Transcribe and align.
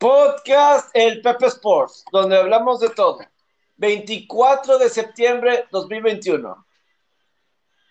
Podcast 0.00 0.88
El 0.94 1.20
Pepe 1.20 1.44
Sports, 1.44 2.06
donde 2.10 2.34
hablamos 2.34 2.80
de 2.80 2.88
todo. 2.88 3.18
24 3.76 4.78
de 4.78 4.88
septiembre 4.88 5.66
2021. 5.70 6.66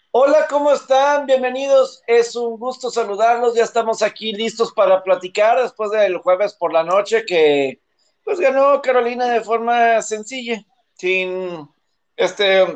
Hola, 0.10 0.48
¿cómo 0.50 0.72
están? 0.72 1.28
Bienvenidos. 1.28 2.02
Es 2.08 2.36
un 2.36 2.58
gusto 2.58 2.90
saludarlos. 2.90 3.54
Ya 3.54 3.64
estamos 3.64 4.02
aquí 4.02 4.34
listos 4.34 4.72
para 4.72 5.04
platicar 5.04 5.62
después 5.62 5.92
del 5.92 6.17
jueves 6.17 6.56
por 6.56 6.74
la 6.74 6.83
noche 6.83 7.28
que 7.28 7.79
pues 8.23 8.39
ganó 8.39 8.81
Carolina 8.81 9.28
de 9.28 9.41
forma 9.41 10.01
sencilla, 10.01 10.65
sin 10.96 11.69
este 12.17 12.76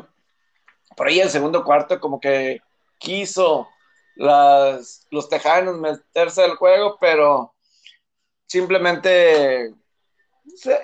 por 0.96 1.08
ahí 1.08 1.18
el 1.18 1.30
segundo 1.30 1.64
cuarto 1.64 1.98
como 1.98 2.20
que 2.20 2.62
quiso 2.98 3.66
las, 4.14 5.08
los 5.10 5.28
tejanos 5.28 5.76
meterse 5.80 6.44
al 6.44 6.54
juego, 6.54 6.98
pero 7.00 7.53
simplemente 8.54 9.74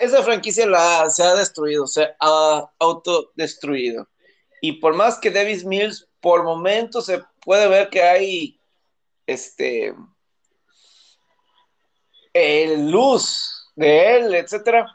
esa 0.01 0.23
franquicia 0.25 0.67
la, 0.67 1.09
se 1.09 1.23
ha 1.23 1.37
destruido, 1.37 1.87
se 1.87 2.09
ha 2.19 2.69
autodestruido. 2.81 4.09
Y 4.61 4.73
por 4.73 4.95
más 4.95 5.19
que 5.19 5.31
Davis 5.31 5.65
Mills, 5.65 6.09
por 6.21 6.43
momentos 6.43 7.07
se 7.07 7.23
puede 7.41 7.69
ver 7.69 7.89
que 7.89 8.03
hay 8.03 8.61
este 9.25 9.95
luz 12.77 13.71
de 13.77 14.17
él, 14.17 14.35
etcétera, 14.35 14.87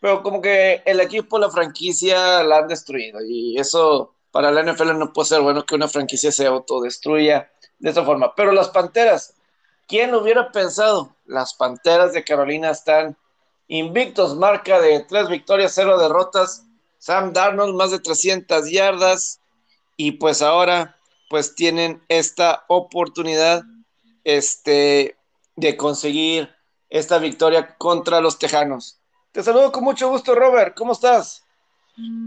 pero 0.00 0.22
como 0.22 0.40
que 0.40 0.82
el 0.86 1.00
equipo, 1.00 1.36
la 1.36 1.50
franquicia 1.50 2.44
la 2.44 2.58
han 2.58 2.68
destruido 2.68 3.18
y 3.26 3.58
eso 3.58 4.14
para 4.30 4.52
la 4.52 4.62
NFL 4.62 4.96
no 4.96 5.12
puede 5.12 5.30
ser 5.30 5.40
bueno 5.40 5.64
que 5.64 5.74
una 5.74 5.88
franquicia 5.88 6.30
se 6.30 6.46
autodestruya 6.46 7.50
de 7.80 7.90
esa 7.90 8.04
forma. 8.04 8.32
Pero 8.36 8.52
las 8.52 8.68
Panteras, 8.68 9.34
¿quién 9.90 10.14
hubiera 10.14 10.52
pensado? 10.52 11.16
Las 11.26 11.52
Panteras 11.52 12.12
de 12.12 12.22
Carolina 12.22 12.70
están 12.70 13.16
invictos, 13.66 14.36
marca 14.36 14.80
de 14.80 15.00
tres 15.00 15.28
victorias, 15.28 15.72
cero 15.74 15.98
derrotas. 15.98 16.64
Sam 16.98 17.32
Darnold, 17.32 17.74
más 17.74 17.90
de 17.90 17.98
300 17.98 18.70
yardas. 18.70 19.40
Y 19.96 20.12
pues 20.12 20.42
ahora, 20.42 20.96
pues 21.28 21.54
tienen 21.54 22.00
esta 22.08 22.64
oportunidad 22.68 23.64
este, 24.22 25.16
de 25.56 25.76
conseguir 25.76 26.50
esta 26.88 27.18
victoria 27.18 27.74
contra 27.76 28.20
los 28.20 28.38
Tejanos. 28.38 29.00
Te 29.32 29.42
saludo 29.42 29.72
con 29.72 29.82
mucho 29.82 30.08
gusto, 30.08 30.34
Robert. 30.34 30.76
¿Cómo 30.76 30.92
estás? 30.92 31.44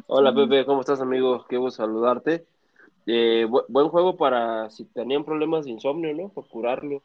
Hola, 0.08 0.34
Pepe. 0.34 0.66
¿Cómo 0.66 0.82
estás, 0.82 1.00
amigo? 1.00 1.46
Qué 1.48 1.58
gusto 1.58 1.84
saludarte. 1.84 2.46
Eh, 3.06 3.48
buen 3.68 3.90
juego 3.90 4.18
para 4.18 4.70
si 4.70 4.86
tenían 4.86 5.24
problemas 5.24 5.66
de 5.66 5.72
insomnio, 5.72 6.14
¿no? 6.14 6.30
Por 6.30 6.48
curarlo. 6.48 7.04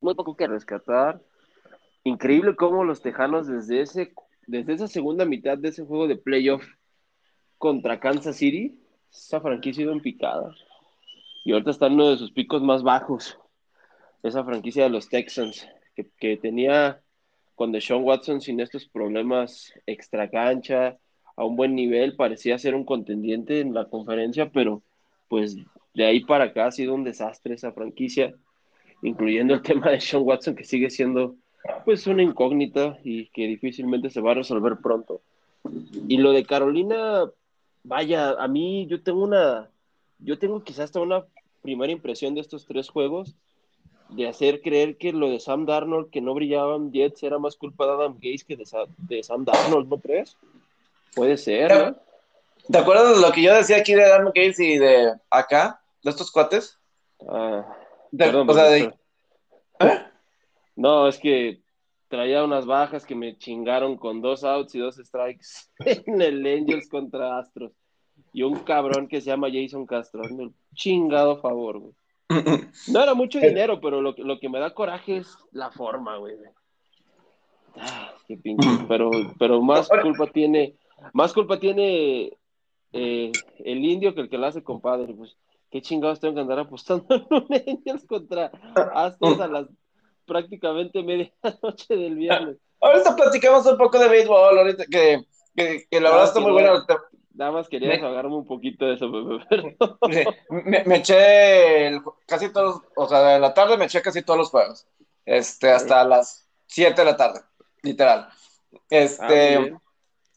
Muy 0.00 0.14
poco 0.14 0.36
que 0.36 0.46
rescatar. 0.46 1.20
Increíble 2.04 2.54
cómo 2.54 2.84
los 2.84 3.02
Tejanos 3.02 3.46
desde 3.46 3.80
ese 3.80 4.12
desde 4.46 4.74
esa 4.74 4.88
segunda 4.88 5.24
mitad 5.24 5.58
de 5.58 5.68
ese 5.68 5.84
juego 5.84 6.06
de 6.06 6.16
playoff 6.16 6.64
contra 7.58 7.98
Kansas 7.98 8.36
City, 8.36 8.78
esa 9.10 9.40
franquicia 9.40 9.82
ido 9.82 9.92
en 9.92 10.00
picada. 10.00 10.54
Y 11.44 11.52
ahorita 11.52 11.70
está 11.70 11.86
en 11.86 11.94
uno 11.94 12.10
de 12.10 12.16
sus 12.16 12.32
picos 12.32 12.62
más 12.62 12.82
bajos. 12.82 13.38
Esa 14.22 14.44
franquicia 14.44 14.84
de 14.84 14.90
los 14.90 15.08
Texans, 15.08 15.68
que, 15.94 16.08
que 16.18 16.36
tenía 16.36 17.00
con 17.54 17.72
Deshaun 17.72 18.04
Watson 18.04 18.40
sin 18.40 18.60
estos 18.60 18.86
problemas 18.86 19.72
extra 19.86 20.30
cancha, 20.30 20.98
a 21.36 21.44
un 21.44 21.56
buen 21.56 21.74
nivel, 21.74 22.16
parecía 22.16 22.58
ser 22.58 22.74
un 22.74 22.84
contendiente 22.84 23.60
en 23.60 23.74
la 23.74 23.88
conferencia, 23.88 24.50
pero 24.50 24.82
pues 25.28 25.56
de 25.96 26.04
ahí 26.04 26.20
para 26.20 26.44
acá 26.44 26.66
ha 26.66 26.70
sido 26.70 26.94
un 26.94 27.04
desastre 27.04 27.54
esa 27.54 27.72
franquicia, 27.72 28.34
incluyendo 29.02 29.54
el 29.54 29.62
tema 29.62 29.90
de 29.90 30.00
Sean 30.00 30.22
Watson, 30.24 30.54
que 30.54 30.64
sigue 30.64 30.90
siendo 30.90 31.36
pues 31.84 32.06
una 32.06 32.22
incógnita 32.22 32.98
y 33.02 33.28
que 33.30 33.46
difícilmente 33.46 34.10
se 34.10 34.20
va 34.20 34.32
a 34.32 34.34
resolver 34.34 34.76
pronto. 34.76 35.22
Y 36.06 36.18
lo 36.18 36.32
de 36.32 36.44
Carolina, 36.44 37.24
vaya, 37.82 38.32
a 38.32 38.46
mí 38.46 38.86
yo 38.88 39.02
tengo 39.02 39.24
una, 39.24 39.70
yo 40.18 40.38
tengo 40.38 40.62
quizás 40.62 40.84
hasta 40.84 41.00
una 41.00 41.24
primera 41.62 41.92
impresión 41.92 42.34
de 42.34 42.42
estos 42.42 42.66
tres 42.66 42.90
juegos, 42.90 43.34
de 44.10 44.28
hacer 44.28 44.60
creer 44.60 44.98
que 44.98 45.12
lo 45.12 45.30
de 45.30 45.40
Sam 45.40 45.64
Darnold, 45.64 46.10
que 46.10 46.20
no 46.20 46.34
brillaban 46.34 46.92
Jets, 46.92 47.22
era 47.22 47.38
más 47.38 47.56
culpa 47.56 47.86
de 47.86 47.92
Adam 47.92 48.14
Gates 48.14 48.44
que 48.44 48.56
de, 48.56 49.22
Sam 49.22 49.44
Darnold, 49.46 49.88
¿no 49.88 49.98
crees? 49.98 50.36
Puede 51.14 51.38
ser, 51.38 51.74
¿no? 51.74 51.96
¿Te 52.70 52.78
acuerdas 52.78 53.16
de 53.16 53.22
lo 53.22 53.32
que 53.32 53.42
yo 53.42 53.54
decía 53.54 53.78
aquí 53.78 53.94
de 53.94 54.04
Adam 54.04 54.26
Gates 54.26 54.60
y 54.60 54.76
de 54.78 55.14
acá, 55.30 55.80
de 56.06 56.10
estos 56.10 56.30
cuates? 56.30 56.78
Ah, 57.28 57.66
perdón, 58.16 58.48
o 58.48 58.54
sea, 58.54 58.64
de... 58.64 58.94
¿Eh? 59.80 60.02
No, 60.76 61.08
es 61.08 61.18
que 61.18 61.62
traía 62.08 62.44
unas 62.44 62.66
bajas 62.66 63.06
que 63.06 63.14
me 63.14 63.38
chingaron 63.38 63.96
con 63.96 64.20
dos 64.20 64.44
outs 64.44 64.74
y 64.74 64.78
dos 64.78 64.96
strikes 64.96 65.46
en 66.06 66.20
el 66.20 66.46
Angels 66.46 66.88
contra 66.88 67.38
Astros. 67.38 67.72
Y 68.32 68.42
un 68.42 68.60
cabrón 68.60 69.08
que 69.08 69.20
se 69.20 69.28
llama 69.28 69.48
Jason 69.50 69.86
Castro, 69.86 70.22
un 70.22 70.54
chingado 70.74 71.38
favor, 71.38 71.78
güey. 71.78 71.94
No 72.88 73.02
era 73.02 73.14
mucho 73.14 73.40
dinero, 73.40 73.80
pero 73.80 74.02
lo, 74.02 74.14
lo 74.18 74.38
que 74.38 74.48
me 74.48 74.58
da 74.58 74.74
coraje 74.74 75.18
es 75.18 75.34
la 75.52 75.70
forma, 75.70 76.18
güey. 76.18 76.34
Ah, 77.76 78.12
qué 78.28 78.36
pinche. 78.36 78.68
Pero, 78.86 79.10
pero 79.38 79.62
más 79.62 79.88
culpa 79.88 80.26
tiene 80.26 80.76
más 81.12 81.32
culpa 81.32 81.58
tiene 81.58 82.36
eh, 82.92 83.32
el 83.58 83.84
indio 83.84 84.14
que 84.14 84.22
el 84.22 84.28
que 84.28 84.38
lo 84.38 84.46
hace 84.46 84.62
compadre. 84.62 85.14
Pues, 85.14 85.36
qué 85.70 85.82
chingados 85.82 86.20
tengo 86.20 86.34
que 86.34 86.40
andar 86.40 86.58
apostando 86.58 87.06
en 87.14 87.26
un 87.30 87.46
Angels 87.52 88.06
contra 88.06 88.50
Astros 88.94 89.40
a 89.40 89.48
las 89.48 89.66
prácticamente 90.26 91.02
medianoche 91.02 91.96
del 91.96 92.16
viernes. 92.16 92.58
Ahorita 92.80 93.16
platicamos 93.16 93.64
un 93.66 93.78
poco 93.78 93.98
de 93.98 94.08
béisbol, 94.08 94.58
ahorita 94.58 94.84
que, 94.90 95.24
que, 95.54 96.00
la 96.00 96.10
verdad 96.10 96.24
está 96.24 96.40
muy 96.40 96.52
bueno. 96.52 96.84
Nada 97.32 97.52
más 97.52 97.68
quería 97.68 97.90
desahogarme 97.90 98.34
un 98.34 98.46
poquito 98.46 98.86
de 98.86 98.94
eso, 98.94 99.08
me, 100.50 100.84
me, 100.84 100.96
eché 100.96 102.00
casi 102.26 102.50
todos, 102.50 102.80
o 102.96 103.06
sea, 103.06 103.34
de 103.34 103.38
la 103.38 103.52
tarde 103.52 103.76
me 103.76 103.84
eché 103.84 104.00
casi 104.00 104.22
todos 104.22 104.38
los 104.38 104.50
juegos. 104.50 104.86
Este, 105.26 105.70
hasta 105.70 106.02
las 106.04 106.48
7 106.68 106.94
de 106.98 107.04
la 107.04 107.16
tarde, 107.16 107.40
literal. 107.82 108.28
Este, 108.88 109.56
ah, 109.56 109.80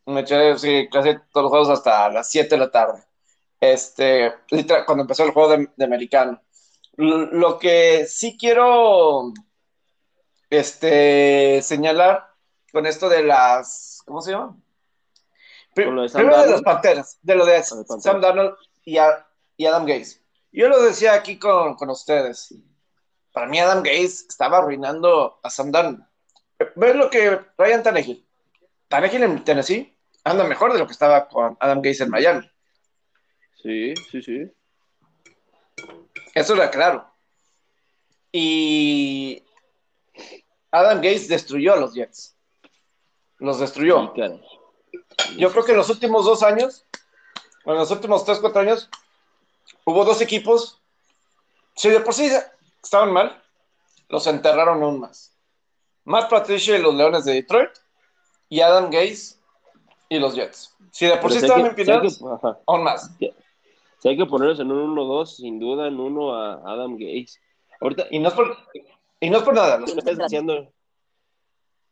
me 0.07 0.21
eché 0.21 0.57
sí, 0.57 0.89
casi 0.91 1.11
todos 1.31 1.43
los 1.43 1.49
juegos 1.49 1.69
hasta 1.69 2.09
las 2.09 2.29
7 2.31 2.49
de 2.49 2.59
la 2.59 2.71
tarde. 2.71 3.01
Este, 3.59 4.33
cuando 4.85 5.03
empezó 5.03 5.23
el 5.25 5.31
juego 5.31 5.57
de, 5.57 5.83
americano. 5.83 6.41
Lo 6.95 7.57
que 7.59 8.05
sí 8.07 8.37
quiero 8.37 9.33
este, 10.49 11.61
señalar 11.61 12.27
con 12.71 12.85
esto 12.85 13.09
de 13.09 13.23
las. 13.23 14.01
¿Cómo 14.05 14.21
se 14.21 14.31
llama? 14.31 14.57
Primero 15.73 16.01
de 16.07 16.51
las 16.51 16.61
panteras, 16.61 17.19
de 17.21 17.35
lo 17.35 17.45
de 17.45 17.63
Sam 17.63 18.21
Darnold 18.21 18.55
y, 18.83 18.97
Adam 18.97 19.85
Gaze. 19.85 20.21
Yo 20.51 20.67
lo 20.67 20.81
decía 20.81 21.13
aquí 21.13 21.37
con, 21.37 21.75
con, 21.75 21.89
ustedes. 21.89 22.53
Para 23.31 23.47
mí, 23.47 23.59
Adam 23.59 23.83
Gaze 23.83 24.25
estaba 24.27 24.57
arruinando 24.57 25.39
a 25.43 25.49
Sam 25.49 25.71
Darnold. 25.71 26.03
¿Ves 26.75 26.95
lo 26.95 27.09
que 27.09 27.39
Ryan 27.57 27.83
Tannehill? 27.83 28.27
Tannehill 28.89 29.23
en 29.23 29.43
Tennessee 29.43 29.95
anda 30.23 30.43
mejor 30.43 30.73
de 30.73 30.79
lo 30.79 30.85
que 30.85 30.91
estaba 30.91 31.27
con 31.27 31.55
Adam 31.59 31.81
Gaze 31.81 32.03
en 32.03 32.09
Miami. 32.09 32.51
Sí, 33.61 33.93
sí, 34.11 34.21
sí. 34.21 34.51
Eso 36.33 36.53
era 36.53 36.69
claro. 36.69 37.05
Y 38.31 39.43
Adam 40.71 41.01
Gaze 41.01 41.27
destruyó 41.27 41.73
a 41.73 41.77
los 41.77 41.93
Jets. 41.93 42.35
Los 43.37 43.59
destruyó. 43.59 44.13
Yo 45.37 45.51
creo 45.51 45.65
que 45.65 45.71
en 45.71 45.77
los 45.77 45.89
últimos 45.89 46.25
dos 46.25 46.43
años, 46.43 46.85
en 47.65 47.75
los 47.75 47.91
últimos 47.91 48.23
tres, 48.25 48.39
cuatro 48.39 48.61
años, 48.61 48.89
hubo 49.85 50.05
dos 50.05 50.21
equipos. 50.21 50.81
Si 51.75 51.89
de 51.89 51.99
por 52.01 52.13
sí 52.13 52.29
estaban 52.83 53.11
mal, 53.11 53.41
los 54.09 54.27
enterraron 54.27 54.83
aún 54.83 54.99
más. 54.99 55.33
Matt 56.03 56.29
Patricia 56.29 56.77
y 56.77 56.81
los 56.81 56.95
Leones 56.95 57.25
de 57.25 57.33
Detroit 57.33 57.71
y 58.49 58.61
Adam 58.61 58.89
Gaze 58.89 59.37
y 60.09 60.19
los 60.19 60.35
Jets. 60.35 60.75
Si 60.91 61.05
de 61.05 61.17
por 61.17 61.31
sí 61.31 61.37
estaban 61.37 61.65
empinados, 61.65 62.21
aún 62.65 62.83
más. 62.83 63.11
Si 63.99 64.09
hay 64.09 64.17
que 64.17 64.25
ponerlos 64.25 64.59
en 64.59 64.71
un 64.71 64.95
1-2, 64.95 65.25
sin 65.25 65.59
duda, 65.59 65.87
en 65.87 65.99
uno 65.99 66.33
a 66.33 66.53
Adam 66.65 66.93
Gates. 66.93 67.39
Ahorita, 67.81 68.07
y, 68.09 68.19
no 68.19 68.29
es 68.29 68.33
por, 68.33 68.57
y 69.19 69.29
no 69.29 69.37
es 69.37 69.43
por 69.43 69.53
nada. 69.53 69.77
No, 69.77 69.85
no, 70.41 70.71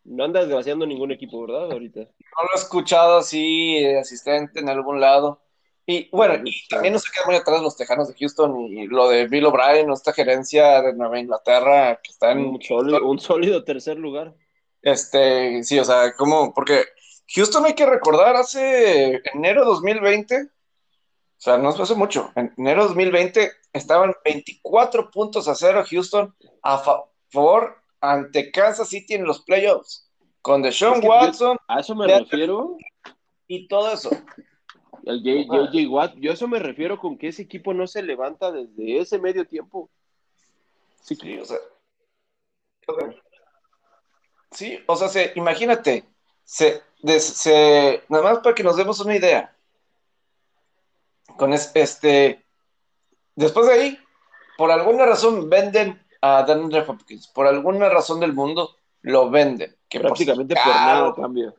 no 0.04 0.24
anda 0.24 0.40
desgraciando 0.40 0.86
ningún 0.86 1.12
equipo, 1.12 1.46
¿verdad? 1.46 1.72
Ahorita. 1.72 2.00
No 2.00 2.44
lo 2.44 2.50
he 2.54 2.60
escuchado 2.60 3.18
así, 3.18 3.86
asistente 3.96 4.60
en 4.60 4.70
algún 4.70 5.02
lado. 5.02 5.42
Y 5.86 6.10
bueno, 6.12 6.42
y 6.44 6.68
también 6.68 6.94
no 6.94 7.00
se 7.00 7.10
quedan 7.12 7.28
muy 7.28 7.36
atrás 7.36 7.62
los 7.62 7.78
Tejanos 7.78 8.10
de 8.10 8.16
Houston 8.16 8.68
y 8.68 8.88
lo 8.88 9.08
de 9.08 9.28
Bill 9.28 9.46
O'Brien, 9.46 9.90
esta 9.92 10.12
gerencia 10.12 10.82
de 10.82 10.94
Nueva 10.94 11.20
Inglaterra 11.20 12.00
que 12.04 12.12
está 12.12 12.32
en. 12.32 12.40
Un 12.40 12.62
sólido, 12.62 13.08
un 13.08 13.20
sólido 13.20 13.64
tercer 13.64 13.98
lugar. 13.98 14.34
Este, 14.82 15.64
sí, 15.64 15.80
o 15.80 15.86
sea, 15.86 16.14
como, 16.14 16.54
porque 16.54 16.84
Houston 17.36 17.66
hay 17.66 17.74
que 17.74 17.86
recordar, 17.86 18.36
hace 18.36 19.22
enero 19.34 19.62
de 19.62 19.68
2020, 19.68 20.50
o 21.38 21.40
sea, 21.40 21.58
no 21.58 21.70
hace 21.70 21.94
mucho, 21.94 22.32
en 22.36 22.52
enero 22.58 22.82
de 22.82 22.88
2020 22.88 23.52
estaban 23.72 24.14
24 24.26 25.12
puntos 25.12 25.48
a 25.48 25.54
cero 25.54 25.84
Houston 25.88 26.36
a 26.64 26.80
favor 26.80 27.76
ante 28.02 28.52
Kansas 28.52 28.90
City 28.90 29.14
en 29.14 29.26
los 29.26 29.44
playoffs. 29.44 30.10
Con 30.42 30.64
Deshaun 30.64 31.06
Watson. 31.06 31.58
a 31.68 31.80
eso 31.80 31.94
me 31.94 32.08
refiero. 32.08 32.78
Y 33.48 33.68
todo 33.68 33.94
eso. 33.94 34.10
El 35.04 35.22
JJ 35.24 35.88
Watt, 35.90 36.16
yo 36.18 36.32
a 36.32 36.34
eso 36.34 36.48
me 36.48 36.60
refiero 36.60 37.00
con 37.00 37.18
que 37.18 37.28
ese 37.28 37.44
equipo 37.44 37.74
no 37.74 37.86
se 37.86 38.02
levanta 38.02 38.52
desde 38.52 39.00
ese 39.00 39.20
medio 39.20 39.46
tiempo. 39.46 39.90
Sí, 41.02 41.38
o 41.38 41.46
sea. 41.46 41.58
Sí, 44.52 44.80
o 44.88 44.96
sea, 44.96 45.32
imagínate, 45.36 46.04
se, 46.44 46.82
nada 48.10 48.24
más 48.24 48.40
para 48.40 48.56
que 48.56 48.64
nos 48.64 48.76
demos 48.76 49.00
una 49.00 49.16
idea. 49.16 49.56
Con 51.38 51.54
este, 51.54 52.46
después 53.36 53.68
de 53.68 53.74
ahí, 53.74 54.00
por 54.58 54.72
alguna 54.72 55.06
razón 55.06 55.50
venden 55.50 56.02
a 56.22 56.44
DeAndre 56.44 56.84
Hopkins, 56.88 57.28
por 57.28 57.48
alguna 57.48 57.90
razón 57.90 58.20
del 58.20 58.34
mundo 58.34 58.76
lo 59.02 59.30
venden. 59.30 59.76
Que 59.88 60.00
Prácticamente 60.00 60.56
por, 60.56 60.68
nada 60.68 61.14
cambia. 61.16 61.54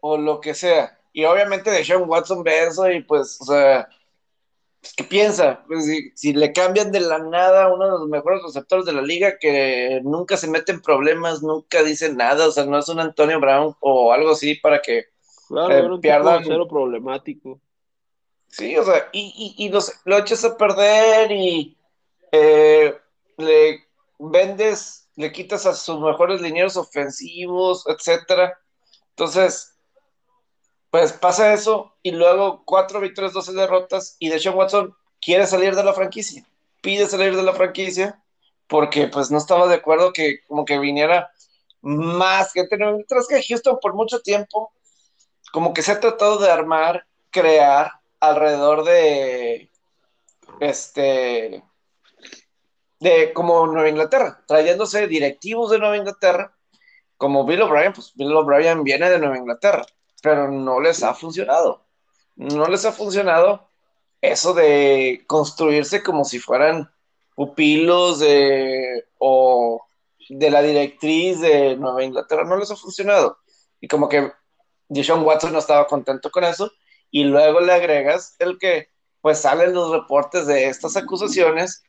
O 0.00 0.16
lo 0.16 0.40
que 0.40 0.54
sea. 0.54 0.98
Y 1.12 1.24
obviamente 1.24 1.70
de 1.70 1.84
Sean 1.84 2.08
Watson 2.08 2.42
ve 2.42 2.64
eso 2.64 2.90
y 2.90 3.02
pues, 3.02 3.38
o 3.40 3.44
sea, 3.44 3.88
pues, 4.86 4.94
¿qué 4.94 5.04
piensa? 5.04 5.64
Pues 5.66 5.84
si, 6.14 6.32
le 6.32 6.52
cambian 6.52 6.92
de 6.92 7.00
la 7.00 7.18
nada 7.18 7.64
a 7.64 7.74
uno 7.74 7.86
de 7.86 7.90
los 7.90 8.08
mejores 8.08 8.42
receptores 8.42 8.84
de 8.84 8.92
la 8.92 9.02
liga 9.02 9.38
que 9.38 10.00
nunca 10.04 10.36
se 10.36 10.48
mete 10.48 10.72
en 10.72 10.80
problemas, 10.80 11.42
nunca 11.42 11.82
dice 11.82 12.12
nada, 12.12 12.46
o 12.46 12.52
sea, 12.52 12.66
no 12.66 12.78
es 12.78 12.88
un 12.88 13.00
Antonio 13.00 13.40
Brown 13.40 13.74
o 13.80 14.12
algo 14.12 14.30
así 14.30 14.54
para 14.54 14.80
que 14.80 15.06
claro, 15.48 15.96
eh, 15.96 16.00
pierdan. 16.00 16.44
Cero 16.44 16.68
problemático. 16.68 17.60
Sí, 18.56 18.74
o 18.78 18.84
sea, 18.84 19.08
y, 19.12 19.54
y, 19.58 19.68
lo 19.68 20.18
echas 20.18 20.42
a 20.44 20.56
perder 20.56 21.30
y 21.30 21.76
eh, 22.32 22.96
le 23.36 23.84
vendes, 24.18 25.10
le 25.14 25.30
quitas 25.30 25.66
a 25.66 25.74
sus 25.74 26.00
mejores 26.00 26.40
linieros 26.40 26.78
ofensivos, 26.78 27.84
etcétera. 27.86 28.58
Entonces, 29.10 29.74
pues 30.90 31.12
pasa 31.12 31.52
eso 31.52 31.92
y 32.02 32.12
luego 32.12 32.62
cuatro 32.64 32.98
victorias, 33.00 33.34
doce 33.34 33.52
derrotas 33.52 34.16
y 34.18 34.30
Deshaun 34.30 34.56
Watson 34.56 34.96
quiere 35.20 35.46
salir 35.46 35.74
de 35.76 35.84
la 35.84 35.92
franquicia, 35.92 36.42
pide 36.80 37.06
salir 37.06 37.36
de 37.36 37.42
la 37.42 37.52
franquicia 37.52 38.22
porque 38.68 39.06
pues 39.08 39.30
no 39.30 39.36
estaba 39.36 39.68
de 39.68 39.74
acuerdo 39.74 40.14
que 40.14 40.40
como 40.48 40.64
que 40.64 40.78
viniera 40.78 41.30
más 41.82 42.54
gente, 42.54 42.78
mientras 42.78 43.28
que 43.28 43.42
Houston 43.42 43.78
por 43.82 43.92
mucho 43.92 44.20
tiempo 44.20 44.72
como 45.52 45.74
que 45.74 45.82
se 45.82 45.92
ha 45.92 46.00
tratado 46.00 46.38
de 46.38 46.50
armar, 46.50 47.06
crear 47.30 47.92
alrededor 48.30 48.84
de 48.84 49.70
este 50.60 51.62
de 53.00 53.32
como 53.32 53.66
Nueva 53.66 53.88
Inglaterra, 53.88 54.42
trayéndose 54.46 55.06
directivos 55.06 55.70
de 55.70 55.78
Nueva 55.78 55.96
Inglaterra, 55.96 56.56
como 57.16 57.44
Bill 57.44 57.62
O'Brien, 57.62 57.92
pues 57.92 58.12
Bill 58.14 58.34
O'Brien 58.34 58.84
viene 58.84 59.10
de 59.10 59.18
Nueva 59.18 59.38
Inglaterra, 59.38 59.84
pero 60.22 60.50
no 60.50 60.80
les 60.80 61.02
ha 61.02 61.14
funcionado. 61.14 61.84
No 62.36 62.66
les 62.66 62.84
ha 62.84 62.92
funcionado 62.92 63.68
eso 64.20 64.54
de 64.54 65.24
construirse 65.26 66.02
como 66.02 66.24
si 66.24 66.38
fueran 66.38 66.90
pupilos 67.34 68.18
de, 68.18 69.06
o 69.18 69.86
de 70.28 70.50
la 70.50 70.62
directriz 70.62 71.40
de 71.40 71.76
Nueva 71.76 72.02
Inglaterra, 72.02 72.44
no 72.44 72.56
les 72.56 72.70
ha 72.70 72.76
funcionado. 72.76 73.38
Y 73.80 73.88
como 73.88 74.08
que 74.08 74.32
Deshaun 74.88 75.24
Watson 75.24 75.52
no 75.52 75.58
estaba 75.58 75.86
contento 75.86 76.30
con 76.30 76.44
eso, 76.44 76.70
y 77.16 77.24
luego 77.24 77.60
le 77.60 77.72
agregas 77.72 78.36
el 78.40 78.58
que 78.58 78.90
pues 79.22 79.40
salen 79.40 79.72
los 79.72 79.90
reportes 79.90 80.46
de 80.46 80.66
estas 80.66 80.98
acusaciones 80.98 81.82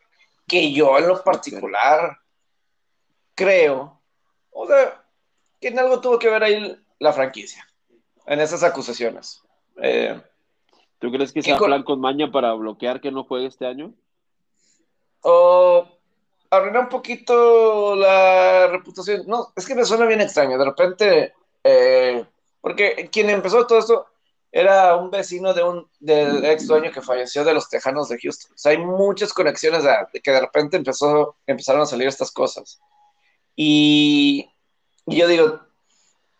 que 0.47 0.71
yo 0.71 0.97
en 0.97 1.05
lo 1.05 1.21
particular 1.21 2.17
creo, 3.35 4.01
o 4.51 4.65
sea, 4.65 5.03
que 5.59 5.67
en 5.67 5.79
algo 5.79 5.99
tuvo 5.99 6.17
que 6.17 6.29
ver 6.29 6.43
ahí 6.43 6.81
la 6.99 7.11
franquicia, 7.11 7.67
en 8.25 8.39
esas 8.39 8.63
acusaciones. 8.63 9.43
Eh, 9.81 10.17
¿Tú 10.97 11.11
crees 11.11 11.33
que 11.33 11.41
sea 11.41 11.57
plan 11.57 11.83
con 11.83 11.99
maña 11.99 12.31
para 12.31 12.53
bloquear 12.53 13.01
que 13.01 13.11
no 13.11 13.25
juegue 13.25 13.47
este 13.47 13.67
año? 13.67 13.93
O 15.23 15.85
arruinar 16.49 16.83
un 16.83 16.89
poquito 16.89 17.97
la 17.97 18.67
reputación. 18.67 19.23
No, 19.27 19.51
es 19.57 19.67
que 19.67 19.75
me 19.75 19.83
suena 19.83 20.05
bien 20.05 20.21
extraño. 20.21 20.57
De 20.57 20.65
repente, 20.65 21.33
eh, 21.65 22.25
porque 22.61 23.09
quien 23.11 23.29
empezó 23.29 23.67
todo 23.67 23.79
esto 23.79 24.07
era 24.51 24.95
un 24.95 25.11
vecino 25.11 25.53
de 25.53 25.63
un, 25.63 25.87
del 25.99 26.43
ex 26.45 26.67
dueño 26.67 26.91
que 26.91 27.01
falleció 27.01 27.43
de 27.43 27.53
los 27.53 27.69
Tejanos 27.69 28.09
de 28.09 28.17
Houston. 28.17 28.53
O 28.53 28.57
sea, 28.57 28.71
hay 28.71 28.77
muchas 28.77 29.33
conexiones 29.33 29.83
de, 29.83 30.21
que 30.21 30.31
de 30.31 30.39
repente 30.39 30.77
empezó, 30.77 31.35
empezaron 31.45 31.81
a 31.81 31.85
salir 31.85 32.07
estas 32.07 32.31
cosas. 32.31 32.79
Y, 33.55 34.49
yo 35.05 35.27
digo, 35.27 35.59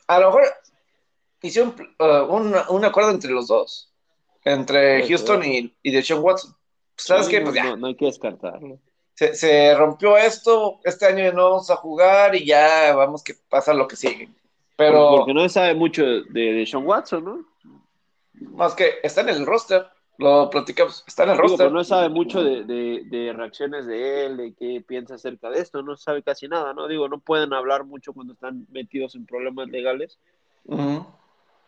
a 0.07 0.19
lo 0.19 0.27
mejor 0.27 0.43
hicieron 1.41 1.75
uh, 1.99 2.33
un, 2.69 2.85
acuerdo 2.85 3.11
entre 3.11 3.31
los 3.31 3.47
dos, 3.47 3.91
entre 4.45 5.07
Houston 5.07 5.43
y, 5.43 5.75
y 5.83 5.91
Deshaun 5.91 6.23
Watson. 6.23 6.55
¿Sabes 6.95 7.27
qué? 7.27 7.41
Pues 7.41 7.55
ya. 7.55 7.75
No, 7.75 7.87
hay 7.87 7.95
que 7.95 8.05
descartarlo. 8.05 8.79
Se, 9.13 9.35
se, 9.35 9.75
rompió 9.75 10.15
esto, 10.15 10.79
este 10.83 11.07
año 11.07 11.31
no 11.33 11.49
vamos 11.49 11.69
a 11.71 11.75
jugar 11.75 12.35
y 12.35 12.45
ya 12.45 12.93
vamos 12.95 13.23
que 13.23 13.33
pasa 13.49 13.73
lo 13.73 13.87
que 13.87 13.95
sigue. 13.95 14.29
Pero... 14.75 15.17
Porque 15.17 15.33
no 15.33 15.41
se 15.41 15.49
sabe 15.49 15.73
mucho 15.73 16.05
de, 16.05 16.23
de 16.29 16.53
Deshaun 16.53 16.85
Watson, 16.85 17.23
¿no? 17.25 17.45
Más 18.39 18.75
que 18.75 18.95
está 19.03 19.21
en 19.21 19.29
el 19.29 19.45
roster, 19.45 19.87
lo 20.17 20.49
platicamos, 20.49 21.03
está 21.07 21.23
en 21.23 21.29
el 21.31 21.37
roster. 21.37 21.71
no 21.71 21.83
sabe 21.83 22.09
mucho 22.09 22.43
de, 22.43 23.33
reacciones 23.35 23.85
de 23.85 24.25
él, 24.25 24.37
de 24.37 24.53
qué 24.53 24.83
piensa 24.85 25.15
acerca 25.15 25.49
de 25.49 25.59
esto, 25.59 25.83
no 25.83 25.95
sabe 25.95 26.23
casi 26.23 26.47
nada, 26.47 26.73
¿no? 26.73 26.87
Digo, 26.87 27.07
no 27.07 27.19
pueden 27.19 27.53
hablar 27.53 27.85
mucho 27.85 28.13
cuando 28.13 28.33
están 28.33 28.65
metidos 28.69 29.15
en 29.15 29.25
problemas 29.25 29.69
legales. 29.69 30.17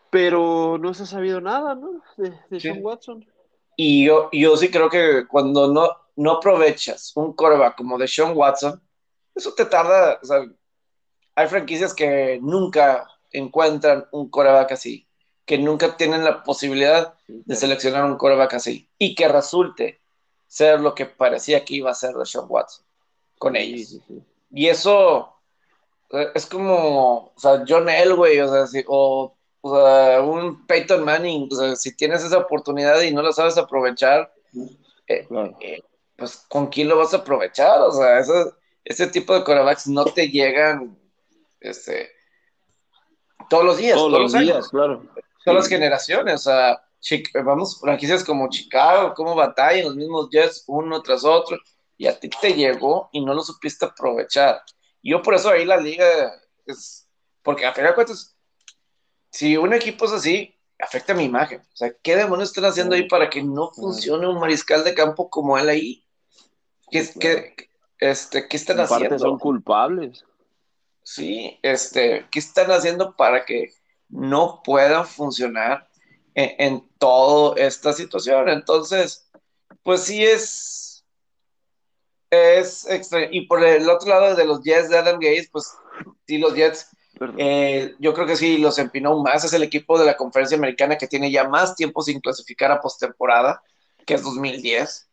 Pero 0.09 0.77
no 0.79 0.93
se 0.93 1.03
ha 1.03 1.05
sabido 1.05 1.39
nada, 1.41 1.75
¿no? 1.75 2.01
De, 2.17 2.59
Sean 2.59 2.79
Watson. 2.81 3.25
Y 3.75 4.05
yo, 4.05 4.29
yo 4.31 4.57
sí 4.57 4.69
creo 4.69 4.89
que 4.89 5.25
cuando 5.27 5.71
no, 5.71 5.89
no 6.15 6.31
aprovechas 6.31 7.13
un 7.15 7.33
coreback 7.33 7.77
como 7.77 7.97
de 7.97 8.07
Sean 8.07 8.35
Watson, 8.35 8.81
eso 9.35 9.53
te 9.53 9.65
tarda, 9.65 10.19
o 10.21 10.25
sea, 10.25 10.43
hay 11.35 11.47
franquicias 11.47 11.93
que 11.93 12.39
nunca 12.41 13.07
encuentran 13.31 14.05
un 14.11 14.29
coreback 14.29 14.73
así 14.73 15.08
que 15.49 15.57
nunca 15.57 15.97
tienen 15.97 16.23
la 16.23 16.43
posibilidad 16.43 17.15
de 17.27 17.55
seleccionar 17.55 18.05
un 18.05 18.17
coreback 18.17 18.53
así 18.53 18.87
y 18.99 19.15
que 19.15 19.27
resulte 19.27 19.99
ser 20.45 20.79
lo 20.79 20.93
que 20.93 21.07
parecía 21.07 21.65
que 21.65 21.73
iba 21.73 21.89
a 21.89 21.95
ser 21.95 22.13
de 22.13 22.23
Sean 22.23 22.45
Watson 22.47 22.85
con 23.39 23.55
ellos. 23.55 23.99
Y 24.51 24.67
eso 24.67 25.33
eh, 26.11 26.27
es 26.35 26.45
como, 26.45 27.33
o 27.33 27.33
sea, 27.35 27.63
John 27.67 27.89
Elway, 27.89 28.39
o 28.41 28.67
sea, 28.67 28.83
o, 28.89 29.35
un 29.63 30.67
Peyton 30.67 31.03
Manning, 31.03 31.49
o 31.51 31.55
sea, 31.55 31.75
si 31.75 31.95
tienes 31.95 32.23
esa 32.23 32.37
oportunidad 32.37 33.01
y 33.01 33.11
no 33.11 33.23
la 33.23 33.31
sabes 33.31 33.57
aprovechar, 33.57 34.31
eh, 35.07 35.27
eh, 35.61 35.81
pues 36.15 36.45
con 36.47 36.67
quién 36.67 36.89
lo 36.89 36.97
vas 36.99 37.15
a 37.15 37.17
aprovechar, 37.17 37.81
o 37.81 37.91
sea, 37.91 38.19
ese, 38.85 39.07
tipo 39.07 39.33
de 39.33 39.43
corebacks 39.43 39.87
no 39.87 40.05
te 40.05 40.29
llegan 40.29 40.95
este, 41.59 42.11
todos 43.49 43.65
los 43.65 43.77
días. 43.77 43.95
Todos, 43.95 44.11
los, 44.11 44.33
días, 44.33 44.69
claro 44.69 45.01
son 45.49 45.57
las 45.57 45.67
generaciones, 45.67 46.35
o 46.35 46.49
sea, 46.49 46.81
vamos, 47.43 47.79
franquicias 47.79 48.23
como 48.23 48.49
Chicago, 48.49 49.13
como 49.13 49.35
batallan 49.35 49.85
los 49.85 49.95
mismos 49.95 50.29
Jets 50.29 50.63
uno 50.67 51.01
tras 51.01 51.23
otro, 51.23 51.57
y 51.97 52.07
a 52.07 52.17
ti 52.17 52.29
te 52.29 52.53
llegó 52.53 53.09
y 53.11 53.23
no 53.23 53.33
lo 53.33 53.41
supiste 53.41 53.85
aprovechar. 53.85 54.61
yo 55.03 55.21
por 55.21 55.35
eso 55.35 55.49
ahí 55.49 55.65
la 55.65 55.77
liga 55.77 56.05
es, 56.65 57.07
porque 57.41 57.65
a 57.65 57.73
fin 57.73 57.85
de 57.85 57.93
cuentas, 57.93 58.35
si 59.31 59.57
un 59.57 59.73
equipo 59.73 60.05
es 60.05 60.11
así, 60.11 60.55
afecta 60.79 61.13
mi 61.13 61.23
imagen. 61.23 61.61
O 61.61 61.75
sea, 61.75 61.93
¿qué 62.01 62.15
demonios 62.15 62.49
están 62.49 62.65
haciendo 62.65 62.95
ahí 62.95 63.07
para 63.07 63.29
que 63.29 63.43
no 63.43 63.71
funcione 63.71 64.27
un 64.27 64.39
mariscal 64.39 64.83
de 64.83 64.95
campo 64.95 65.29
como 65.29 65.57
él 65.57 65.69
ahí? 65.69 66.05
¿Qué, 66.89 67.55
este, 67.99 68.47
¿qué 68.47 68.57
están 68.57 68.79
haciendo? 68.79 69.19
son 69.19 69.37
culpables. 69.37 70.25
Sí, 71.03 71.59
este, 71.63 72.27
¿qué 72.31 72.39
están 72.39 72.71
haciendo 72.71 73.15
para 73.15 73.45
que 73.45 73.73
no 74.09 74.61
puedan 74.63 75.05
funcionar 75.05 75.87
en, 76.35 76.87
toda 76.97 77.55
esta 77.61 77.93
situación. 77.93 78.49
Entonces, 78.49 79.29
pues 79.83 80.03
sí 80.03 80.25
es, 80.25 81.05
es 82.29 82.87
extraño. 82.89 83.27
Y 83.31 83.47
por 83.47 83.63
el 83.63 83.89
otro 83.89 84.09
lado 84.09 84.35
de 84.35 84.45
los 84.45 84.63
Jets 84.63 84.89
de 84.89 84.97
Adam 84.97 85.15
Gates, 85.15 85.49
pues 85.51 85.71
sí, 86.27 86.37
los 86.37 86.53
Jets, 86.53 86.89
eh, 87.37 87.95
yo 87.99 88.13
creo 88.13 88.25
que 88.25 88.35
sí 88.35 88.57
los 88.57 88.79
empinó 88.79 89.17
más. 89.21 89.43
Es 89.43 89.53
el 89.53 89.63
equipo 89.63 89.97
de 89.99 90.05
la 90.05 90.17
conferencia 90.17 90.57
americana 90.57 90.97
que 90.97 91.07
tiene 91.07 91.31
ya 91.31 91.47
más 91.47 91.75
tiempo 91.75 92.01
sin 92.01 92.19
clasificar 92.19 92.71
a 92.71 92.81
postemporada, 92.81 93.61
que 94.05 94.15
es 94.15 94.23
2010. 94.23 95.07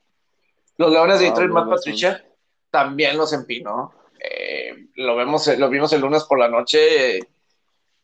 Los 0.79 0.91
Leones 0.91 1.21
de 1.21 1.27
Detroit, 1.27 1.51
Matt 1.51 1.71
Patricia, 1.71 2.25
también 2.71 3.17
los 3.17 3.33
empinó. 3.33 3.93
Eh, 4.19 4.89
lo, 4.97 5.17
vemos, 5.17 5.47
lo 5.47 5.69
vimos 5.69 5.93
el 5.93 6.01
lunes 6.01 6.25
por 6.25 6.39
la 6.39 6.49
noche 6.49 7.21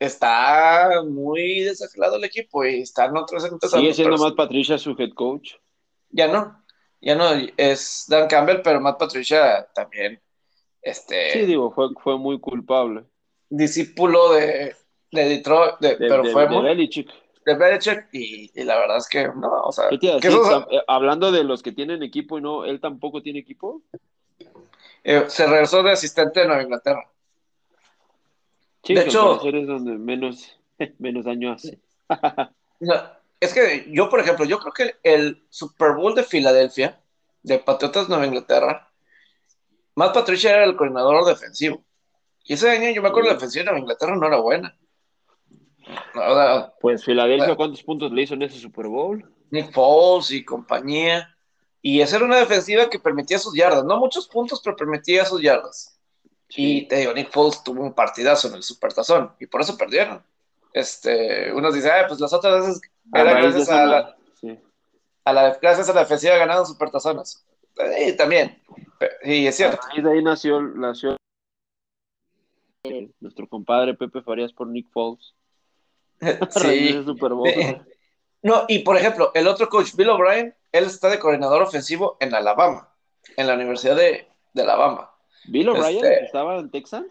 está 0.05 1.01
muy 1.05 1.61
desacelado 1.61 2.17
el 2.17 2.23
equipo 2.23 2.63
y 2.65 2.81
están 2.81 3.15
otros 3.17 3.43
Sigue 3.69 3.93
siendo 3.93 4.17
Matt 4.17 4.35
Patricia 4.35 4.77
su 4.77 4.91
head 4.97 5.13
coach. 5.13 5.53
Ya 6.09 6.27
no, 6.27 6.63
ya 7.01 7.15
no, 7.15 7.29
es 7.57 8.05
Dan 8.07 8.27
Campbell, 8.27 8.61
pero 8.63 8.79
Matt 8.79 8.99
Patricia 8.99 9.67
también 9.73 10.21
Este, 10.81 11.31
sí, 11.31 11.45
digo, 11.45 11.71
fue, 11.71 11.89
fue 12.03 12.17
muy 12.17 12.39
culpable. 12.39 13.03
Discípulo 13.49 14.33
de, 14.33 14.75
de 15.11 15.25
Detroit, 15.29 15.75
de, 15.79 15.89
De, 15.89 15.95
pero 16.09 16.23
de- 16.23 16.31
fue 16.31 16.43
de 16.43 16.49
muy, 16.49 16.63
Belichick. 16.63 17.09
de 17.45 17.55
Belichick 17.55 18.09
y, 18.11 18.51
y 18.53 18.63
la 18.63 18.77
verdad 18.79 18.97
es 18.97 19.07
que 19.07 19.27
no, 19.27 19.61
o 19.63 19.71
sea, 19.71 19.89
¿Qué 19.89 19.97
te 19.97 20.05
iba 20.07 20.15
a 20.15 20.19
que 20.19 20.27
decir? 20.27 20.41
eso- 20.43 20.51
Tam- 20.51 20.67
eh, 20.71 20.83
hablando 20.87 21.31
de 21.31 21.43
los 21.43 21.63
que 21.63 21.71
tienen 21.71 22.03
equipo 22.03 22.37
y 22.37 22.41
no, 22.41 22.65
él 22.65 22.79
tampoco 22.79 23.21
tiene 23.21 23.39
equipo. 23.39 23.81
eh, 25.03 25.25
se 25.27 25.45
regresó 25.47 25.83
de 25.83 25.91
asistente 25.91 26.41
de 26.41 26.47
Nueva 26.47 26.63
Inglaterra. 26.63 27.09
Sí, 28.83 28.93
De 28.93 29.01
que 29.03 29.09
hecho- 29.09 29.41
es 29.43 29.67
donde 29.67 29.97
menos, 29.97 30.57
menos 30.99 31.25
daño 31.25 31.53
hace. 31.53 31.79
Es 33.39 33.53
que 33.53 33.87
yo, 33.91 34.09
por 34.09 34.21
ejemplo, 34.21 34.45
yo 34.45 34.57
creo 34.59 34.71
que 34.73 34.95
el 35.03 35.43
Super 35.49 35.93
Bowl 35.95 36.15
de 36.15 36.23
Filadelfia, 36.23 37.01
de 37.41 37.59
Patriotas 37.59 38.07
Nueva 38.07 38.25
Inglaterra, 38.25 38.89
Matt 39.95 40.13
Patricia 40.13 40.51
era 40.51 40.63
el 40.63 40.77
coordinador 40.77 41.25
defensivo. 41.25 41.83
Y 42.45 42.53
ese 42.53 42.69
año 42.69 42.89
yo 42.91 43.01
me 43.01 43.09
acuerdo 43.09 43.27
la 43.29 43.33
defensiva 43.35 43.61
de 43.63 43.65
Nueva 43.65 43.79
Inglaterra 43.79 44.15
no 44.15 44.27
era 44.27 44.37
buena. 44.37 44.77
O 46.15 46.33
sea, 46.35 46.73
Pues 46.79 47.03
Filadelfia, 47.03 47.47
Bueno. 47.47 47.57
¿cuántos 47.57 47.83
puntos 47.83 48.11
le 48.13 48.21
hizo 48.21 48.33
en 48.33 48.43
ese 48.43 48.59
Super 48.59 48.87
Bowl? 48.87 49.29
Nick 49.51 49.73
Foles 49.73 50.31
y 50.31 50.45
compañía. 50.45 51.35
Y 51.81 51.99
esa 51.99 52.15
era 52.15 52.25
una 52.25 52.37
defensiva 52.37 52.89
que 52.89 52.97
permitía 52.99 53.39
sus 53.39 53.53
yardas. 53.53 53.83
No 53.83 53.97
muchos 53.97 54.27
puntos, 54.29 54.61
pero 54.63 54.77
permitía 54.77 55.25
sus 55.25 55.41
yardas. 55.41 55.92
Y 56.55 56.87
te 56.87 56.97
digo, 56.97 57.13
Nick 57.13 57.31
Foles 57.31 57.63
tuvo 57.63 57.81
un 57.81 57.93
partidazo 57.93 58.47
en 58.47 58.55
el 58.55 58.63
Supertazón 58.63 59.33
y 59.39 59.47
por 59.47 59.61
eso 59.61 59.77
perdieron. 59.77 60.23
Este, 60.71 61.51
unos 61.51 61.73
dicen, 61.73 61.91
"Ay, 61.93 62.03
pues 62.07 62.19
las 62.19 62.33
otras 62.33 62.61
veces 62.61 62.81
era 63.13 63.33
gracias 63.33 63.69
a 63.69 63.85
la, 63.85 64.15
sí. 64.39 64.59
a 65.25 65.33
la, 65.33 65.57
gracias 65.61 65.89
a 65.89 65.93
la 65.93 66.01
defensiva 66.01 66.37
ganaron 66.37 66.65
Supertazones. 66.65 67.45
Sí, 67.75 68.15
también. 68.15 68.61
Y 69.23 69.47
es 69.47 69.55
cierto. 69.55 69.79
raíz 69.87 70.03
de 70.03 70.11
ahí 70.11 70.23
nació, 70.23 70.61
nació 70.61 71.17
eh, 72.83 73.09
nuestro 73.19 73.47
compadre 73.47 73.93
Pepe 73.93 74.21
Farías 74.21 74.53
por 74.53 74.67
Nick 74.67 74.89
Foles. 74.91 75.33
Sí. 76.51 77.03
Bowl. 77.05 77.85
No, 78.41 78.65
y 78.67 78.79
por 78.79 78.97
ejemplo, 78.97 79.31
el 79.33 79.47
otro 79.47 79.69
coach, 79.69 79.95
Bill 79.95 80.09
O'Brien, 80.09 80.55
él 80.71 80.83
está 80.85 81.09
de 81.09 81.19
coordinador 81.19 81.61
ofensivo 81.61 82.17
en 82.19 82.33
Alabama, 82.35 82.93
en 83.37 83.47
la 83.47 83.53
Universidad 83.53 83.95
de, 83.95 84.27
de 84.53 84.61
Alabama. 84.61 85.12
Bill 85.45 85.69
O'Brien 85.69 86.05
Este- 86.05 86.25
estaba 86.25 86.57
en 86.59 86.71
Texas. 86.71 87.03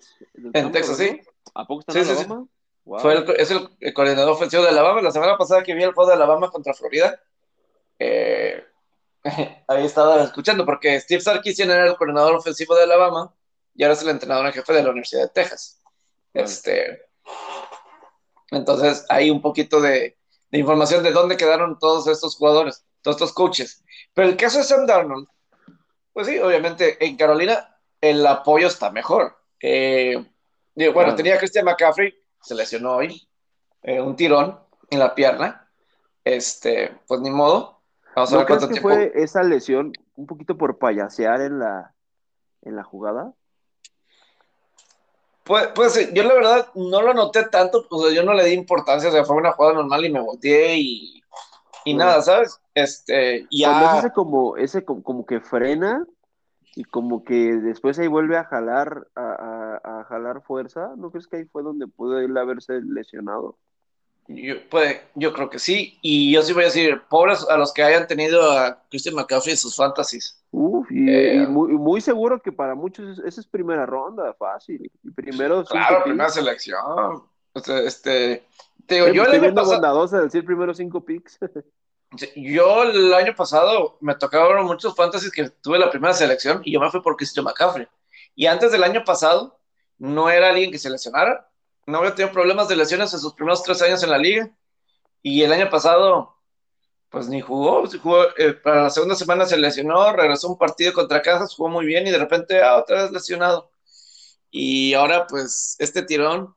En 0.53 0.73
Texas, 0.73 0.97
sí. 0.97 1.21
¿A 1.55 1.67
poco 1.67 1.81
está 1.81 1.93
Sí, 1.93 1.99
en 2.01 2.05
sí, 2.05 2.15
sí. 2.15 2.21
Alabama? 2.21 2.47
Wow. 2.85 3.01
Fue 3.01 3.15
el, 3.15 3.31
es 3.37 3.51
el, 3.51 3.93
coordinador 3.95 4.33
ofensivo 4.33 4.63
de 4.63 4.71
Alabama. 4.71 5.01
La 5.03 5.11
semana 5.13 5.37
pasada 5.37 5.63
que 5.63 5.75
vi 5.75 5.83
el 5.83 5.93
juego 5.93 6.09
de 6.09 6.17
Alabama 6.17 6.51
contra 6.51 6.75
Florida, 6.75 7.21
eh, 7.99 8.65
ahí 9.69 9.85
estaba 9.85 10.23
escuchando, 10.25 10.65
porque 10.67 10.99
Steve 11.01 11.21
Sarkisian 11.21 11.71
era 11.71 11.87
el 11.87 11.97
coordinador 11.97 12.35
ofensivo 12.35 12.75
de 12.75 12.83
Alabama 12.85 13.33
y 13.75 13.85
ahora 13.85 13.95
es 13.95 14.03
el 14.03 14.09
entrenador 14.09 14.47
en 14.47 14.53
jefe 14.53 14.73
de 14.73 14.83
la 14.83 14.91
Universidad 14.91 15.23
de 15.23 15.29
Texas. 15.29 15.81
Este, 16.35 17.03
entonces, 18.51 19.07
hay 19.09 19.31
un 19.31 19.41
poquito 19.41 19.81
de, 19.81 20.19
de 20.51 20.59
información 20.59 21.03
de 21.03 21.13
dónde 21.13 21.37
quedaron 21.37 21.79
todos 21.79 22.07
estos 22.09 22.37
jugadores, 22.37 22.85
todos 23.01 23.17
estos 23.17 23.33
coaches. 23.33 23.85
Pero 24.13 24.29
el 24.29 24.37
caso 24.37 24.59
de 24.59 24.65
Sam 24.65 24.87
Darnold, 24.87 25.29
pues 26.13 26.27
sí, 26.27 26.39
obviamente 26.39 27.03
en 27.05 27.17
Carolina 27.17 27.72
el 28.03 28.27
apoyo 28.27 28.67
está 28.67 28.91
mejor. 28.91 29.39
Eh, 29.61 30.23
digo, 30.75 30.93
bueno, 30.93 31.15
tenía 31.15 31.37
a 31.37 31.39
Christian 31.39 31.65
McCaffrey, 31.65 32.13
se 32.43 32.55
lesionó 32.55 32.97
hoy, 32.97 33.27
eh, 33.83 34.01
un 34.01 34.17
tirón 34.17 34.61
en 34.91 34.99
la 34.99 35.15
pierna. 35.15 35.71
Este, 36.25 37.01
pues 37.07 37.21
ni 37.21 37.31
modo. 37.31 37.81
Vamos 38.15 38.31
a 38.31 38.35
¿No 38.35 38.39
ver 38.41 38.47
cuánto 38.49 38.67
que 38.69 38.75
tiempo. 38.75 38.89
fue 38.91 39.13
esa 39.15 39.43
lesión 39.43 39.93
un 40.17 40.27
poquito 40.27 40.59
por 40.59 40.79
payasear 40.79 41.41
en 41.41 41.59
la, 41.59 41.95
en 42.63 42.77
la 42.77 42.85
jugada? 42.85 43.33
Pues, 45.45 45.69
pues 45.75 45.95
sí, 45.95 46.09
yo 46.13 46.23
la 46.23 46.35
verdad 46.35 46.69
no 46.75 47.03
lo 47.03 47.15
noté 47.15 47.45
tanto, 47.45 47.87
pues 47.89 48.15
yo 48.15 48.23
no 48.23 48.35
le 48.35 48.45
di 48.45 48.53
importancia, 48.53 49.09
o 49.09 49.13
sea, 49.13 49.25
fue 49.25 49.37
una 49.37 49.53
jugada 49.53 49.75
normal 49.75 50.05
y 50.05 50.13
me 50.13 50.21
volteé 50.21 50.77
y, 50.77 51.23
y 51.85 51.95
nada, 51.95 52.23
¿sabes? 52.23 52.61
Este, 52.75 53.47
Cuando 53.61 53.87
es 53.87 53.93
ya. 53.93 53.99
ese 53.99 54.13
como, 54.13 54.57
ese 54.57 54.85
como, 54.85 55.03
como 55.03 55.27
que 55.27 55.41
frena 55.41 56.07
y 56.75 56.85
como 56.85 57.25
que 57.25 57.55
después 57.57 57.99
ahí 57.99 58.07
vuelve 58.09 58.37
a 58.37 58.45
jalar, 58.45 59.07
a, 59.15 59.81
a- 59.85 60.01
a 60.01 60.05
jalar 60.05 60.43
fuerza, 60.43 60.93
¿no 60.97 61.11
crees 61.11 61.27
que 61.27 61.37
ahí 61.37 61.45
fue 61.45 61.63
donde 61.63 61.87
pudo 61.87 62.19
él 62.19 62.37
haberse 62.37 62.81
lesionado? 62.83 63.57
Yo, 64.29 64.55
puede, 64.71 65.03
yo 65.17 65.33
creo 65.33 65.51
que 65.51 65.59
sí, 65.59 65.99
y 66.01 66.33
yo 66.33 66.43
sí 66.43 66.53
voy 66.53 66.63
a 66.63 66.67
decir, 66.67 67.03
pobres 67.11 67.45
a 67.51 67.57
los 67.57 67.73
que 67.73 67.83
hayan 67.83 68.07
tenido 68.07 68.53
a 68.53 68.81
Christian 68.89 69.17
McCaffrey 69.17 69.51
en 69.53 69.59
sus 69.59 69.75
fantasies. 69.77 70.41
Uf, 70.53 70.91
y, 70.93 71.11
Eh, 71.11 71.35
y 71.43 71.47
muy, 71.49 71.73
muy 71.73 72.01
seguro 72.01 72.41
que 72.41 72.53
para 72.53 72.75
muchos 72.77 73.19
es- 73.19 73.25
esa 73.25 73.41
es 73.41 73.47
primera 73.47 73.85
ronda, 73.85 74.33
fácil. 74.35 74.91
Y 75.03 75.11
primero 75.11 75.65
Claro, 75.65 75.97
picks. 75.97 76.05
primera 76.05 76.29
selección. 76.31 76.79
O 77.55 77.61
sea, 77.61 77.81
este, 77.81 78.45
te 78.87 78.95
digo, 78.95 79.09
Eh, 79.09 79.15
yo 79.15 79.23
el 79.23 79.27
estoy 79.27 79.35
año 79.39 79.43
viendo 79.43 79.61
pasado, 79.61 79.75
bondadosa 79.81 80.21
decir 80.23 80.45
primero 80.45 80.73
cinco 80.73 81.05
picks. 81.05 81.39
yo 82.37 82.83
el 82.83 83.15
año 83.15 83.35
pasado 83.35 83.97
me 84.01 84.15
tocaron 84.15 84.67
muchos 84.67 84.95
fantasies 84.95 85.33
que 85.33 85.49
tuve 85.49 85.79
la 85.79 85.91
primera 85.91 86.15
selección 86.15 86.61
y 86.65 86.73
yo 86.73 86.81
me 86.81 86.91
fui 86.91 87.01
por 87.01 87.17
Christian 87.17 87.45
McCaffrey. 87.45 87.87
Y 88.35 88.47
antes 88.47 88.73
del 88.73 88.85
año 88.85 89.05
pasado, 89.05 89.59
no 89.99 90.31
era 90.31 90.51
alguien 90.51 90.71
que 90.71 90.79
se 90.79 90.91
lesionara, 90.91 91.51
no 91.87 91.99
había 91.99 92.15
tenido 92.15 92.33
problemas 92.33 92.69
de 92.69 92.77
lesiones 92.77 93.13
en 93.13 93.21
sus 93.21 93.35
primeros 93.35 93.63
tres 93.63 93.83
años 93.83 94.03
en 94.03 94.11
la 94.11 94.19
liga. 94.19 94.51
Y 95.23 95.43
el 95.43 95.53
año 95.53 95.71
pasado, 95.71 96.37
pues 97.11 97.29
ni 97.29 97.41
jugó, 97.41 97.85
jugó, 98.03 98.25
eh, 98.37 98.55
para 98.55 98.85
la 98.85 98.91
segunda 98.91 99.15
semana 99.15 99.47
se 99.47 99.57
lesionó, 99.57 100.13
regresó 100.13 100.49
un 100.49 100.59
partido 100.59 100.93
contra 100.93 101.23
Kansas, 101.23 101.55
jugó 101.55 101.69
muy 101.69 101.87
bien 101.87 102.07
y 102.07 102.11
de 102.11 102.19
repente, 102.19 102.63
ah, 102.63 102.79
otra 102.79 103.03
vez 103.03 103.13
lesionado. 103.13 103.71
Y 104.51 104.95
ahora, 104.95 105.27
pues, 105.27 105.77
este 105.79 106.03
tirón 106.03 106.55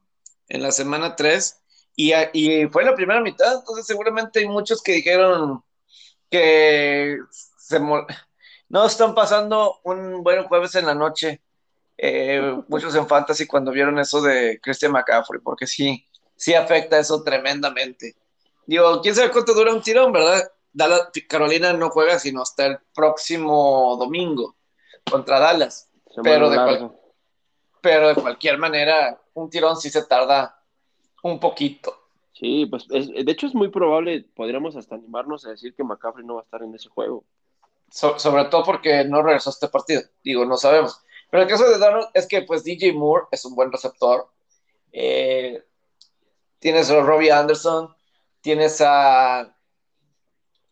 en 0.49 0.61
la 0.63 0.71
semana 0.71 1.15
3 1.15 1.61
y, 1.95 2.67
fue 2.67 2.83
la 2.83 2.95
primera 2.95 3.21
mitad, 3.21 3.55
entonces 3.55 3.85
seguramente 3.85 4.39
hay 4.39 4.47
muchos 4.47 4.81
que 4.81 4.93
dijeron 4.93 5.63
que 6.29 7.17
se 7.57 7.79
no 8.67 8.85
están 8.85 9.15
pasando 9.15 9.79
un 9.83 10.23
buen 10.23 10.43
jueves 10.43 10.75
en 10.75 10.85
la 10.85 10.95
noche, 10.95 11.41
eh, 11.97 12.61
muchos 12.67 12.93
en 12.95 13.07
Fantasy 13.07 13.47
cuando 13.47 13.71
vieron 13.71 13.97
eso 13.99 14.21
de 14.21 14.59
Christian 14.61 14.91
McCaffrey, 14.91 15.41
porque 15.41 15.67
sí, 15.67 16.05
sí 16.35 16.53
afecta 16.53 16.99
eso 16.99 17.23
tremendamente. 17.23 18.15
Digo, 18.65 19.01
quién 19.01 19.15
sabe 19.15 19.31
cuánto 19.31 19.53
dura 19.53 19.73
un 19.73 19.81
tirón, 19.81 20.11
¿verdad? 20.11 20.51
Dallas, 20.73 21.09
Carolina 21.29 21.71
no 21.71 21.89
juega 21.89 22.19
sino 22.19 22.41
hasta 22.41 22.65
el 22.65 22.79
próximo 22.93 23.95
domingo 23.97 24.57
contra 25.09 25.39
Dallas, 25.39 25.89
Pero 26.21 26.49
de 26.49 26.57
cual- 26.57 26.99
pero 27.79 28.07
de 28.07 28.15
cualquier 28.15 28.57
manera, 28.57 29.21
un 29.35 29.49
tirón 29.49 29.77
sí 29.79 29.91
se 29.91 30.03
tarda 30.03 30.54
un 31.31 31.39
poquito. 31.39 31.93
Sí, 32.33 32.65
pues 32.65 32.85
es- 32.91 33.07
de 33.09 33.31
hecho 33.31 33.47
es 33.47 33.55
muy 33.55 33.69
probable, 33.69 34.25
podríamos 34.35 34.75
hasta 34.75 34.95
animarnos 34.95 35.45
a 35.45 35.51
decir 35.51 35.73
que 35.73 35.83
McCaffrey 35.83 36.25
no 36.25 36.35
va 36.35 36.41
a 36.41 36.43
estar 36.43 36.61
en 36.63 36.75
ese 36.75 36.89
juego. 36.89 37.23
So- 37.89 38.19
sobre 38.19 38.45
todo 38.45 38.63
porque 38.63 39.05
no 39.05 39.21
regresó 39.23 39.49
a 39.49 39.53
este 39.53 39.69
partido. 39.69 40.01
Digo, 40.23 40.45
no 40.45 40.57
sabemos. 40.57 41.01
Pero 41.31 41.43
el 41.43 41.49
caso 41.49 41.69
de 41.69 41.77
Darnold 41.79 42.09
es 42.13 42.27
que 42.27 42.41
pues 42.43 42.63
DJ 42.63 42.93
Moore 42.93 43.27
es 43.31 43.45
un 43.45 43.55
buen 43.55 43.71
receptor. 43.71 44.29
Eh, 44.91 45.63
tienes 46.59 46.89
a 46.89 47.01
Robbie 47.01 47.31
Anderson, 47.31 47.95
tienes 48.41 48.81
a, 48.81 49.55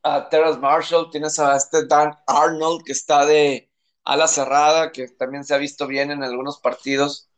a 0.03 0.29
Terrence 0.29 0.59
Marshall, 0.59 1.09
tienes 1.09 1.39
a 1.39 1.55
este 1.55 1.85
Dan 1.85 2.17
Arnold 2.27 2.83
que 2.83 2.91
está 2.91 3.25
de 3.25 3.69
ala 4.03 4.27
cerrada, 4.27 4.91
que 4.91 5.07
también 5.07 5.43
se 5.45 5.55
ha 5.55 5.57
visto 5.57 5.87
bien 5.87 6.11
en 6.11 6.23
algunos 6.23 6.59
partidos. 6.59 7.29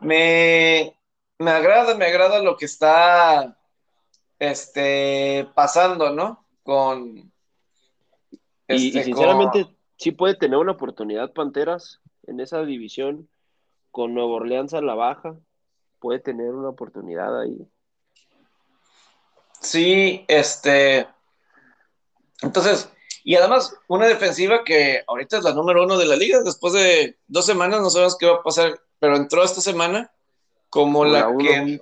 Me, 0.00 0.96
me 1.44 1.50
agrada, 1.50 1.94
me 1.94 2.06
agrada 2.06 2.42
lo 2.42 2.56
que 2.56 2.64
está 2.64 3.56
este, 4.38 5.48
pasando, 5.54 6.10
¿no? 6.10 6.46
Con, 6.62 7.16
Y- 7.16 7.30
este, 8.66 8.98
y, 8.98 9.04
sinceramente, 9.04 9.64
con- 9.64 9.76
sí 9.98 10.10
puede 10.12 10.34
tener 10.34 10.58
una 10.58 10.72
oportunidad 10.72 11.32
Panteras 11.32 12.00
en 12.26 12.40
esa 12.40 12.64
división 12.64 13.28
con 13.90 14.14
Nueva 14.14 14.32
Orleans 14.32 14.74
a 14.74 14.80
la 14.80 14.94
baja. 14.94 15.36
Puede 16.00 16.18
tener 16.18 16.50
una 16.52 16.70
oportunidad 16.70 17.40
ahí. 17.40 17.68
Sí, 19.60 20.24
este. 20.28 21.06
Entonces, 22.42 22.90
y 23.22 23.36
además, 23.36 23.74
una 23.88 24.06
defensiva 24.06 24.64
que 24.64 25.02
ahorita 25.06 25.38
es 25.38 25.44
la 25.44 25.54
número 25.54 25.84
uno 25.84 25.96
de 25.96 26.06
la 26.06 26.16
liga. 26.16 26.42
Después 26.42 26.72
de 26.74 27.18
dos 27.26 27.46
semanas, 27.46 27.80
no 27.80 27.88
sabemos 27.88 28.18
qué 28.18 28.26
va 28.26 28.36
a 28.36 28.42
pasar, 28.42 28.78
pero 28.98 29.16
entró 29.16 29.42
esta 29.42 29.60
semana 29.60 30.13
como 30.74 31.04
la 31.04 31.20
que, 31.38 31.80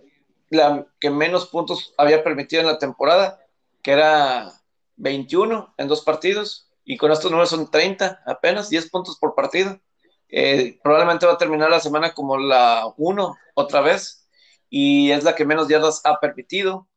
la 0.50 0.86
que 1.00 1.10
menos 1.10 1.46
puntos 1.48 1.94
había 1.96 2.22
permitido 2.22 2.60
en 2.60 2.68
la 2.68 2.78
temporada, 2.78 3.40
que 3.82 3.92
era 3.92 4.52
21 4.96 5.74
en 5.78 5.88
dos 5.88 6.02
partidos. 6.02 6.68
Y 6.84 6.96
con 6.96 7.10
estos 7.10 7.30
números 7.30 7.50
son 7.50 7.70
30, 7.70 8.22
apenas 8.26 8.68
10 8.68 8.90
puntos 8.90 9.16
por 9.18 9.34
partido. 9.34 9.80
Eh, 10.28 10.78
probablemente 10.82 11.26
va 11.26 11.32
a 11.34 11.38
terminar 11.38 11.70
la 11.70 11.80
semana 11.80 12.12
como 12.12 12.36
la 12.36 12.84
1 12.96 13.36
otra 13.54 13.80
vez. 13.80 14.28
Y 14.68 15.10
es 15.10 15.24
la 15.24 15.34
que 15.34 15.44
menos 15.44 15.68
yardas 15.68 16.02
ha 16.04 16.18
permitido 16.20 16.88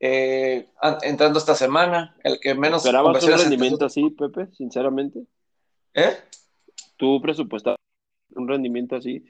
eh, 0.00 0.68
an- 0.80 0.98
entrando 1.02 1.38
esta 1.38 1.54
semana, 1.54 2.16
el 2.24 2.40
que 2.40 2.54
menos 2.54 2.84
¿Esperabas 2.84 3.22
un 3.24 3.30
rendimiento 3.38 3.86
así, 3.86 4.10
Pepe? 4.10 4.48
Sinceramente. 4.52 5.20
¿Eh? 5.94 6.16
¿Tú 6.96 7.20
presupuestabas 7.20 7.78
un 8.30 8.48
rendimiento 8.48 8.96
así. 8.96 9.24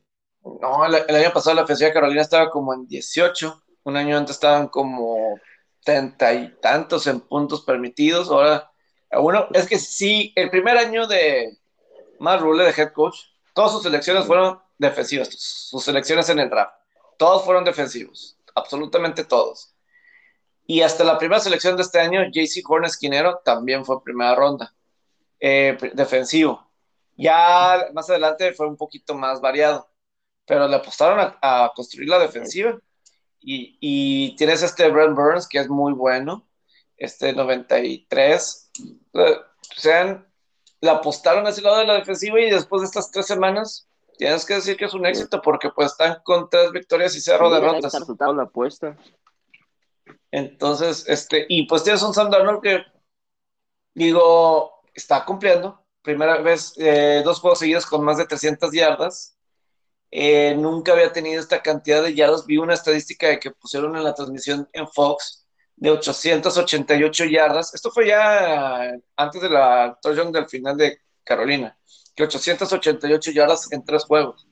No, 0.61 0.87
el, 0.87 1.15
año 1.15 1.33
pasado 1.33 1.57
la 1.57 1.63
ofensiva 1.63 1.89
de 1.89 1.95
Carolina 1.95 2.23
estaba 2.23 2.51
como 2.51 2.73
en 2.73 2.87
18, 2.87 3.63
un 3.85 3.97
año 3.97 4.17
antes 4.17 4.37
estaban 4.37 4.69
como 4.69 5.39
30 5.85 6.35
y 6.35 6.55
tantos 6.61 7.07
en 7.09 7.21
puntos 7.21 7.63
permitidos, 7.63 8.31
ahora 8.31 8.71
uno, 9.11 9.49
es 9.53 9.67
que 9.67 9.79
sí, 9.79 10.33
el 10.37 10.51
primer 10.51 10.77
año 10.79 11.07
de 11.07 11.59
Matt 12.21 12.41
Rule 12.41 12.65
de 12.65 12.71
head 12.71 12.93
coach, 12.93 13.17
todas 13.55 13.73
sus 13.73 13.83
selecciones 13.83 14.25
fueron 14.25 14.61
defensivas, 14.79 15.29
sus 15.31 15.83
selecciones 15.83 16.29
en 16.29 16.39
el 16.39 16.51
draft, 16.51 16.75
todos 17.19 17.45
fueron 17.45 17.65
defensivos, 17.65 18.39
absolutamente 18.55 19.25
todos. 19.25 19.75
Y 20.67 20.83
hasta 20.83 21.05
la 21.05 21.19
primera 21.19 21.41
selección 21.41 21.77
de 21.77 21.83
este 21.83 22.01
año, 22.01 22.21
JC 22.31 22.63
Horn 22.69 22.85
esquinero, 22.85 23.41
también 23.45 23.85
fue 23.85 24.03
primera 24.03 24.35
ronda, 24.35 24.75
eh, 25.39 25.77
defensivo. 25.95 26.69
Ya 27.17 27.87
más 27.95 28.11
adelante 28.11 28.53
fue 28.53 28.67
un 28.67 28.77
poquito 28.77 29.15
más 29.15 29.41
variado, 29.41 29.89
pero 30.47 30.69
le 30.69 30.77
apostaron 30.77 31.35
a, 31.43 31.73
construir 31.75 32.09
la 32.09 32.19
defensiva. 32.19 32.79
Y, 33.41 33.77
y, 33.81 34.37
tienes 34.37 34.63
este 34.63 34.89
Brent 34.89 35.17
Burns, 35.17 35.49
que 35.49 35.59
es 35.59 35.69
muy 35.69 35.93
bueno, 35.93 36.49
este 36.97 37.33
93. 37.33 38.71
O 39.13 39.21
sea, 39.77 40.27
le 40.81 40.91
apostaron 40.91 41.47
a 41.47 41.51
ese 41.51 41.63
lado 41.63 41.79
de 41.79 41.87
la 41.87 41.95
defensiva 41.95 42.41
y 42.41 42.51
después 42.51 42.83
de 42.83 42.87
estas 42.87 43.11
tres 43.11 43.27
semanas, 43.27 43.89
tienes 44.19 44.45
que 44.45 44.55
decir 44.55 44.77
que 44.77 44.87
es 44.87 44.95
un 44.95 45.07
éxito 45.07 45.41
porque 45.43 45.71
pues 45.71 45.93
están 45.93 46.21
con 46.25 46.49
tres 46.49 46.73
victorias 46.73 47.15
y 47.17 47.21
cero 47.21 47.51
derrotas. 47.51 47.95
la 48.19 48.43
apuesta. 48.43 48.97
Entonces, 50.31 51.05
este, 51.09 51.47
y 51.49 51.67
pues 51.67 51.83
tienes 51.83 52.03
un 52.03 52.15
Sam 52.15 52.31
Darnold 52.31 52.63
que, 52.63 52.85
digo, 53.95 54.83
está 54.95 55.25
cumpliendo. 55.25 55.83
Primera 56.03 56.39
vez, 56.39 56.75
eh, 56.77 57.23
dos 57.25 57.41
juegos 57.41 57.59
seguidos 57.59 57.87
con 57.87 58.05
más 58.05 58.19
de 58.19 58.27
300 58.27 58.73
yardas. 58.73 59.36
Eh, 60.11 60.55
nunca 60.57 60.93
había 60.93 61.13
tenido 61.13 61.41
esta 61.41 61.63
cantidad 61.63 62.03
de 62.03 62.15
yardas. 62.15 62.47
Vi 62.47 62.59
una 62.59 62.75
estadística 62.75 63.29
de 63.29 63.39
que 63.39 63.51
pusieron 63.51 63.97
en 63.97 64.05
la 64.05 64.15
transmisión 64.15 64.69
en 64.73 64.89
Fox 64.89 65.47
de 65.77 65.91
888 65.91 67.25
yardas. 67.27 67.75
Esto 67.75 67.91
fue 67.91 68.09
ya 68.09 68.93
antes 69.17 69.43
de 69.43 69.51
la 69.51 69.99
touchdown 70.01 70.33
del 70.33 70.49
final 70.49 70.77
de 70.77 70.99
Carolina, 71.25 71.79
que 72.15 72.25
888 72.25 73.31
yardas 73.33 73.71
en 73.73 73.85
tres 73.85 74.05
juegos. 74.05 74.47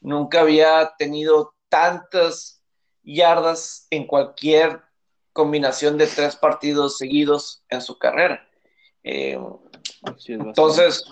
Nunca 0.00 0.40
había 0.40 0.92
tenido 0.98 1.54
tantas 1.68 2.62
yardas 3.02 3.86
en 3.90 4.06
cualquier 4.06 4.82
combinación 5.32 5.98
de 5.98 6.06
tres 6.06 6.36
partidos 6.36 6.98
seguidos 6.98 7.64
en 7.68 7.80
su 7.80 7.98
carrera. 7.98 8.48
Eh, 9.02 9.38
entonces, 10.26 11.04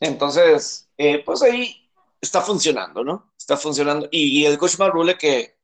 entonces 0.00 0.88
eh, 0.96 1.22
pues 1.24 1.42
ahí 1.42 1.87
está 2.20 2.40
funcionando, 2.42 3.04
¿no? 3.04 3.32
Está 3.38 3.56
funcionando. 3.56 4.08
Y, 4.10 4.44
el 4.46 4.58
coach 4.58 4.78
Marrule, 4.78 5.16
que 5.16 5.58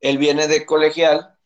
él 0.00 0.18
viene 0.18 0.48
de 0.48 0.66
colegial, 0.66 1.36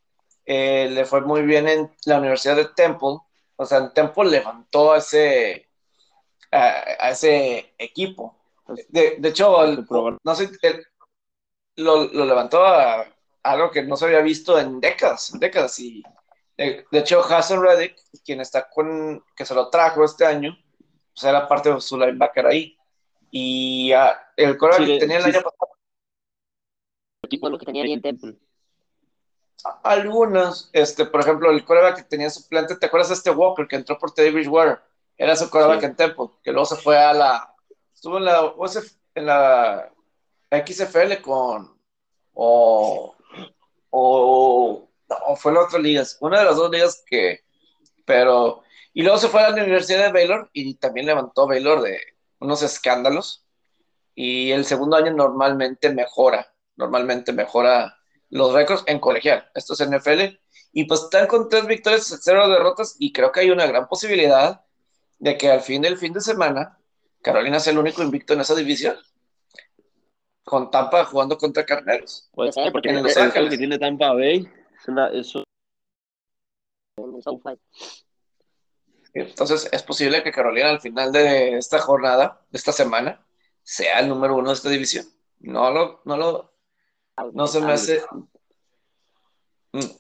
eh, 0.45 0.89
le 0.91 1.05
fue 1.05 1.21
muy 1.23 1.43
bien 1.43 1.69
en 1.69 1.95
la 2.07 2.19
Universidad 2.19 2.57
de 2.57 2.67
Temple. 2.67 3.19
O 3.57 3.67
sea, 3.67 3.79
en 3.79 3.93
Temple 3.93 4.31
levantó 4.31 4.93
a 4.93 4.99
ese, 4.99 5.69
a, 6.51 7.11
ese 7.11 7.75
equipo. 7.79 8.39
De, 8.89 9.19
hecho, 9.23 9.57
no 10.25 10.35
sé, 10.35 10.51
lo, 11.77 12.05
lo, 12.05 12.25
levantó 12.25 12.65
a, 12.65 13.07
algo 13.43 13.71
que 13.71 13.83
no 13.83 13.97
se 13.97 14.07
había 14.07 14.21
visto 14.21 14.59
en 14.59 14.81
décadas, 14.81 15.33
décadas. 15.39 15.79
Y 15.79 16.03
de, 16.57 16.85
hecho, 16.93 17.23
Hassan 17.25 17.63
Reddick, 17.63 17.97
quien 18.25 18.41
está 18.41 18.69
con, 18.69 19.25
que 19.37 19.45
se 19.45 19.55
lo 19.55 19.69
trajo 19.69 20.05
este 20.05 20.25
año, 20.25 20.57
pues 21.15 21.25
era 21.25 21.49
parte 21.49 21.73
de 21.73 21.81
su 21.81 21.99
linebacker 21.99 22.47
ahí. 22.47 22.77
Y 23.33 23.93
uh, 23.93 24.13
el 24.37 24.57
coreback 24.57 24.87
que 24.87 24.99
tenía 25.01 25.17
el 25.19 25.25
año 25.25 25.41
pasado. 25.43 25.73
Lo 27.51 27.59
que 27.59 27.67
tenía 27.67 27.83
bien 27.83 28.01
Temple. 28.01 28.37
Algunos, 29.83 30.71
este, 30.73 31.07
por 31.07 31.21
ejemplo, 31.21 31.51
el 31.51 31.65
coreback 31.65 31.97
que 31.97 32.03
tenía 32.03 32.31
suplente, 32.31 32.77
¿te 32.77 32.87
acuerdas 32.87 33.09
de 33.09 33.15
este 33.15 33.31
Walker 33.31 33.67
que 33.67 33.77
entró 33.77 33.99
por 33.99 34.13
Teddy 34.13 34.31
Bridgewater? 34.31 34.81
Era 35.17 35.35
su 35.35 35.51
coreback 35.51 35.83
en 35.83 35.97
Temple, 35.97 36.29
que 36.45 36.53
luego 36.53 36.67
se 36.67 36.77
fue 36.77 36.97
a 36.97 37.13
la. 37.13 37.55
Estuvo 37.93 38.19
en 38.19 38.27
la, 38.27 38.55
en 39.15 39.27
la 39.27 39.93
XFL 40.65 41.21
con. 41.23 41.77
O 42.35 43.17
o, 43.95 44.89
fue 45.37 45.53
la 45.53 45.61
otra 45.61 45.79
liga, 45.79 46.03
una 46.21 46.39
de 46.39 46.45
las 46.47 46.57
dos 46.57 46.71
ligas 46.71 47.05
que, 47.07 47.45
pero, 48.07 48.63
y 48.95 49.03
luego 49.03 49.19
se 49.19 49.29
fue 49.29 49.43
a 49.43 49.51
la 49.51 49.63
Universidad 49.63 50.07
de 50.07 50.13
Baylor 50.13 50.51
y 50.53 50.75
también 50.75 51.07
levantó 51.07 51.47
Baylor 51.47 51.83
de 51.83 52.01
unos 52.43 52.63
escándalos 52.63 53.47
y 54.15 54.51
el 54.51 54.65
segundo 54.65 54.97
año 54.97 55.13
normalmente 55.13 55.93
mejora, 55.93 56.53
normalmente 56.77 57.33
mejora 57.33 57.99
los 58.31 58.53
récords 58.53 58.85
en 58.87 58.99
colegial, 58.99 59.51
esto 59.55 59.75
es 59.75 59.81
NFL, 59.81 60.39
y 60.73 60.85
pues 60.85 61.03
están 61.03 61.27
con 61.27 61.49
tres 61.49 61.67
victorias, 61.67 62.19
cero 62.23 62.49
derrotas 62.49 62.97
y 62.99 63.13
creo 63.13 63.33
que 63.33 63.41
hay 63.41 63.51
una 63.51 63.67
gran 63.67 63.89
posibilidad 63.89 64.65
de 65.19 65.37
que 65.37 65.51
al 65.51 65.61
fin 65.61 65.83
del 65.83 65.99
fin 65.99 66.13
de 66.13 66.21
semana 66.21 66.79
Carolina 67.23 67.61
sea 67.61 67.73
el 67.73 67.79
único 67.79 68.03
invicto 68.03 68.33
en 68.35 68.41
esa 68.41 68.55
división 68.55 68.97
con 70.45 70.71
Tampa 70.71 71.05
jugando 71.05 71.39
contra 71.39 71.65
Carneros. 71.65 72.29
Puede 72.33 72.53
ser, 72.53 72.73
porque 72.73 72.91
en 72.91 73.03
Los 73.03 73.17
Ángeles. 73.17 73.51
que 73.51 73.59
tiene 73.59 73.79
Tampa 73.79 74.13
Bay 74.13 74.49
eso. 75.13 75.45
Entonces 79.15 79.69
es 79.73 79.83
posible 79.83 80.23
que 80.23 80.33
Carolina 80.33 80.71
al 80.71 80.81
final 80.81 81.13
de 81.13 81.59
esta 81.59 81.79
jornada, 81.79 82.41
de 82.51 82.59
esta 82.59 82.73
semana, 82.73 83.25
sea 83.63 84.01
el 84.01 84.09
número 84.09 84.37
uno 84.37 84.49
de 84.49 84.55
esta 84.55 84.71
división. 84.71 85.07
No 85.41 85.71
lo, 85.71 86.01
no 86.05 86.17
lo, 86.17 86.53
no 87.33 87.47
se 87.47 87.61
me 87.61 87.73
hace, 87.73 88.03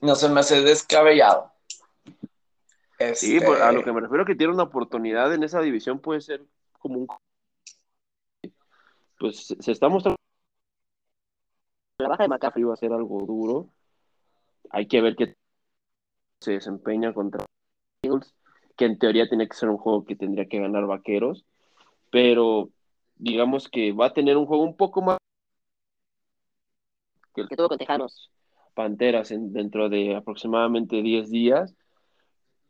no 0.00 0.14
se 0.14 0.28
me 0.28 0.40
hace 0.40 0.62
descabellado. 0.62 1.52
Sí, 3.14 3.40
pues, 3.40 3.60
a 3.60 3.72
lo 3.72 3.82
que 3.82 3.92
me 3.92 4.00
refiero 4.00 4.24
que 4.24 4.36
tiene 4.36 4.52
una 4.52 4.62
oportunidad 4.62 5.34
en 5.34 5.42
esa 5.42 5.60
división 5.60 5.98
puede 5.98 6.20
ser 6.20 6.44
como 6.78 7.00
un 7.00 7.08
pues 9.18 9.54
se 9.58 9.72
está 9.72 9.88
mostrando 9.88 10.16
la 11.98 12.08
baja 12.08 12.24
de 12.24 12.28
McCaffrey 12.28 12.64
va 12.64 12.74
a 12.74 12.76
ser 12.76 12.92
algo 12.92 13.24
duro. 13.24 13.68
Hay 14.70 14.88
que 14.88 15.00
ver 15.00 15.14
que 15.14 15.36
se 16.40 16.52
desempeña 16.52 17.14
contra 17.14 17.44
que 18.82 18.86
en 18.86 18.98
teoría 18.98 19.28
tiene 19.28 19.46
que 19.46 19.56
ser 19.56 19.68
un 19.68 19.78
juego 19.78 20.04
que 20.04 20.16
tendría 20.16 20.48
que 20.48 20.58
ganar 20.58 20.86
Vaqueros, 20.86 21.44
pero 22.10 22.68
digamos 23.14 23.68
que 23.68 23.92
va 23.92 24.06
a 24.06 24.12
tener 24.12 24.36
un 24.36 24.44
juego 24.44 24.64
un 24.64 24.76
poco 24.76 25.00
más 25.02 25.18
que 27.32 27.42
el 27.42 27.48
que 27.48 27.54
tuvo 27.54 27.68
con 27.68 27.78
Tejanos. 27.78 28.28
Panteras 28.74 29.30
en, 29.30 29.52
dentro 29.52 29.88
de 29.88 30.16
aproximadamente 30.16 31.00
10 31.00 31.30
días, 31.30 31.76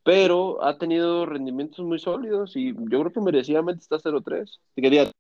pero 0.03 0.63
ha 0.63 0.77
tenido 0.77 1.25
rendimientos 1.25 1.83
muy 1.83 1.99
sólidos 1.99 2.55
y 2.55 2.75
yo 2.75 3.01
creo 3.01 3.13
que 3.13 3.21
merecidamente 3.21 3.81
está 3.81 3.99
0-3. 3.99 4.61
Quería 4.77 5.11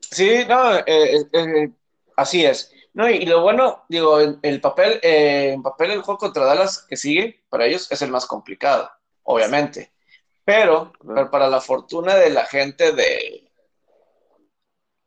Sí, 0.00 0.44
no, 0.48 0.76
eh, 0.76 0.84
eh, 0.86 1.26
eh, 1.32 1.72
así 2.16 2.44
es. 2.44 2.72
No, 2.96 3.10
y, 3.10 3.26
lo 3.26 3.42
bueno, 3.42 3.84
digo, 3.90 4.18
el, 4.20 4.60
papel, 4.62 4.98
en 5.02 5.62
papel 5.62 5.90
el 5.90 6.00
juego 6.00 6.16
contra 6.16 6.46
Dallas 6.46 6.86
que 6.88 6.96
sigue, 6.96 7.44
para 7.50 7.66
ellos 7.66 7.92
es 7.92 8.00
el 8.00 8.10
más 8.10 8.24
complicado, 8.24 8.90
obviamente. 9.22 9.92
Pero, 10.46 10.94
para 11.30 11.48
la 11.48 11.60
fortuna 11.60 12.14
de 12.14 12.30
la 12.30 12.46
gente 12.46 12.92
de, 12.92 13.52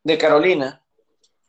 de 0.04 0.18
Carolina, 0.20 0.86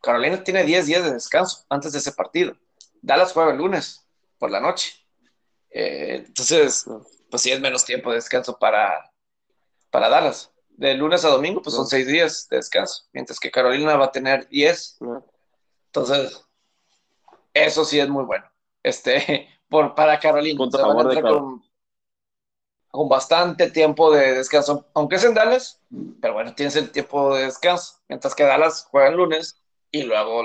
Carolina 0.01 0.43
tiene 0.43 0.65
10 0.65 0.87
días 0.87 1.05
de 1.05 1.13
descanso 1.13 1.67
antes 1.69 1.93
de 1.93 1.99
ese 1.99 2.13
partido. 2.13 2.57
Dallas 3.03 3.35
juega 3.35 3.51
el 3.51 3.59
lunes 3.59 4.09
por 4.39 4.51
la 4.51 4.61
noche. 4.61 4.95
entonces, 5.69 6.87
pues 7.31 7.43
sí 7.43 7.53
es 7.53 7.61
menos 7.61 7.85
tiempo 7.85 8.09
de 8.09 8.17
descanso 8.17 8.59
para, 8.59 9.13
para 9.91 10.09
Dallas 10.09 10.51
de 10.71 10.95
lunes 10.95 11.23
a 11.27 11.29
domingo, 11.29 11.61
pues 11.61 11.77
son 11.77 11.87
seis 11.87 12.07
días 12.07 12.49
de 12.49 12.57
descanso, 12.57 13.05
mientras 13.13 13.39
que 13.39 13.51
Carolina 13.51 13.97
va 13.97 14.07
a 14.07 14.13
tener 14.13 14.49
diez. 14.49 14.97
Entonces, 15.93 16.47
eso 17.53 17.85
sí 17.85 17.99
es 17.99 18.09
muy 18.09 18.25
bueno. 18.25 18.45
Este, 18.83 19.49
por, 19.69 19.95
para 19.95 20.21
Carolina, 20.21 20.57
con, 20.57 21.63
con, 22.91 23.09
bastante 23.09 23.71
tiempo 23.71 24.13
de 24.13 24.35
descanso, 24.35 24.87
aunque 24.95 25.17
es 25.17 25.25
en 25.25 25.35
Dallas, 25.35 25.81
pero 26.21 26.35
bueno, 26.35 26.55
tienes 26.55 26.77
el 26.77 26.91
tiempo 26.91 27.35
de 27.35 27.45
descanso, 27.45 28.01
mientras 28.09 28.35
que 28.35 28.45
Dallas 28.45 28.87
juega 28.91 29.09
el 29.09 29.17
lunes 29.17 29.61
y 29.91 30.03
luego 30.03 30.45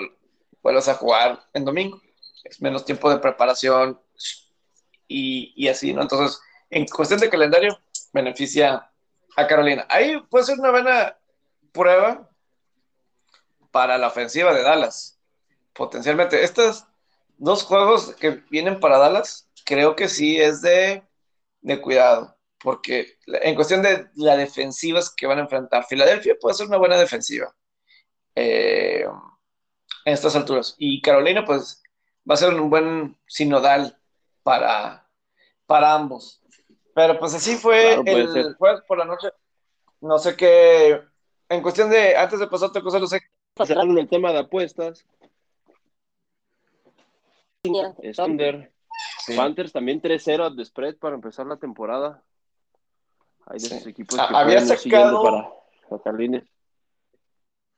vuelves 0.64 0.88
a 0.88 0.96
jugar 0.96 1.44
en 1.54 1.66
domingo. 1.66 2.02
Es 2.44 2.62
menos 2.62 2.86
tiempo 2.86 3.10
de 3.10 3.20
preparación 3.20 4.00
y, 5.08 5.54
y 5.56 5.68
así, 5.68 5.94
¿no? 5.94 6.02
Entonces, 6.02 6.40
en 6.70 6.86
cuestión 6.88 7.20
de 7.20 7.30
calendario, 7.30 7.80
beneficia 8.14 8.92
a 9.36 9.48
Carolina. 9.48 9.86
Ahí 9.90 10.20
puede 10.30 10.46
ser 10.46 10.60
una 10.60 10.72
buena 10.72 11.18
prueba 11.72 12.30
para 13.72 13.98
la 13.98 14.08
ofensiva 14.08 14.54
de 14.54 14.64
Dallas. 14.64 15.15
Potencialmente. 15.76 16.44
Estos 16.44 16.86
dos 17.38 17.64
juegos 17.64 18.16
que 18.16 18.42
vienen 18.50 18.80
para 18.80 18.98
Dallas, 18.98 19.50
creo 19.66 19.96
que 19.96 20.08
sí 20.08 20.40
es 20.40 20.62
de, 20.62 21.04
cuidado. 21.84 22.38
porque 22.60 23.18
en 23.28 23.56
cuestión 23.56 23.82
de 23.82 24.08
la 24.16 24.38
defensiva 24.38 25.02
que 25.16 25.28
van 25.28 25.40
a 25.40 25.42
enfrentar, 25.42 25.86
Filadelfia 25.86 26.36
puede 26.40 26.56
ser 26.56 26.68
una 26.68 26.78
buena 26.78 26.98
defensiva 26.98 27.54
eh, 28.36 29.06
en 30.06 30.14
estas 30.14 30.36
alturas. 30.36 30.76
Y 30.78 31.02
Carolina, 31.02 31.46
pues, 31.46 31.84
va 32.30 32.36
a 32.36 32.38
ser 32.38 32.54
un 32.54 32.70
buen 32.70 33.18
sinodal 33.28 34.00
para, 34.44 35.08
para 35.66 35.94
ambos. 35.94 36.42
Pero 36.96 37.20
pues 37.20 37.34
así 37.34 37.58
fue 37.58 37.96
el 38.06 38.56
jueves 38.56 38.82
por 38.88 38.98
la 38.98 39.06
noche. 39.06 39.28
No 40.00 40.18
sé 40.18 40.38
qué. 40.38 41.02
En 41.50 41.62
cuestión 41.62 41.90
de. 41.90 42.16
Antes 42.16 42.40
de 42.40 42.48
pasar 42.48 42.70
otra 42.70 42.82
cosa, 42.82 43.00
no 43.00 43.08
sé. 43.08 43.22
Para 43.54 43.68
cerrar 43.68 43.86
el 43.86 44.08
tema 44.08 44.32
de 44.32 44.40
apuestas. 44.40 45.06
Thunder. 48.16 48.72
Panthers 49.36 49.74
también 49.74 50.02
3-0 50.02 50.56
de 50.56 50.66
spread 50.66 50.98
para 50.98 51.16
empezar 51.16 51.46
la 51.46 51.58
temporada. 51.58 52.24
Hay 53.46 53.60
de 53.60 53.68
esos 53.68 53.88
equipos 53.88 54.18
que 54.18 54.36
había 54.36 54.62
sacado 54.62 55.24
para 55.24 55.54
sacar 55.90 56.14
líneas. 56.14 56.44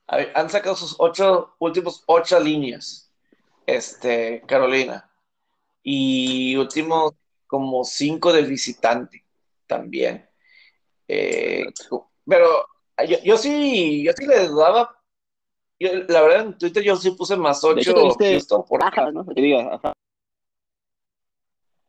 Han 0.08 0.50
sacado 0.50 0.76
sus 0.76 0.96
ocho 1.00 1.56
últimos 1.60 2.04
ocho 2.06 2.40
líneas. 2.40 3.12
Este, 3.66 4.42
Carolina. 4.48 5.10
Y 5.84 6.56
últimos 6.56 7.14
como 7.46 7.84
cinco 7.84 8.32
del 8.32 8.46
visitante 8.46 9.26
también. 9.66 10.30
Eh, 11.08 11.66
pero 12.26 12.68
yo, 13.24 13.38
sí, 13.38 14.04
yo 14.04 14.14
sí 14.14 14.26
le 14.26 14.48
dudaba. 14.48 14.97
La 15.80 16.22
verdad, 16.22 16.46
en 16.48 16.58
Twitter 16.58 16.84
yo 16.84 16.96
sí 16.96 17.12
puse 17.12 17.36
más 17.36 17.64
8 17.64 17.94
por 18.68 18.80
bajas, 18.80 19.14
¿no? 19.14 19.26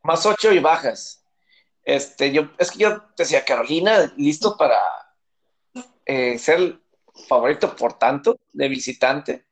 Más 0.03 0.27
8 0.27 0.53
y 0.53 0.59
bajas. 0.59 1.25
Este, 1.83 2.31
yo, 2.33 2.51
es 2.59 2.71
que 2.71 2.81
yo 2.81 3.03
decía, 3.17 3.45
Carolina, 3.45 4.13
listo 4.17 4.57
para 4.57 4.79
eh, 6.05 6.39
ser 6.39 6.81
favorito 7.27 7.75
por 7.75 7.95
tanto 7.95 8.39
de 8.53 8.69
visitante. 8.69 9.47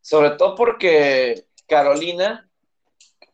Sobre 0.00 0.30
todo 0.30 0.56
porque 0.56 1.46
Carolina 1.68 2.50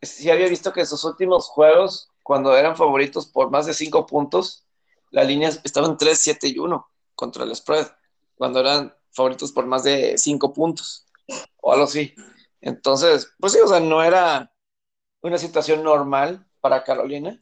sí 0.01 0.29
había 0.29 0.47
visto 0.47 0.71
que 0.71 0.81
en 0.81 0.87
sus 0.87 1.03
últimos 1.03 1.47
juegos, 1.47 2.09
cuando 2.21 2.55
eran 2.55 2.75
favoritos 2.77 3.25
por 3.25 3.49
más 3.49 3.65
de 3.65 3.73
5 3.73 4.05
puntos, 4.05 4.65
la 5.11 5.23
línea 5.23 5.49
estaba 5.49 5.87
en 5.87 5.97
3, 5.97 6.19
7 6.19 6.47
y 6.47 6.59
1 6.59 6.87
contra 7.15 7.43
el 7.43 7.55
spread, 7.55 7.87
cuando 8.35 8.59
eran 8.59 8.93
favoritos 9.17 9.51
por 9.51 9.65
más 9.65 9.83
de 9.83 10.17
5 10.17 10.53
puntos 10.53 11.05
o 11.61 11.73
algo 11.73 11.85
así. 11.85 12.13
Entonces, 12.61 13.33
pues 13.39 13.53
sí, 13.53 13.59
o 13.59 13.67
sea, 13.67 13.79
no 13.79 14.01
era 14.03 14.51
una 15.21 15.37
situación 15.37 15.83
normal 15.83 16.45
para 16.61 16.83
Carolina. 16.83 17.41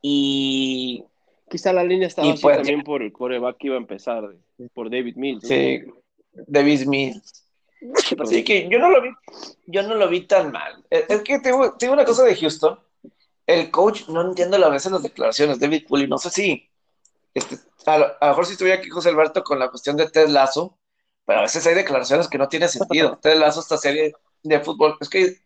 Y. 0.00 1.04
Quizá 1.50 1.72
la 1.72 1.82
línea 1.82 2.06
estaba 2.06 2.30
así 2.30 2.42
pues, 2.42 2.58
también 2.58 2.82
por 2.82 3.02
el 3.02 3.10
coreback 3.10 3.56
que 3.56 3.68
iba 3.68 3.76
a 3.76 3.80
empezar, 3.80 4.22
por 4.74 4.90
David 4.90 5.16
Mills. 5.16 5.48
Sí, 5.48 5.80
David 6.32 6.84
Mills. 6.86 7.48
Sí, 8.26 8.44
que 8.44 8.68
yo 8.68 8.78
no 8.78 8.90
lo 8.90 9.00
vi, 9.00 9.08
yo 9.66 9.82
no 9.82 9.94
lo 9.94 10.08
vi 10.08 10.26
tan 10.26 10.52
mal. 10.52 10.84
Es 10.90 11.22
que 11.22 11.38
tengo, 11.38 11.72
tengo 11.74 11.94
una 11.94 12.04
cosa 12.04 12.24
de 12.24 12.36
Houston. 12.36 12.78
El 13.46 13.70
coach, 13.70 14.08
no 14.08 14.20
entiendo 14.20 14.62
a 14.62 14.68
veces 14.68 14.92
las 14.92 15.02
declaraciones, 15.02 15.58
David 15.58 15.86
Pulley, 15.88 16.06
no 16.06 16.18
sé 16.18 16.28
si, 16.28 16.68
este, 17.32 17.56
a, 17.88 17.98
lo, 17.98 18.16
mejor 18.20 18.46
si 18.46 18.52
estuviera 18.52 18.78
aquí 18.78 18.88
José 18.88 19.08
Alberto 19.08 19.42
con 19.42 19.58
la 19.58 19.70
cuestión 19.70 19.96
de 19.96 20.08
Ted 20.08 20.28
Lazo, 20.28 20.78
pero 21.24 21.40
a 21.40 21.42
veces 21.42 21.66
hay 21.66 21.74
declaraciones 21.74 22.28
que 22.28 22.38
no 22.38 22.48
tienen 22.48 22.68
sentido. 22.68 23.18
Ted 23.22 23.38
Lazo, 23.38 23.60
esta 23.60 23.76
serie 23.76 24.12
de 24.42 24.60
fútbol, 24.60 24.96
es 25.00 25.08
que 25.08 25.38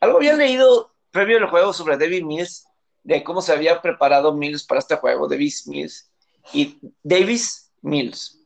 algo 0.00 0.18
había 0.18 0.34
leído 0.34 0.92
previo 1.10 1.38
al 1.38 1.48
juego 1.48 1.72
sobre 1.72 1.96
David 1.96 2.24
Mills, 2.24 2.66
de 3.02 3.22
cómo 3.22 3.42
se 3.42 3.52
había 3.52 3.80
preparado 3.80 4.34
Mills 4.34 4.64
para 4.64 4.80
este 4.80 4.96
juego, 4.96 5.28
Davis 5.28 5.66
Mills, 5.66 6.10
y 6.52 6.78
Davis 7.02 7.72
Mills. 7.82 8.40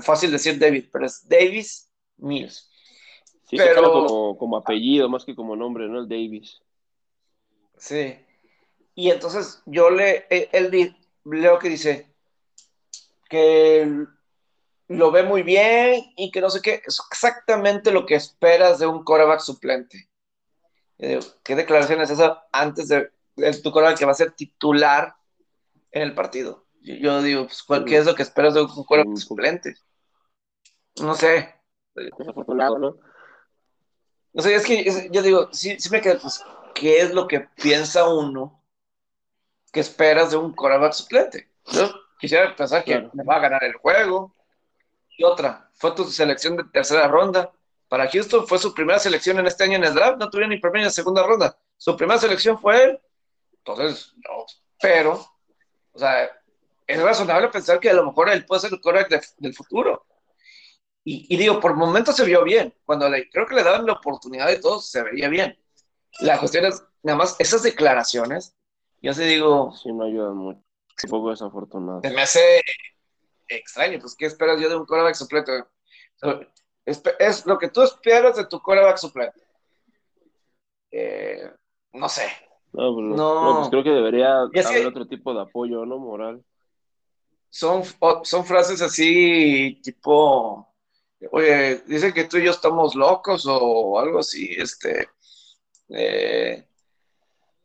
fácil 0.00 0.30
decir 0.30 0.58
David, 0.58 0.86
pero 0.92 1.06
es 1.06 1.28
Davis 1.28 1.90
Mills. 2.16 2.70
Sí, 3.48 3.56
pero 3.56 4.36
como, 4.36 4.56
apellido 4.56 5.08
más 5.08 5.24
que 5.24 5.36
como 5.36 5.54
nombre, 5.54 5.88
¿no? 5.88 6.00
El 6.00 6.08
Davis. 6.08 6.60
Sí. 7.78 8.16
Y 8.94 9.10
entonces 9.10 9.62
yo 9.66 9.90
le, 9.90 10.26
eh, 10.30 10.48
él, 10.52 10.96
leo 11.24 11.58
que 11.58 11.68
dice 11.68 12.15
que 13.28 14.06
lo 14.88 15.10
ve 15.10 15.22
muy 15.22 15.42
bien 15.42 16.12
y 16.16 16.30
que 16.30 16.40
no 16.40 16.50
sé 16.50 16.60
qué, 16.62 16.82
es 16.86 17.00
exactamente 17.10 17.90
lo 17.90 18.06
que 18.06 18.14
esperas 18.14 18.78
de 18.78 18.86
un 18.86 19.02
coreback 19.04 19.40
suplente. 19.40 20.08
¿Qué 20.98 21.56
declaración 21.56 22.00
es 22.00 22.10
esa 22.10 22.46
antes 22.52 22.88
de, 22.88 23.10
tu 23.62 23.70
coreback 23.70 23.98
que 23.98 24.06
va 24.06 24.12
a 24.12 24.16
ser 24.16 24.32
titular 24.32 25.14
en 25.90 26.02
el 26.02 26.14
partido? 26.14 26.66
Yo, 26.80 27.20
digo, 27.20 27.48
pues, 27.66 27.82
¿qué 27.84 27.98
es 27.98 28.06
lo 28.06 28.14
que 28.14 28.22
esperas 28.22 28.54
de 28.54 28.62
un 28.62 28.84
coreback 28.84 29.16
suplente? 29.16 29.76
No 31.00 31.14
sé. 31.14 31.54
¿no? 32.78 32.96
Sea, 34.36 34.56
es 34.56 34.64
que 34.64 35.08
yo 35.10 35.22
digo, 35.22 35.48
sí, 35.52 35.78
sí 35.80 35.90
me 35.90 36.00
queda, 36.00 36.18
pues, 36.20 36.44
¿qué 36.74 37.00
es 37.00 37.12
lo 37.12 37.26
que 37.26 37.40
piensa 37.40 38.08
uno 38.08 38.62
que 39.72 39.80
esperas 39.80 40.30
de 40.30 40.36
un 40.36 40.54
coreback 40.54 40.92
suplente? 40.92 41.50
Yo 41.66 41.90
quisiera 42.18 42.54
pensar 42.54 42.84
que 42.84 43.08
me 43.12 43.24
va 43.24 43.36
a 43.36 43.40
ganar 43.40 43.64
el 43.64 43.74
juego. 43.74 44.34
Y 45.18 45.24
otra, 45.24 45.70
fue 45.74 45.92
tu 45.92 46.04
selección 46.04 46.56
de 46.56 46.64
tercera 46.64 47.08
ronda. 47.08 47.50
Para 47.88 48.08
Houston 48.08 48.46
fue 48.46 48.58
su 48.58 48.74
primera 48.74 48.98
selección 48.98 49.38
en 49.38 49.46
este 49.46 49.64
año 49.64 49.76
en 49.76 49.84
el 49.84 49.94
draft, 49.94 50.18
no 50.18 50.28
tuvieron 50.28 50.50
ni 50.50 50.58
primera 50.58 50.84
ni 50.84 50.90
segunda 50.90 51.22
ronda. 51.22 51.56
Su 51.76 51.96
primera 51.96 52.18
selección 52.18 52.58
fue 52.60 52.82
él. 52.84 53.00
Entonces, 53.58 54.12
no, 54.16 54.44
pero, 54.80 55.24
o 55.92 55.98
sea, 55.98 56.30
es 56.86 57.02
razonable 57.02 57.48
pensar 57.48 57.80
que 57.80 57.90
a 57.90 57.94
lo 57.94 58.06
mejor 58.06 58.28
él 58.28 58.44
puede 58.44 58.60
ser 58.60 58.72
el 58.72 58.80
coreback 58.80 59.36
del 59.38 59.54
futuro. 59.54 60.06
Y, 61.08 61.36
digo, 61.36 61.60
por 61.60 61.76
momentos 61.76 62.16
se 62.16 62.24
vio 62.24 62.42
bien. 62.42 62.74
Cuando 62.84 63.08
le, 63.08 63.30
creo 63.30 63.46
que 63.46 63.54
le 63.54 63.62
daban 63.62 63.86
la 63.86 63.92
oportunidad 63.92 64.48
de 64.48 64.58
todos, 64.58 64.90
se 64.90 65.04
veía 65.04 65.28
bien. 65.28 65.56
La 66.18 66.36
cuestión 66.40 66.64
es, 66.64 66.82
nada 67.04 67.16
más, 67.16 67.36
esas 67.38 67.62
declaraciones, 67.62 68.56
yo 69.00 69.14
se 69.14 69.24
digo. 69.24 69.72
Sí, 69.72 69.92
me 69.92 70.06
ayudan 70.06 70.36
mucho. 70.36 70.65
Un 71.04 71.10
poco 71.10 71.30
desafortunado. 71.30 72.00
Se 72.02 72.10
me 72.10 72.22
hace 72.22 72.62
extraño, 73.48 73.98
pues, 74.00 74.14
¿qué 74.16 74.26
esperas 74.26 74.60
yo 74.60 74.68
de 74.68 74.76
un 74.76 74.86
coreback 74.86 75.14
suplente? 75.14 75.64
Es, 76.84 77.46
lo 77.46 77.58
que 77.58 77.68
tú 77.68 77.82
esperas 77.82 78.36
de 78.36 78.46
tu 78.46 78.60
coreback 78.60 78.96
suplente. 78.96 79.42
Eh, 80.90 81.50
no 81.92 82.08
sé. 82.08 82.26
No, 82.72 82.94
pues, 82.94 83.06
no, 83.06 83.56
pues 83.58 83.68
creo 83.70 83.84
que 83.84 83.90
debería 83.90 84.40
haber 84.42 84.86
otro 84.86 85.06
tipo 85.06 85.34
de 85.34 85.42
apoyo, 85.42 85.84
¿no? 85.84 85.98
Moral. 85.98 86.44
Son, 87.48 87.82
son 88.24 88.44
frases 88.44 88.82
así, 88.82 89.80
tipo 89.82 90.76
oye, 91.30 91.82
dicen 91.86 92.12
que 92.12 92.24
tú 92.24 92.38
y 92.38 92.44
yo 92.44 92.50
estamos 92.50 92.94
locos 92.94 93.46
o 93.48 93.98
algo 93.98 94.18
así, 94.20 94.50
este, 94.56 95.08
eh, 95.88 96.68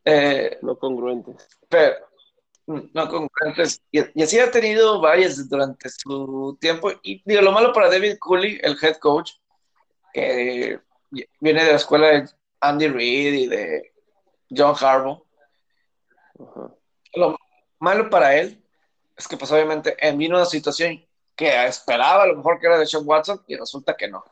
eh, 0.05 0.59
no 0.61 0.77
congruentes. 0.77 1.47
Pero, 1.69 1.95
no 2.67 3.09
congruentes. 3.09 3.81
Y, 3.91 4.21
así 4.21 4.39
ha 4.39 4.51
tenido 4.51 5.01
varias 5.01 5.49
durante 5.49 5.89
su 5.89 6.57
tiempo. 6.59 6.91
Y 7.03 7.21
digo, 7.25 7.41
lo 7.41 7.51
malo 7.51 7.73
para 7.73 7.89
David 7.89 8.17
Cooley, 8.19 8.59
el 8.61 8.77
head 8.81 8.97
coach, 8.97 9.31
que 10.13 10.79
viene 11.39 11.63
de 11.63 11.71
la 11.71 11.77
escuela 11.77 12.07
de 12.07 12.29
Andy 12.59 12.87
Reid 12.87 13.33
y 13.33 13.47
de 13.47 13.93
John 14.49 14.75
Harbaugh. 14.79 15.23
Lo 17.13 17.37
malo 17.79 18.09
para 18.09 18.35
él 18.37 18.63
es 19.17 19.27
que, 19.27 19.37
pues, 19.37 19.51
obviamente, 19.51 19.95
en 19.99 20.17
vino 20.17 20.37
una 20.37 20.45
situación 20.45 21.03
que 21.35 21.65
esperaba 21.65 22.23
a 22.23 22.27
lo 22.27 22.37
mejor 22.37 22.59
que 22.59 22.67
era 22.67 22.77
de 22.77 22.85
Sean 22.85 23.03
Watson 23.05 23.41
y 23.47 23.55
resulta 23.55 23.95
que 23.95 24.07
no. 24.07 24.23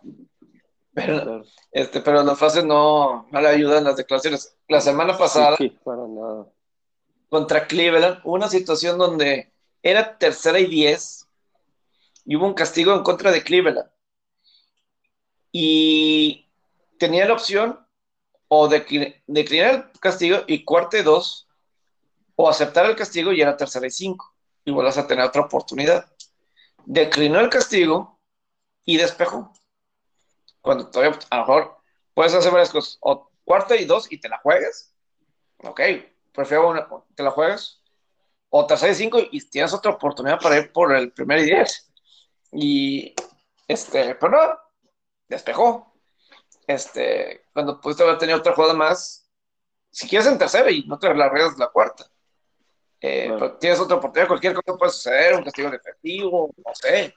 Pero, 0.94 1.44
este, 1.72 2.02
pero 2.02 2.24
las 2.24 2.38
frases 2.38 2.64
no, 2.64 3.28
no 3.32 3.42
le 3.42 3.48
ayudan 3.48 3.84
las 3.84 3.96
declaraciones. 3.96 4.56
La 4.68 4.82
semana 4.82 5.18
pasada, 5.18 5.58
contra 7.30 7.68
Cleveland, 7.68 8.20
hubo 8.24 8.34
una 8.34 8.50
situación 8.50 8.98
donde 8.98 9.52
era 9.82 10.18
tercera 10.18 10.60
y 10.60 10.66
diez 10.66 11.28
y 12.26 12.36
hubo 12.36 12.46
un 12.46 12.54
castigo 12.54 12.94
en 12.94 13.04
contra 13.04 13.32
de 13.32 13.44
Cleveland. 13.44 13.90
Y 15.52 16.48
tenía 16.98 17.26
la 17.26 17.34
opción 17.34 17.80
o 18.48 18.68
de 18.68 19.22
declinar 19.28 19.92
el 19.94 20.00
castigo 20.00 20.40
y 20.48 20.64
cuarta 20.64 20.98
y 20.98 21.04
dos, 21.04 21.48
o 22.36 22.50
aceptar 22.50 22.86
el 22.86 22.96
castigo 22.96 23.32
y 23.32 23.42
era 23.42 23.58
tercera 23.58 23.88
y 23.88 23.92
cinco. 23.92 24.34
Y 24.66 24.72
vuelvas 24.72 24.98
a 24.98 25.08
tener 25.08 25.26
otra 25.26 25.42
oportunidad 25.42 26.10
declinó 26.90 27.40
el 27.40 27.50
castigo 27.50 28.20
y 28.84 28.98
despejó. 28.98 29.54
Cuando 30.60 30.90
todavía, 30.90 31.18
a 31.30 31.36
lo 31.38 31.42
mejor, 31.42 31.78
puedes 32.16 32.34
hacer 32.34 32.52
varias 32.52 32.72
cosas. 32.72 32.98
O 33.02 33.30
cuarta 33.46 33.76
y 33.76 33.86
dos 33.86 34.12
y 34.12 34.20
te 34.20 34.28
la 34.28 34.40
juegas. 34.40 34.92
Ok, 35.60 35.82
prefiero 36.40 36.70
una, 36.70 36.88
te 37.16 37.22
la 37.22 37.32
juegas. 37.32 37.84
O 38.50 38.66
tercera 38.66 38.94
y 38.94 38.96
cinco 38.96 39.20
y 39.20 39.42
tienes 39.50 39.74
otra 39.74 39.92
oportunidad 39.92 40.40
para 40.40 40.58
ir 40.58 40.72
por 40.72 40.96
el 40.96 41.12
primer 41.12 41.40
y 41.40 41.44
diez. 41.44 41.92
Y, 42.54 43.14
este, 43.68 44.16
pero 44.16 44.32
no, 44.32 44.60
despejó. 45.28 45.94
Este, 46.66 47.46
cuando 47.54 47.82
pudiste 47.82 48.04
haber 48.04 48.18
tenido 48.18 48.38
otra 48.38 48.56
jugada 48.56 48.74
más, 48.74 49.30
si 49.92 50.08
quieres 50.08 50.28
en 50.28 50.38
tercera 50.38 50.72
y 50.72 50.84
no 50.86 50.98
te 50.98 51.14
la 51.14 51.30
reglas 51.30 51.58
la 51.58 51.68
cuarta. 51.68 52.06
Eh, 53.02 53.30
tienes 53.60 53.80
otra 53.80 53.98
oportunidad, 53.98 54.28
cualquier 54.28 54.54
cosa 54.54 54.78
puede 54.78 54.92
suceder, 54.92 55.36
un 55.36 55.44
castigo 55.44 55.70
efectivo, 55.74 56.54
no 56.56 56.74
sé. 56.74 57.14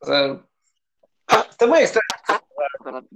O 0.00 0.06
sea, 0.06 0.44
está 1.48 1.66
muy 1.66 1.78
extraño. 1.78 3.06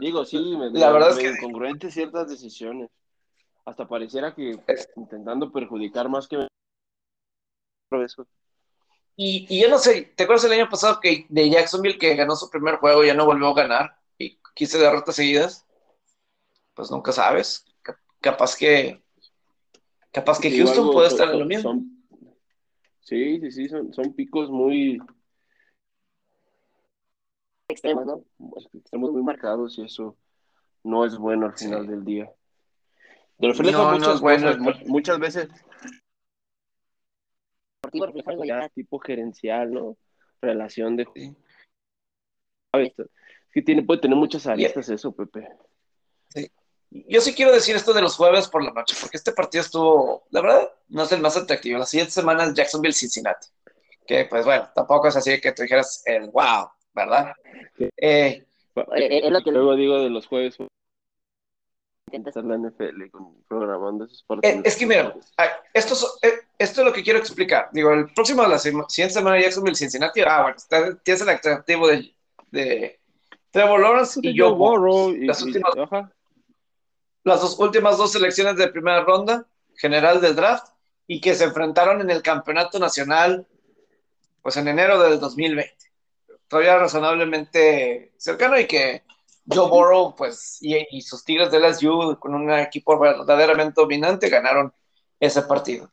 Digo, 0.00 0.24
sí, 0.24 0.56
me, 0.56 0.70
la 0.70 0.90
verdad 0.90 1.10
es 1.10 1.18
que 1.18 1.28
incongruentes 1.28 1.94
ciertas 1.94 2.28
decisiones. 2.28 2.90
Hasta 3.68 3.86
pareciera 3.86 4.34
que 4.34 4.58
intentando 4.96 5.52
perjudicar 5.52 6.08
más 6.08 6.26
que 6.26 6.48
y, 9.14 9.46
y 9.50 9.60
yo 9.60 9.68
no 9.68 9.78
sé, 9.78 10.12
¿te 10.16 10.22
acuerdas 10.22 10.44
el 10.44 10.52
año 10.52 10.70
pasado 10.70 11.00
que 11.00 11.26
de 11.28 11.50
Jacksonville 11.50 11.98
que 11.98 12.14
ganó 12.14 12.34
su 12.34 12.48
primer 12.48 12.76
juego 12.76 13.04
y 13.04 13.08
ya 13.08 13.14
no 13.14 13.26
volvió 13.26 13.48
a 13.48 13.54
ganar? 13.54 13.98
Y 14.16 14.38
15 14.54 14.78
derrotas 14.78 15.16
seguidas. 15.16 15.66
Pues 16.72 16.90
nunca 16.90 17.12
sabes. 17.12 17.66
Capaz 18.22 18.56
que. 18.56 19.02
Capaz 20.12 20.40
que 20.40 20.50
Houston 20.50 20.90
puede 20.90 21.08
estar 21.08 21.30
en 21.30 21.38
lo 21.38 21.44
mismo. 21.44 21.82
sí, 23.00 23.38
sí, 23.40 23.50
sí, 23.50 23.68
son, 23.68 23.92
son 23.92 24.14
picos 24.14 24.48
muy 24.48 24.98
extremos, 27.68 28.06
¿no? 28.06 28.24
Extremos 28.72 29.12
muy 29.12 29.22
marcados 29.22 29.76
y 29.78 29.82
eso 29.82 30.16
no 30.84 31.04
es 31.04 31.18
bueno 31.18 31.44
al 31.44 31.58
final 31.58 31.86
del 31.86 32.02
día. 32.02 32.32
De 33.38 33.48
refleja 33.48 33.92
muchas, 33.92 34.20
bueno, 34.20 34.56
muchas 34.86 35.18
veces 35.18 35.48
tipo 38.74 38.98
gerencial, 38.98 39.72
¿no? 39.72 39.96
Relación 40.40 40.96
de... 40.96 41.06
Sí, 43.52 43.62
tiene, 43.62 43.82
puede 43.82 44.00
tener 44.00 44.16
muchas 44.16 44.46
aristas 44.46 44.88
eso, 44.88 45.12
Pepe. 45.12 45.48
Sí. 46.28 46.50
Yo 46.90 47.20
sí 47.20 47.34
quiero 47.34 47.52
decir 47.52 47.76
esto 47.76 47.92
de 47.92 48.02
los 48.02 48.16
jueves 48.16 48.48
por 48.48 48.62
la 48.62 48.72
noche, 48.72 48.96
porque 49.00 49.16
este 49.16 49.32
partido 49.32 49.62
estuvo, 49.62 50.26
la 50.30 50.40
verdad, 50.40 50.70
no 50.88 51.02
es 51.02 51.12
el 51.12 51.20
más 51.20 51.36
atractivo. 51.36 51.78
La 51.78 51.86
siguiente 51.86 52.12
semana 52.12 52.44
es 52.44 52.54
Jacksonville-Cincinnati, 52.54 53.48
que 54.06 54.24
pues 54.26 54.44
bueno, 54.44 54.68
tampoco 54.74 55.08
es 55.08 55.16
así 55.16 55.40
que 55.40 55.52
tú 55.52 55.62
dijeras 55.62 56.02
el 56.06 56.30
wow, 56.30 56.70
¿verdad? 56.94 57.32
Eh, 57.96 58.46
es 58.74 59.30
lo 59.30 59.42
que 59.42 59.50
luego 59.50 59.76
digo 59.76 59.98
de 59.98 60.10
los 60.10 60.26
jueves 60.26 60.56
hacer 62.28 62.44
la 62.44 62.58
NFL 62.58 63.10
con, 63.10 63.42
programando 63.48 64.04
esos 64.04 64.22
partidos. 64.22 64.64
Es 64.64 64.76
que 64.76 64.86
mira, 64.86 65.14
esto 65.72 65.94
es, 65.94 66.06
eh, 66.22 66.40
esto 66.58 66.80
es 66.80 66.86
lo 66.86 66.92
que 66.92 67.02
quiero 67.02 67.18
explicar. 67.18 67.68
Digo, 67.72 67.92
el 67.92 68.12
próximo 68.12 68.42
de 68.42 68.48
la 68.48 68.58
siguiente 68.58 69.10
semana 69.10 69.40
Jacksonville 69.40 69.76
Cincinnati, 69.76 70.20
ah, 70.22 70.42
bueno, 70.42 70.98
tienes 71.02 71.22
el 71.22 71.28
atractivo 71.28 71.88
de, 71.88 72.14
de 72.50 73.00
Trevor 73.50 73.80
Lawrence 73.80 74.20
y 74.22 74.38
Joe 74.38 74.52
Burrow. 74.52 75.12
Las, 75.12 75.42
últimas, 75.42 75.72
las 77.24 77.40
dos 77.40 77.58
últimas 77.58 77.96
dos 77.96 78.12
selecciones 78.12 78.56
de 78.56 78.68
primera 78.68 79.02
ronda, 79.02 79.46
general 79.76 80.20
del 80.20 80.36
draft, 80.36 80.68
y 81.06 81.20
que 81.20 81.34
se 81.34 81.44
enfrentaron 81.44 82.00
en 82.00 82.10
el 82.10 82.22
campeonato 82.22 82.78
nacional, 82.78 83.46
pues 84.42 84.56
en 84.56 84.68
enero 84.68 85.02
del 85.02 85.18
2020. 85.18 85.74
Todavía 86.48 86.78
razonablemente 86.78 88.12
cercano 88.16 88.58
y 88.58 88.66
que 88.66 89.02
Joe 89.50 89.68
Burrow, 89.68 90.14
pues, 90.14 90.58
y, 90.60 91.00
sus 91.00 91.24
Tigres 91.24 91.50
de 91.50 91.58
LSU, 91.58 92.18
con 92.20 92.34
un 92.34 92.50
equipo 92.52 92.98
verdaderamente 92.98 93.80
dominante, 93.80 94.28
ganaron 94.28 94.72
ese 95.18 95.42
partido. 95.42 95.90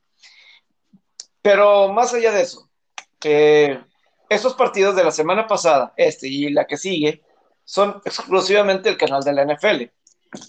Pero 1.41 1.91
más 1.93 2.13
allá 2.13 2.31
de 2.31 2.41
eso, 2.41 2.69
eh, 3.23 3.81
estos 4.29 4.55
partidos 4.55 4.95
de 4.95 5.03
la 5.03 5.11
semana 5.11 5.47
pasada, 5.47 5.93
este 5.95 6.27
y 6.27 6.49
la 6.49 6.65
que 6.65 6.77
sigue, 6.77 7.23
son 7.63 8.01
exclusivamente 8.03 8.89
el 8.89 8.97
canal 8.97 9.23
de 9.23 9.33
la 9.33 9.43
NFL. 9.43 9.91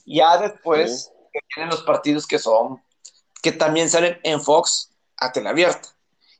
Ya 0.05 0.39
después 0.39 1.13
vienen 1.55 1.71
los 1.71 1.83
partidos 1.83 2.27
que 2.27 2.39
son, 2.39 2.83
que 3.43 3.53
también 3.53 3.89
salen 3.89 4.19
en 4.23 4.41
Fox 4.41 4.91
a 5.17 5.33
teleabierta. 5.33 5.89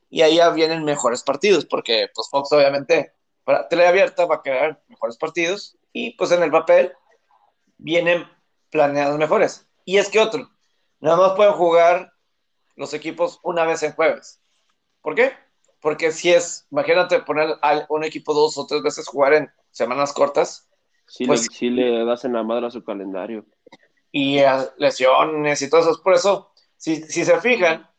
Y 0.09 0.21
ahí 0.21 0.37
ya 0.37 0.49
vienen 0.49 0.83
mejores 0.83 1.23
partidos, 1.23 1.65
porque 1.65 2.09
pues 2.13 2.27
Fox 2.29 2.51
obviamente 2.51 3.13
para 3.43 3.67
teleabierta 3.67 4.25
va 4.25 4.35
a 4.35 4.41
crear 4.41 4.81
mejores 4.87 5.17
partidos 5.17 5.77
y 5.97 6.11
pues 6.11 6.31
en 6.31 6.43
el 6.43 6.51
papel 6.51 6.93
vienen 7.77 8.27
planeados 8.69 9.17
mejores. 9.17 9.67
Y 9.83 9.97
es 9.97 10.09
que 10.09 10.19
otro, 10.19 10.49
nada 10.99 11.17
más 11.17 11.31
pueden 11.33 11.53
jugar 11.53 12.13
los 12.75 12.93
equipos 12.93 13.39
una 13.41 13.65
vez 13.65 13.81
en 13.81 13.93
jueves. 13.93 14.39
¿Por 15.01 15.15
qué? 15.15 15.33
Porque 15.81 16.11
si 16.11 16.31
es, 16.31 16.67
imagínate 16.69 17.19
poner 17.21 17.57
a 17.63 17.85
un 17.89 18.03
equipo 18.03 18.33
dos 18.33 18.57
o 18.57 18.67
tres 18.67 18.83
veces 18.83 19.07
jugar 19.07 19.33
en 19.33 19.51
semanas 19.71 20.13
cortas. 20.13 20.69
Sí, 21.07 21.25
pues, 21.25 21.47
le, 21.61 21.71
le 21.71 22.05
das 22.05 22.25
en 22.25 22.33
la 22.33 22.43
madre 22.43 22.67
a 22.67 22.71
su 22.71 22.83
calendario. 22.83 23.45
Y 24.11 24.39
a 24.39 24.69
lesiones 24.77 25.61
y 25.61 25.69
todo 25.69 25.81
eso. 25.81 26.03
Por 26.03 26.13
eso, 26.13 26.51
si, 26.75 26.97
si 27.03 27.25
se 27.25 27.39
fijan, 27.39 27.89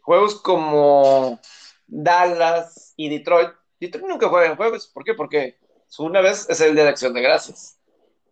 juegos 0.00 0.40
como 0.40 1.40
Dallas 1.86 2.92
y 2.96 3.08
Detroit, 3.08 3.50
Detroit 3.80 4.06
nunca 4.06 4.28
juega 4.28 4.46
en 4.46 4.56
jueves. 4.56 4.86
¿Por 4.86 5.02
qué? 5.02 5.14
Porque 5.14 5.58
una 5.98 6.20
vez 6.20 6.48
es 6.48 6.60
el 6.60 6.74
Día 6.74 6.84
de 6.84 6.90
Acción 6.90 7.12
de 7.12 7.22
Gracias. 7.22 7.78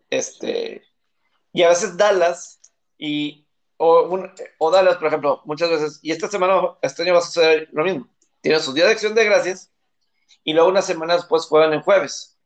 Este, 0.09 0.83
y 1.53 1.63
a 1.63 1.69
veces 1.69 1.97
Dallas 1.97 2.59
y 2.97 3.47
o, 3.77 4.07
o, 4.59 4.71
Dallas, 4.71 4.97
por 4.97 5.07
ejemplo, 5.07 5.41
muchas 5.45 5.69
veces, 5.69 5.99
y 6.03 6.11
esta 6.11 6.27
semana, 6.27 6.77
este 6.83 7.01
año 7.01 7.13
va 7.13 7.19
a 7.19 7.23
suceder 7.23 7.67
lo 7.71 7.83
mismo. 7.83 8.07
Tienen 8.41 8.61
su 8.61 8.73
Día 8.73 8.85
de 8.85 8.91
Acción 8.91 9.15
de 9.15 9.25
Gracias 9.25 9.71
y 10.43 10.53
luego 10.53 10.69
unas 10.69 10.85
semanas 10.85 11.17
después 11.17 11.45
juegan 11.45 11.73
en 11.73 11.81
jueves. 11.81 12.37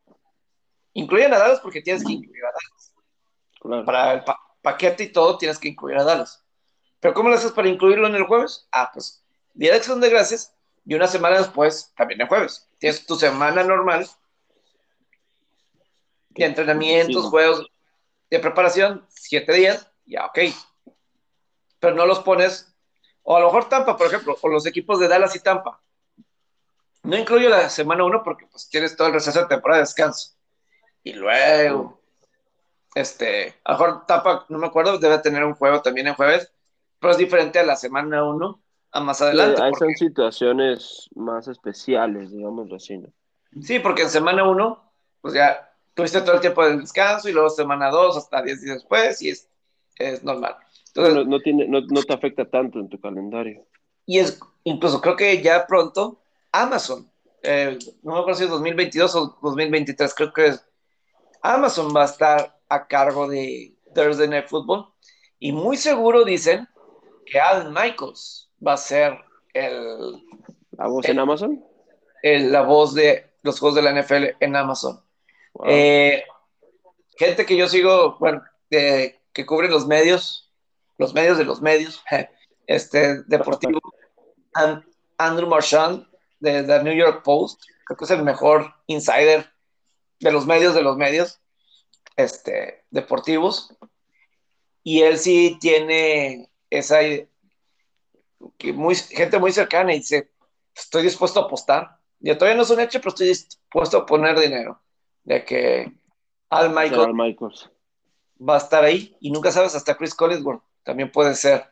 Incluyen 0.94 1.34
a 1.34 1.40
Dallas 1.40 1.60
porque 1.60 1.82
tienes 1.82 2.06
que 2.06 2.14
incluir 2.14 2.44
a 2.46 2.52
Dallas. 2.52 3.86
Para 3.86 4.14
el 4.14 4.24
paquete 4.62 5.04
y 5.04 5.12
todo 5.12 5.38
tienes 5.38 5.60
que 5.60 5.68
incluir 5.68 5.98
a 5.98 6.04
Dallas. 6.04 6.46
Pero 7.02 7.14
¿cómo 7.14 7.30
lo 7.30 7.36
haces 7.36 7.52
para 7.52 7.68
incluirlo 7.68 8.08
en 8.08 8.16
el 8.16 8.24
jueves? 8.24 8.68
Ah, 8.72 8.90
pues 8.94 9.24
Día 9.54 9.72
de 9.72 9.78
Acción 9.78 10.00
de 10.00 10.10
Gracias 10.10 10.54
y 10.86 10.96
una 10.96 11.08
semana 11.08 11.38
después 11.38 11.94
también 11.98 12.22
en 12.22 12.28
jueves. 12.28 12.70
Tienes 12.80 13.06
tu 13.06 13.16
semana 13.16 13.64
normal 13.64 14.08
de 16.36 16.46
entrenamientos, 16.46 17.26
juegos 17.26 17.70
de 18.30 18.40
preparación, 18.40 19.06
siete 19.10 19.54
días, 19.54 19.92
ya, 20.06 20.26
ok. 20.26 20.40
Pero 21.80 21.96
no 21.96 22.06
los 22.06 22.20
pones, 22.20 22.76
o 23.24 23.36
a 23.36 23.40
lo 23.40 23.48
mejor 23.48 23.70
Tampa, 23.70 23.98
por 23.98 24.08
ejemplo, 24.08 24.38
o 24.42 24.48
los 24.50 24.66
equipos 24.66 25.00
de 25.00 25.08
Dallas 25.08 25.36
y 25.36 25.40
Tampa. 25.40 25.82
No 27.04 27.18
incluyo 27.18 27.50
la 27.50 27.70
semana 27.70 28.04
uno 28.04 28.24
porque 28.24 28.48
pues 28.48 28.68
tienes 28.70 28.96
todo 28.96 29.08
el 29.08 29.14
receso 29.14 29.42
de 29.42 29.48
temporada 29.48 29.80
de 29.80 29.84
descanso. 29.84 30.32
Y 31.04 31.14
luego, 31.14 32.02
este, 32.96 33.56
a 33.64 33.74
lo 33.74 33.78
mejor 33.78 34.06
Tampa, 34.08 34.46
no 34.50 34.58
me 34.58 34.68
acuerdo, 34.68 34.98
debe 34.98 35.20
tener 35.20 35.44
un 35.44 35.54
juego 35.54 35.82
también 35.82 36.08
en 36.08 36.16
jueves, 36.16 36.52
pero 37.00 37.12
es 37.12 37.18
diferente 37.18 37.60
a 37.60 37.64
la 37.64 37.76
semana 37.76 38.24
uno 38.24 38.62
a 38.92 39.02
más 39.02 39.22
adelante. 39.22 39.62
Sí, 39.62 39.74
Son 39.78 39.96
situaciones 39.96 41.10
más 41.16 41.48
especiales, 41.48 42.32
digamos 42.32 42.72
así, 42.72 42.98
¿no? 42.98 43.10
Sí, 43.62 43.80
porque 43.80 44.04
en 44.04 44.10
semana 44.10 44.48
uno, 44.48 44.92
pues 45.22 45.34
ya 45.34 45.75
tuviste 45.96 46.22
todo 46.22 46.36
el 46.36 46.42
tiempo 46.42 46.64
de 46.64 46.78
descanso 46.78 47.28
y 47.28 47.32
luego 47.32 47.50
semana 47.50 47.90
dos 47.90 48.18
hasta 48.18 48.44
10 48.44 48.62
días 48.62 48.76
después 48.76 49.22
y 49.22 49.30
es, 49.30 49.50
es 49.98 50.24
normal. 50.24 50.56
Entonces, 50.94 51.26
no, 51.26 51.40
tiene, 51.40 51.68
no, 51.68 51.82
no, 51.82 52.04
te 52.04 52.14
afecta 52.14 52.46
tanto 52.46 52.80
en 52.80 52.90
tu 52.90 53.00
calendario. 53.00 53.66
Y 54.06 54.20
es, 54.20 54.40
incluso 54.64 55.02
creo 55.02 55.16
que 55.16 55.42
ya 55.42 55.66
pronto 55.66 56.22
Amazon, 56.52 57.10
eh, 57.42 57.80
no 58.04 58.14
me 58.14 58.20
acuerdo 58.20 58.38
si 58.38 58.44
es 58.44 58.50
2022 58.50 59.16
o 59.16 59.38
2023, 59.42 60.14
creo 60.14 60.34
que 60.34 60.48
es, 60.48 60.66
Amazon 61.42 61.94
va 61.96 62.04
a 62.04 62.06
estar 62.06 62.60
a 62.70 62.88
cargo 62.88 63.28
de 63.28 63.76
Thursday 63.94 64.28
Night 64.28 64.48
Football 64.48 64.88
y 65.40 65.52
muy 65.52 65.78
seguro 65.78 66.24
dicen 66.24 66.68
que 67.26 67.40
Alan 67.40 67.74
Michaels 67.74 68.52
va 68.66 68.74
a 68.74 68.78
ser 68.78 69.18
el... 69.54 70.24
¿La 70.72 70.88
voz 70.88 71.08
en 71.08 71.20
Amazon? 71.20 71.64
El, 72.22 72.52
la 72.52 72.62
voz 72.62 72.94
de 72.94 73.32
los 73.44 73.60
juegos 73.60 73.76
de 73.76 73.82
la 73.82 74.02
NFL 74.02 74.38
en 74.40 74.56
Amazon. 74.56 75.05
Eh, 75.64 76.24
gente 77.18 77.46
que 77.46 77.56
yo 77.56 77.68
sigo, 77.68 78.18
bueno, 78.20 78.44
que 78.70 79.46
cubren 79.46 79.72
los 79.72 79.88
medios, 79.88 80.52
los 80.98 81.14
medios 81.14 81.38
de 81.38 81.46
los 81.46 81.62
medios, 81.62 82.04
este, 82.68 83.24
deportivo, 83.24 83.80
Andrew 85.18 85.48
Marchand, 85.48 86.08
de 86.40 86.64
The 86.64 86.84
New 86.84 86.94
York 86.94 87.24
Post, 87.24 87.64
creo 87.86 87.98
que 87.98 88.06
es 88.06 88.12
el 88.12 88.24
mejor 88.24 88.74
insider 88.88 89.50
de 90.20 90.32
los 90.32 90.46
medios 90.46 90.76
de 90.76 90.82
los 90.82 90.98
medios 90.98 91.40
este, 92.16 92.84
deportivos. 92.92 93.74
Y 94.84 95.02
él 95.02 95.18
sí 95.18 95.58
tiene 95.60 96.50
esa 96.70 97.00
que 98.58 98.74
muy, 98.74 98.96
gente 98.96 99.40
muy 99.40 99.52
cercana 99.52 99.94
y 99.94 100.00
dice, 100.00 100.30
estoy 100.76 101.04
dispuesto 101.04 101.40
a 101.40 101.44
apostar. 101.44 102.00
Ya 102.20 102.38
todavía 102.38 102.58
no 102.58 102.64
es 102.64 102.70
un 102.70 102.80
hecho, 102.80 103.00
pero 103.00 103.10
estoy 103.10 103.28
dispuesto 103.28 103.98
a 103.98 104.06
poner 104.06 104.40
dinero 104.40 104.80
de 105.26 105.44
que 105.44 105.94
Al 106.50 106.70
Michaels, 106.70 107.70
va 108.38 108.56
a 108.56 108.60
estar 108.60 108.84
ahí 108.84 109.16
y 109.20 109.32
nunca 109.32 109.52
sabes 109.52 109.76
hasta 109.76 109.96
Chris 109.96 110.16
Collinsworth 110.16 110.64
también 110.84 111.12
puede 111.12 111.36
ser. 111.36 111.66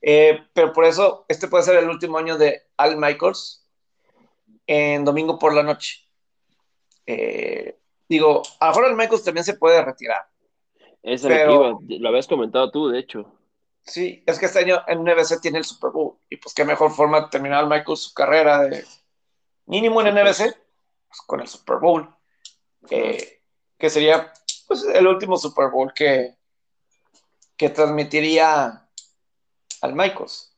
Eh, 0.00 0.38
pero 0.52 0.72
por 0.72 0.84
eso 0.84 1.24
este 1.28 1.48
puede 1.48 1.64
ser 1.64 1.76
el 1.76 1.88
último 1.88 2.18
año 2.18 2.38
de 2.38 2.62
Al 2.76 2.96
Michaels 2.96 3.66
en 4.66 5.04
domingo 5.04 5.38
por 5.38 5.54
la 5.54 5.62
noche. 5.62 6.06
Eh, 7.06 7.78
digo, 8.08 8.42
a 8.60 8.66
lo 8.66 8.70
mejor 8.70 8.84
Al 8.84 8.96
Michaels 8.96 9.24
también 9.24 9.44
se 9.44 9.54
puede 9.54 9.82
retirar. 9.82 10.28
Esa 11.02 11.28
pero, 11.28 11.80
lo 11.88 12.08
habías 12.08 12.26
comentado 12.26 12.70
tú, 12.70 12.88
de 12.88 12.98
hecho. 12.98 13.32
Sí, 13.82 14.22
es 14.26 14.38
que 14.38 14.46
este 14.46 14.58
año 14.58 14.82
en 14.86 15.02
NBC 15.02 15.40
tiene 15.40 15.58
el 15.58 15.64
Super 15.64 15.90
Bowl. 15.90 16.18
Y 16.28 16.36
pues 16.36 16.54
qué 16.54 16.64
mejor 16.64 16.90
forma 16.90 17.22
de 17.22 17.28
terminar 17.28 17.66
Michael 17.66 17.96
su 17.96 18.12
carrera 18.12 18.64
de 18.64 18.84
mínimo 19.64 20.02
en 20.02 20.14
NBC 20.14 20.54
pues, 21.08 21.20
con 21.26 21.40
el 21.40 21.48
Super 21.48 21.78
Bowl. 21.78 22.14
Que 22.88 23.90
sería 23.90 24.32
pues, 24.66 24.84
el 24.84 25.06
último 25.06 25.36
Super 25.36 25.70
Bowl 25.70 25.92
que, 25.94 26.36
que 27.56 27.70
transmitiría 27.70 28.88
al 29.80 29.94
Michaels. 29.94 30.56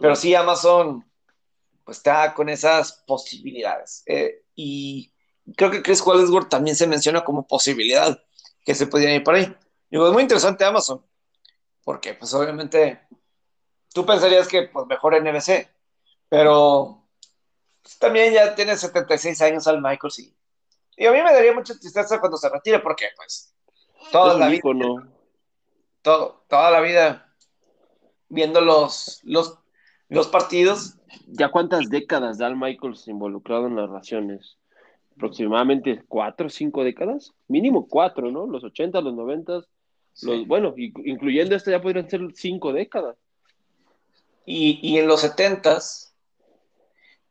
Pero 0.00 0.16
sí, 0.16 0.34
Amazon 0.34 1.04
pues 1.84 1.98
está 1.98 2.34
con 2.34 2.48
esas 2.48 3.04
posibilidades. 3.06 4.02
Eh, 4.06 4.42
y 4.54 5.12
creo 5.56 5.70
que 5.70 5.82
Chris 5.82 6.00
Wallace 6.00 6.48
también 6.48 6.76
se 6.76 6.86
menciona 6.86 7.24
como 7.24 7.46
posibilidad 7.46 8.20
que 8.64 8.74
se 8.74 8.86
podían 8.86 9.12
ir 9.12 9.22
por 9.22 9.36
ahí. 9.36 9.54
Digo, 9.88 10.06
es 10.06 10.12
muy 10.12 10.22
interesante 10.22 10.64
Amazon 10.64 11.04
porque 11.86 12.14
pues 12.14 12.34
obviamente 12.34 13.00
tú 13.94 14.04
pensarías 14.04 14.48
que 14.48 14.64
pues 14.64 14.86
mejor 14.88 15.14
NBC, 15.22 15.70
pero 16.28 17.08
pues, 17.80 17.96
también 17.96 18.34
ya 18.34 18.56
tiene 18.56 18.76
76 18.76 19.40
años 19.42 19.68
al 19.68 19.80
Michael 19.80 20.12
y, 20.18 20.36
y 20.96 21.06
a 21.06 21.12
mí 21.12 21.18
me 21.22 21.32
daría 21.32 21.52
mucha 21.52 21.74
tristeza 21.78 22.18
cuando 22.20 22.36
se 22.36 22.48
retire 22.48 22.78
porque 22.80 23.06
pues 23.16 23.54
toda 24.10 24.38
la 24.38 24.48
vida 24.48 24.62
todo, 26.02 26.44
toda 26.48 26.70
la 26.70 26.80
vida 26.80 27.34
viendo 28.28 28.60
los, 28.60 29.20
los, 29.24 29.58
los 30.08 30.28
partidos. 30.28 30.98
¿Ya 31.26 31.50
cuántas 31.50 31.88
décadas 31.88 32.38
da 32.38 32.46
al 32.46 32.56
Michaels 32.56 33.08
involucrado 33.08 33.66
en 33.66 33.76
las 33.76 33.90
raciones? 33.90 34.56
Aproximadamente 35.16 36.04
cuatro 36.06 36.46
o 36.46 36.50
cinco 36.50 36.84
décadas, 36.84 37.32
mínimo 37.48 37.88
cuatro, 37.88 38.30
¿no? 38.30 38.46
Los 38.46 38.62
80, 38.62 39.00
los 39.00 39.14
90, 39.14 39.64
bueno, 40.46 40.74
incluyendo 40.76 41.56
esto 41.56 41.70
ya 41.70 41.80
podrían 41.80 42.08
ser 42.08 42.20
cinco 42.34 42.72
décadas. 42.72 43.16
Y, 44.44 44.96
en 44.96 45.08
los 45.08 45.22
setentas, 45.22 46.14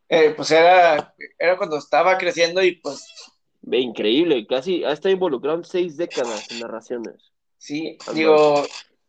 eh, 0.09 0.33
pues 0.35 0.51
era, 0.51 1.15
era 1.39 1.57
cuando 1.57 1.77
estaba 1.77 2.17
creciendo 2.17 2.61
y 2.61 2.75
pues... 2.75 3.07
Ve, 3.67 3.79
increíble, 3.79 4.45
casi 4.47 4.83
ha 4.83 4.91
estado 4.91 5.13
involucrado 5.13 5.57
en 5.57 5.63
seis 5.63 5.97
décadas 5.97 6.51
en 6.51 6.59
narraciones. 6.59 7.33
Sí, 7.57 7.97
digo, 8.13 8.63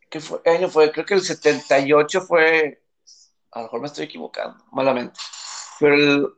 ¿qué, 0.09 0.19
fue, 0.19 0.41
año 0.45 0.67
fue? 0.67 0.91
Creo 0.91 1.05
que 1.05 1.13
el 1.13 1.21
78 1.21 2.21
fue, 2.21 2.81
a 3.51 3.59
lo 3.59 3.63
mejor 3.65 3.81
me 3.81 3.87
estoy 3.87 4.05
equivocando, 4.05 4.63
malamente, 4.71 5.19
pero 5.79 5.95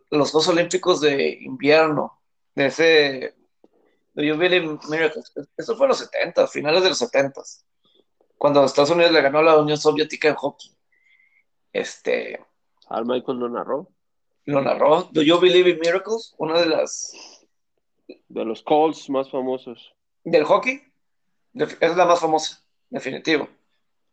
los 0.10 0.32
Juegos 0.32 0.50
Olímpicos 0.50 1.00
de 1.00 1.38
invierno, 1.42 2.20
de 2.56 2.66
ese 2.66 3.40
yo 4.16 4.38
vi 4.38 4.50
Miracles. 4.90 5.32
Eso 5.58 5.76
fue 5.76 5.86
en 5.86 5.90
los 5.90 6.00
70, 6.00 6.48
finales 6.48 6.84
de 6.84 6.90
los 6.90 6.98
70, 6.98 7.42
cuando 8.38 8.64
Estados 8.64 8.90
Unidos 8.90 9.12
le 9.12 9.22
ganó 9.22 9.40
a 9.40 9.44
la 9.44 9.58
Unión 9.58 9.78
Soviética 9.78 10.30
en 10.30 10.36
hockey. 10.36 10.72
Este. 11.72 12.44
Al 12.88 13.06
Michael 13.06 13.40
lo 13.40 13.50
narró. 13.50 13.90
Lo 14.46 14.62
narró. 14.62 15.10
Do 15.12 15.22
You 15.22 15.40
Believe 15.40 15.70
in 15.70 15.80
Miracles? 15.80 16.34
Una 16.38 16.60
de 16.60 16.66
las. 16.66 17.14
De 18.28 18.46
los 18.46 18.64
calls 18.64 19.10
más 19.10 19.30
famosos. 19.30 19.94
Del 20.24 20.44
hockey. 20.44 20.82
Es 21.54 21.96
la 21.96 22.06
más 22.06 22.20
famosa, 22.20 22.64
definitivo. 22.90 23.48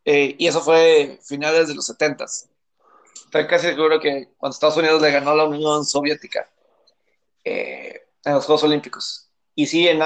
Eh, 0.04 0.36
y 0.38 0.46
eso 0.46 0.60
fue 0.60 1.18
finales 1.22 1.68
de 1.68 1.74
los 1.74 1.86
70. 1.86 2.24
Estoy 2.24 3.46
casi 3.46 3.66
seguro 3.66 4.00
que 4.00 4.28
cuando 4.36 4.54
Estados 4.54 4.76
Unidos 4.76 5.02
le 5.02 5.10
ganó 5.10 5.30
a 5.30 5.36
la 5.36 5.44
Unión 5.44 5.84
Soviética 5.84 6.48
eh, 7.44 8.02
en 8.24 8.34
los 8.34 8.46
Juegos 8.46 8.64
Olímpicos. 8.64 9.30
Y 9.54 9.66
sí, 9.66 9.88
en 9.88 10.00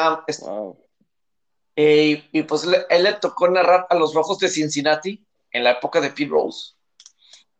eh, 1.76 2.29
y 2.33 2.42
pues 2.42 2.66
él 2.90 3.03
le 3.03 3.12
tocó 3.14 3.48
narrar 3.48 3.87
a 3.88 3.94
los 3.94 4.12
rojos 4.14 4.38
de 4.38 4.48
Cincinnati 4.48 5.24
en 5.50 5.64
la 5.64 5.72
época 5.72 6.00
de 6.00 6.11
Pete 6.11 6.31
Rose. 6.31 6.74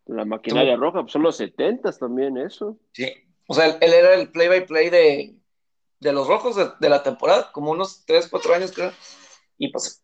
La 0.07 0.25
maquinaria 0.25 0.77
roja, 0.77 1.03
pues 1.03 1.13
son 1.13 1.23
los 1.23 1.37
70 1.37 1.93
también, 1.93 2.37
eso. 2.37 2.77
Sí, 2.93 3.07
o 3.47 3.55
sea, 3.55 3.67
él, 3.67 3.93
era 3.93 4.15
el 4.15 4.31
play-by-play 4.31 4.91
de, 4.91 5.40
de, 6.01 6.13
los 6.13 6.27
rojos 6.27 6.57
de, 6.57 6.89
la 6.89 7.03
temporada, 7.03 7.53
como 7.53 7.71
unos 7.71 8.05
3, 8.07 8.29
4 8.29 8.55
años, 8.55 8.73
creo. 8.73 8.93
Y 9.59 9.71
pues, 9.71 10.03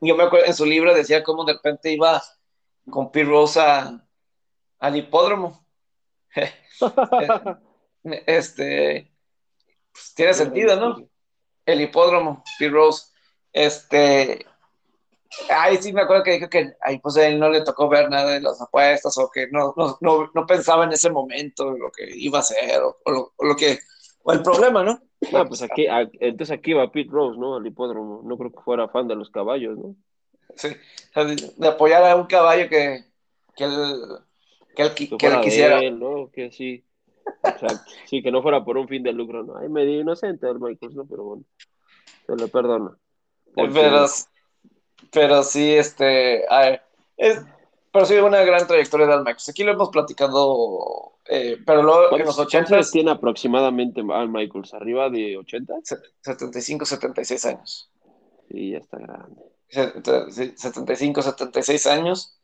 yo 0.00 0.14
me 0.16 0.24
acuerdo 0.24 0.46
en 0.46 0.54
su 0.54 0.64
libro 0.64 0.94
decía 0.94 1.24
cómo 1.24 1.44
de 1.44 1.54
repente 1.54 1.90
iba 1.90 2.22
con 2.90 3.10
Pete 3.10 3.28
Rose 3.28 3.60
al 3.60 4.96
hipódromo. 4.96 5.66
este 8.26 9.14
pues, 9.94 10.12
tiene 10.14 10.34
sentido, 10.34 10.76
¿no? 10.76 11.08
El 11.64 11.80
hipódromo, 11.80 12.42
P-Rose. 12.58 13.06
Este, 13.52 14.44
ahí 15.48 15.76
sí 15.80 15.92
me 15.92 16.02
acuerdo 16.02 16.24
que 16.24 16.32
dijo 16.32 16.50
que 16.50 16.74
ahí 16.80 16.98
pues 16.98 17.16
a 17.16 17.26
él 17.26 17.38
no 17.38 17.48
le 17.48 17.62
tocó 17.62 17.88
ver 17.88 18.10
nada 18.10 18.32
de 18.32 18.40
las 18.40 18.60
apuestas 18.60 19.16
o 19.18 19.30
que 19.30 19.46
no, 19.50 19.72
no, 19.76 20.30
no, 20.34 20.46
pensaba 20.46 20.84
en 20.84 20.92
ese 20.92 21.10
momento 21.10 21.70
lo 21.70 21.90
que 21.92 22.08
iba 22.16 22.38
a 22.38 22.40
hacer 22.40 22.82
o, 22.82 23.32
lo, 23.38 23.56
que, 23.56 23.78
o 24.24 24.32
el 24.32 24.42
problema, 24.42 24.82
¿no? 24.82 25.00
No, 25.32 25.46
pues 25.46 25.62
aquí, 25.62 25.86
entonces 26.20 26.50
aquí 26.50 26.72
va 26.72 26.90
Pete 26.90 27.10
Rose, 27.10 27.38
¿no? 27.38 27.56
Al 27.56 27.66
hipódromo. 27.66 28.22
No 28.24 28.36
creo 28.36 28.50
que 28.50 28.60
fuera 28.60 28.88
fan 28.88 29.06
de 29.06 29.14
los 29.14 29.30
caballos, 29.30 29.78
¿no? 29.78 29.94
Sí, 30.56 30.68
de 31.56 31.68
apoyar 31.68 32.04
a 32.04 32.16
un 32.16 32.26
caballo 32.26 32.68
que, 32.68 33.04
que 33.56 33.64
él, 33.64 33.72
que 34.76 34.82
él, 34.82 34.94
que 34.94 35.40
quisiera. 35.42 35.80
¿no? 35.90 36.30
Que 36.32 36.50
sí 36.50 36.84
sí, 38.06 38.22
que 38.22 38.30
no 38.30 38.42
fuera 38.42 38.64
por 38.64 38.76
un 38.76 38.88
fin 38.88 39.02
de 39.02 39.12
lucro, 39.12 39.42
¿no? 39.42 39.56
Ahí 39.56 39.68
medio 39.68 40.00
inocente 40.00 40.48
el 40.48 40.60
Michaels, 40.60 40.94
¿no? 40.94 41.06
Pero 41.06 41.24
bueno, 41.24 41.44
se 42.26 42.36
lo 42.36 42.48
perdono. 42.48 42.96
Pero, 43.54 44.06
pero 45.12 45.42
sí, 45.42 45.74
este, 45.74 46.44
a 46.48 46.60
ver, 46.60 46.82
es, 47.16 47.40
pero 47.94 48.06
sí, 48.06 48.14
una 48.14 48.42
gran 48.42 48.66
trayectoria 48.66 49.06
de 49.06 49.12
Al 49.12 49.20
Michaels. 49.20 49.50
Aquí 49.50 49.62
lo 49.62 49.70
hemos 49.70 49.90
platicado, 49.90 51.12
eh, 51.26 51.58
pero 51.64 51.80
luego 51.80 52.18
en 52.18 52.24
los 52.24 52.36
80 52.36 52.80
tiene 52.90 53.12
aproximadamente 53.12 54.02
Al 54.12 54.28
Michaels? 54.28 54.74
¿Arriba 54.74 55.08
de 55.10 55.36
80? 55.36 55.74
75, 56.20 56.86
76 56.86 57.44
años. 57.44 57.88
Sí, 58.50 58.72
ya 58.72 58.78
está 58.78 58.98
grande. 58.98 59.42
75, 59.68 61.22
76 61.22 61.86
años. 61.86 62.36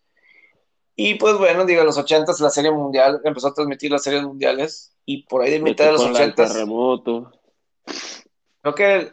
Y 0.95 1.17
pues 1.17 1.37
bueno, 1.37 1.65
digo, 1.65 1.81
en 1.81 1.87
los 1.87 1.99
80 1.99 2.33
la 2.39 2.51
serie 2.51 2.71
mundial 2.71 3.21
empezó 3.25 3.49
a 3.49 3.55
transmitir 3.55 3.91
las 3.91 4.05
series 4.05 4.23
mundiales 4.23 4.95
y 5.05 5.25
por 5.25 5.43
ahí 5.43 5.51
de 5.51 5.59
mitad 5.59 5.87
de 5.87 5.93
los 5.95 6.05
80 6.05 6.47
terremoto. 6.47 7.33
Creo 8.63 8.75
que 8.77 8.95
el, 8.95 9.13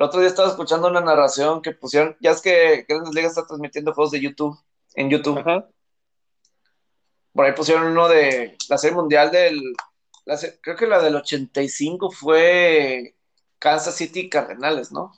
otro 0.00 0.18
día 0.18 0.30
estaba 0.30 0.48
escuchando 0.48 0.88
una 0.88 1.00
narración 1.00 1.62
que 1.62 1.70
pusieron, 1.70 2.16
ya 2.18 2.32
es 2.32 2.42
que 2.42 2.84
Grandes 2.88 3.14
Ligas 3.14 3.30
está 3.30 3.46
transmitiendo 3.46 3.94
juegos 3.94 4.10
de 4.10 4.20
YouTube, 4.20 4.58
en 4.96 5.10
YouTube. 5.10 5.44
Por 7.36 7.44
ahí 7.44 7.52
pusieron 7.52 7.86
uno 7.88 8.08
de 8.08 8.56
la 8.68 8.78
serie 8.78 8.96
mundial 8.96 9.30
del, 9.30 9.60
creo 10.62 10.76
que 10.76 10.86
la 10.86 11.02
del 11.02 11.16
85 11.16 12.10
fue 12.10 13.14
Kansas 13.58 13.94
City 13.94 14.30
Cardenales, 14.30 14.90
¿no? 14.90 15.12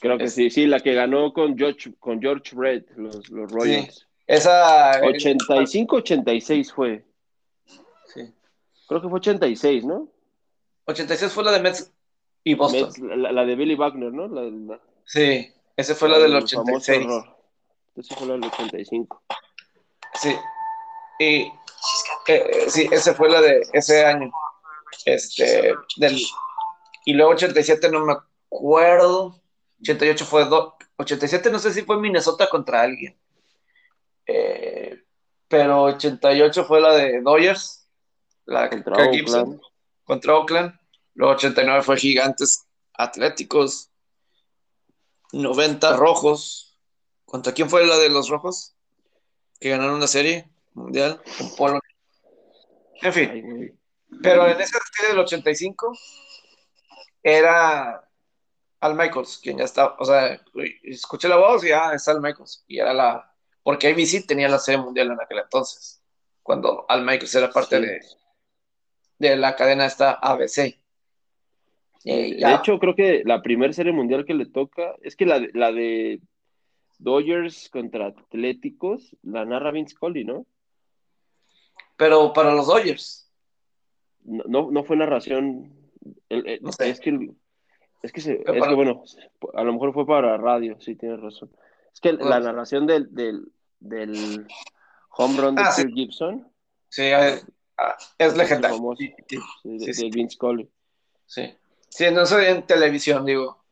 Creo 0.00 0.18
que 0.18 0.28
sí, 0.28 0.50
sí, 0.50 0.66
la 0.66 0.80
que 0.80 0.94
ganó 0.94 1.32
con 1.32 1.58
George, 1.58 1.94
con 1.98 2.20
George 2.20 2.54
Red, 2.54 2.84
los, 2.96 3.28
los 3.30 3.50
Royals. 3.50 4.06
Esa. 4.26 5.00
85-86 5.00 6.72
fue. 6.72 7.04
Sí. 8.14 8.32
Creo 8.86 9.00
que 9.00 9.08
fue 9.08 9.18
86, 9.18 9.84
¿no? 9.84 10.08
86 10.84 11.32
fue 11.32 11.42
la 11.42 11.52
de 11.52 11.60
Mets 11.60 11.90
y 12.44 12.54
Boston. 12.54 12.90
la, 13.34 13.44
de 13.44 13.56
Billy 13.56 13.74
Wagner, 13.74 14.12
¿no? 14.12 14.28
La, 14.28 14.80
Sí, 15.04 15.50
esa 15.76 15.94
fue 15.94 16.08
la, 16.10 16.18
del 16.18 16.36
86. 16.36 17.06
Esa 17.96 18.14
fue 18.14 18.26
la 18.26 18.34
del 18.34 18.44
85. 18.44 19.22
Sí. 20.14 20.36
Y. 21.18 21.52
Eh, 22.26 22.66
sí, 22.68 22.88
esa 22.90 23.14
fue 23.14 23.30
la 23.30 23.40
de 23.40 23.62
ese 23.72 24.04
año. 24.04 24.30
Este. 25.04 25.74
Del, 25.96 26.20
y 27.04 27.14
luego 27.14 27.32
87 27.32 27.90
no 27.90 28.04
me 28.04 28.14
acuerdo. 28.14 29.40
88 29.80 30.24
fue. 30.24 30.44
Do, 30.44 30.76
87 30.96 31.50
no 31.50 31.58
sé 31.58 31.72
si 31.72 31.82
fue 31.82 31.98
Minnesota 31.98 32.48
contra 32.48 32.82
alguien. 32.82 33.16
Eh, 34.26 35.02
pero 35.48 35.84
88 35.84 36.64
fue 36.64 36.80
la 36.80 36.92
de 36.92 37.22
Dodgers, 37.22 37.88
la 38.44 38.68
contra 38.68 39.06
Oakland. 39.06 39.60
contra 40.04 40.36
Oakland. 40.36 40.78
Luego 41.14 41.34
89 41.34 41.82
fue 41.82 41.96
Gigantes 41.96 42.66
Atléticos. 42.92 43.90
90 45.32 45.96
Rojos. 45.96 46.78
¿Contra 47.24 47.52
quién 47.52 47.68
fue 47.68 47.86
la 47.86 47.96
de 47.98 48.08
los 48.08 48.28
Rojos? 48.28 48.74
Que 49.60 49.70
ganaron 49.70 49.94
una 49.96 50.06
serie 50.06 50.48
mundial 50.78 51.20
con. 51.56 51.80
En 53.02 53.12
fin. 53.12 53.78
Pero 54.22 54.46
en 54.46 54.60
esa 54.60 54.78
serie 54.92 55.10
del 55.10 55.18
85 55.20 55.92
era 57.22 58.08
Al 58.80 58.94
Michaels, 58.94 59.38
quien 59.42 59.58
ya 59.58 59.64
estaba, 59.64 59.96
o 59.98 60.04
sea, 60.04 60.40
escuché 60.82 61.28
la 61.28 61.36
voz 61.36 61.64
y 61.64 61.68
ya 61.68 61.90
ah, 61.90 61.94
es 61.94 62.08
Al 62.08 62.20
Michaels. 62.20 62.64
Y 62.66 62.78
era 62.78 62.94
la, 62.94 63.34
porque 63.62 63.88
ABC 63.88 64.26
tenía 64.26 64.48
la 64.48 64.58
serie 64.58 64.80
mundial 64.80 65.10
en 65.10 65.20
aquel 65.20 65.38
entonces, 65.38 66.02
cuando 66.42 66.86
Al 66.88 67.02
Michaels 67.02 67.34
era 67.34 67.50
parte 67.50 67.80
de, 67.80 68.00
de 69.18 69.36
la 69.36 69.56
cadena 69.56 69.86
esta 69.86 70.12
ABC. 70.14 70.78
de 72.04 72.54
hecho, 72.54 72.78
creo 72.78 72.94
que 72.94 73.22
la 73.24 73.42
primera 73.42 73.72
serie 73.72 73.92
mundial 73.92 74.24
que 74.24 74.34
le 74.34 74.46
toca 74.46 74.94
es 75.02 75.16
que 75.16 75.26
la, 75.26 75.46
la 75.52 75.70
de 75.72 76.20
Dodgers 76.98 77.68
contra 77.70 78.06
Atléticos, 78.06 79.16
la 79.22 79.44
narra 79.44 79.70
Vince 79.70 79.94
Scully, 79.94 80.24
¿no? 80.24 80.46
Pero 81.98 82.32
para 82.32 82.54
los 82.54 82.66
Dodgers. 82.66 83.30
No, 84.24 84.44
no, 84.46 84.70
no 84.70 84.84
fue 84.84 84.96
narración. 84.96 85.74
el- 86.30 86.46
el- 86.46 86.62
No 86.62 86.72
sé. 86.72 86.88
Es 86.88 87.00
que, 87.00 87.10
el- 87.10 87.34
es 88.02 88.12
que, 88.12 88.20
se- 88.22 88.36
Pero 88.36 88.54
es 88.54 88.58
para- 88.60 88.70
que, 88.70 88.76
bueno, 88.76 89.02
a 89.52 89.62
lo 89.64 89.72
mejor 89.74 89.92
fue 89.92 90.06
para 90.06 90.38
radio, 90.38 90.80
sí, 90.80 90.94
tienes 90.94 91.20
razón. 91.20 91.50
Es 91.92 92.00
que 92.00 92.12
Bueno. 92.12 92.30
la 92.30 92.40
narración 92.40 92.86
del, 92.86 93.12
del, 93.14 93.44
del 93.80 94.46
home 95.10 95.36
run 95.40 95.54
de 95.56 95.62
Ah, 95.62 95.72
sí. 95.72 95.82
Kirk 95.82 95.94
Gibson 95.94 96.48
Sí, 96.88 97.02
es 98.18 98.36
legendario. 98.36 98.76
famoso. 98.76 98.98
Sí, 98.98 99.12
sí, 99.28 99.38
sí, 99.62 99.68
de, 99.78 99.78
Sí, 99.86 99.94
sí. 99.94 100.04
de 100.10 100.16
Vince 100.16 100.34
Scully. 100.36 100.68
sí. 101.26 101.54
Sí, 101.90 102.04
no 102.12 102.24
soy 102.26 102.44
en 102.46 102.64
televisión, 102.66 103.24
digo. 103.24 103.64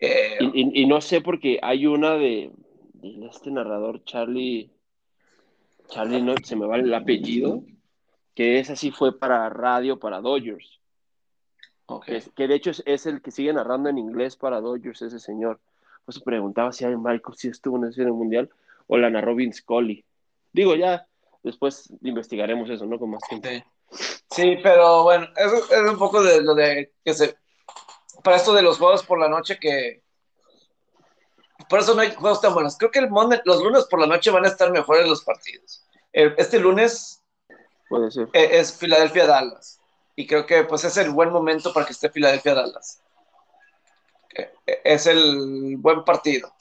Eh, 0.00 0.38
Y, 0.40 0.62
y- 0.62 0.82
y 0.82 0.86
no 0.86 1.00
sé 1.00 1.20
porque 1.20 1.58
hay 1.60 1.86
una 1.86 2.14
de, 2.14 2.50
de 2.94 3.26
este 3.26 3.50
narrador, 3.50 4.02
Charlie, 4.04 4.70
Charlie, 5.88 6.22
no, 6.22 6.34
se 6.42 6.56
me 6.56 6.66
va 6.66 6.76
el 6.76 6.92
apellido, 6.92 7.62
que 8.34 8.58
esa 8.58 8.76
sí 8.76 8.90
fue 8.90 9.18
para 9.18 9.48
radio, 9.48 9.98
para 9.98 10.20
Dodgers. 10.20 10.80
ok. 11.86 12.06
Que, 12.34 12.48
de 12.48 12.54
hecho 12.54 12.70
es, 12.70 12.82
es 12.86 13.06
el 13.06 13.22
que 13.22 13.30
sigue 13.30 13.52
narrando 13.52 13.88
en 13.88 13.98
inglés 13.98 14.36
para 14.36 14.60
Dodgers, 14.60 15.02
ese 15.02 15.18
señor. 15.18 15.60
Pues 16.04 16.16
se 16.16 16.24
preguntaba 16.24 16.72
si 16.72 16.86
Michael 16.86 17.36
sí 17.36 17.48
estuvo 17.48 17.76
en 17.76 17.84
ese 17.84 17.96
serie 17.96 18.12
mundial 18.12 18.48
o 18.86 18.96
la 18.96 19.10
narró 19.10 19.34
Vince. 19.34 19.62
Digo, 20.52 20.74
ya 20.74 21.06
después 21.42 21.92
investigaremos 22.02 22.70
eso, 22.70 22.86
¿no? 22.86 22.98
Con 22.98 23.10
más 23.10 23.22
tiempo. 23.28 23.48
Sí. 23.48 23.62
Sí, 24.30 24.58
pero 24.62 25.02
bueno, 25.02 25.26
eso 25.36 25.56
es 25.56 25.90
un 25.90 25.98
poco 25.98 26.22
de 26.22 26.42
lo 26.42 26.54
de 26.54 26.92
que 27.04 27.14
se. 27.14 27.36
Para 28.22 28.36
esto 28.36 28.52
de 28.52 28.62
los 28.62 28.78
juegos 28.78 29.04
por 29.04 29.18
la 29.18 29.28
noche, 29.28 29.58
que. 29.58 30.02
Por 31.68 31.80
eso 31.80 31.94
no 31.94 32.00
hay 32.02 32.14
juegos 32.14 32.40
tan 32.40 32.54
buenos. 32.54 32.76
Creo 32.76 32.90
que 32.90 32.98
el 33.00 33.10
Monday- 33.10 33.42
los 33.44 33.62
lunes 33.62 33.84
por 33.84 34.00
la 34.00 34.06
noche 34.06 34.30
van 34.30 34.44
a 34.44 34.48
estar 34.48 34.70
mejores 34.70 35.06
los 35.08 35.22
partidos. 35.24 35.84
Este 36.12 36.58
lunes 36.58 37.22
Puede 37.88 38.10
ser. 38.10 38.28
eh, 38.32 38.48
es 38.58 38.72
Filadelfia-Dallas. 38.78 39.78
Y 40.16 40.26
creo 40.26 40.46
que 40.46 40.64
pues 40.64 40.84
es 40.84 40.96
el 40.96 41.10
buen 41.10 41.30
momento 41.30 41.72
para 41.72 41.86
que 41.86 41.92
esté 41.92 42.10
Filadelfia-Dallas. 42.10 43.02
Eh, 44.34 44.50
eh, 44.66 44.80
Es 44.84 45.06
el 45.06 45.76
buen 45.78 46.04
partido. 46.04 46.52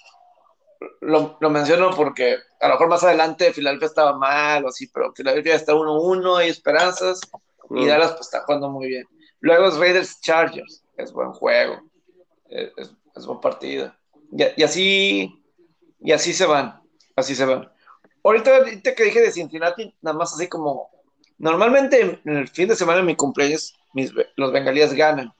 Lo, 1.02 1.38
lo 1.40 1.50
menciono 1.50 1.90
porque 1.96 2.38
a 2.60 2.68
lo 2.68 2.74
mejor 2.76 2.88
más 2.90 3.04
adelante 3.04 3.52
Filadelfia 3.54 3.88
estaba 3.88 4.14
mal 4.16 4.64
o 4.66 4.70
así, 4.70 4.88
pero 4.88 5.12
Filadelfia 5.14 5.56
está 5.56 5.74
1-1, 5.74 6.38
hay 6.38 6.50
esperanzas. 6.50 7.20
Y 7.72 7.84
Mm. 7.84 7.88
Dallas 7.88 8.12
pues 8.12 8.22
está 8.28 8.42
jugando 8.44 8.70
muy 8.70 8.88
bien. 8.88 9.08
Luego 9.40 9.68
es 9.68 9.78
Raiders 9.78 10.22
Chargers, 10.22 10.84
es 10.96 11.12
buen 11.12 11.32
juego, 11.34 11.82
es, 12.50 12.72
es- 12.78 12.92
es 13.16 13.26
buen 13.26 13.40
partido. 13.42 13.94
Y, 14.32 14.62
y 14.62 14.64
así, 14.64 15.44
y 16.00 16.12
así 16.12 16.34
se 16.34 16.46
van, 16.46 16.82
así 17.16 17.36
se 17.36 17.46
van. 17.46 17.72
Ahorita, 18.24 18.58
ahorita 18.58 18.94
que 18.94 19.04
dije 19.06 19.22
de 19.22 19.32
Cincinnati, 19.32 19.94
nada 20.02 20.18
más 20.18 20.34
así 20.34 20.48
como, 20.48 20.90
normalmente 21.38 22.20
en 22.24 22.38
el 22.38 22.48
fin 22.48 22.68
de 22.68 22.76
semana 22.76 23.00
de 23.00 23.06
mi 23.06 23.16
cumpleaños, 23.16 23.74
mis, 23.94 24.12
los 24.36 24.52
bengalíes 24.52 24.94
ganan 24.94 25.34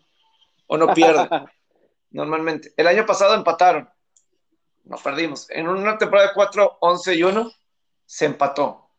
o 0.68 0.78
no 0.78 0.94
pierden, 0.94 1.28
normalmente. 2.12 2.74
El 2.78 2.88
año 2.88 3.06
pasado 3.06 3.34
empataron, 3.34 3.90
no 4.86 4.98
perdimos. 4.98 5.50
En 5.50 5.68
una 5.68 5.98
temporada 5.98 6.30
de 6.30 6.34
4, 6.34 6.78
11 6.80 7.16
y 7.16 7.24
1, 7.24 7.52
se 8.06 8.26
empató. 8.26 8.90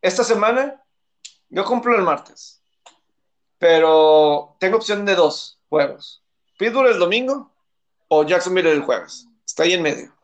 Esta 0.00 0.24
semana, 0.24 0.82
yo 1.48 1.64
cumplo 1.64 1.94
el 1.94 2.02
martes, 2.02 2.62
pero 3.58 4.56
tengo 4.58 4.78
opción 4.78 5.04
de 5.04 5.14
dos 5.14 5.60
juegos. 5.68 6.24
Pittsburgh 6.58 6.90
el 6.90 6.98
domingo 6.98 7.51
o 8.14 8.24
Jacksonville 8.24 8.70
el 8.70 8.82
jueves. 8.82 9.26
Está 9.46 9.62
ahí 9.62 9.72
en 9.72 9.80
medio. 9.80 10.14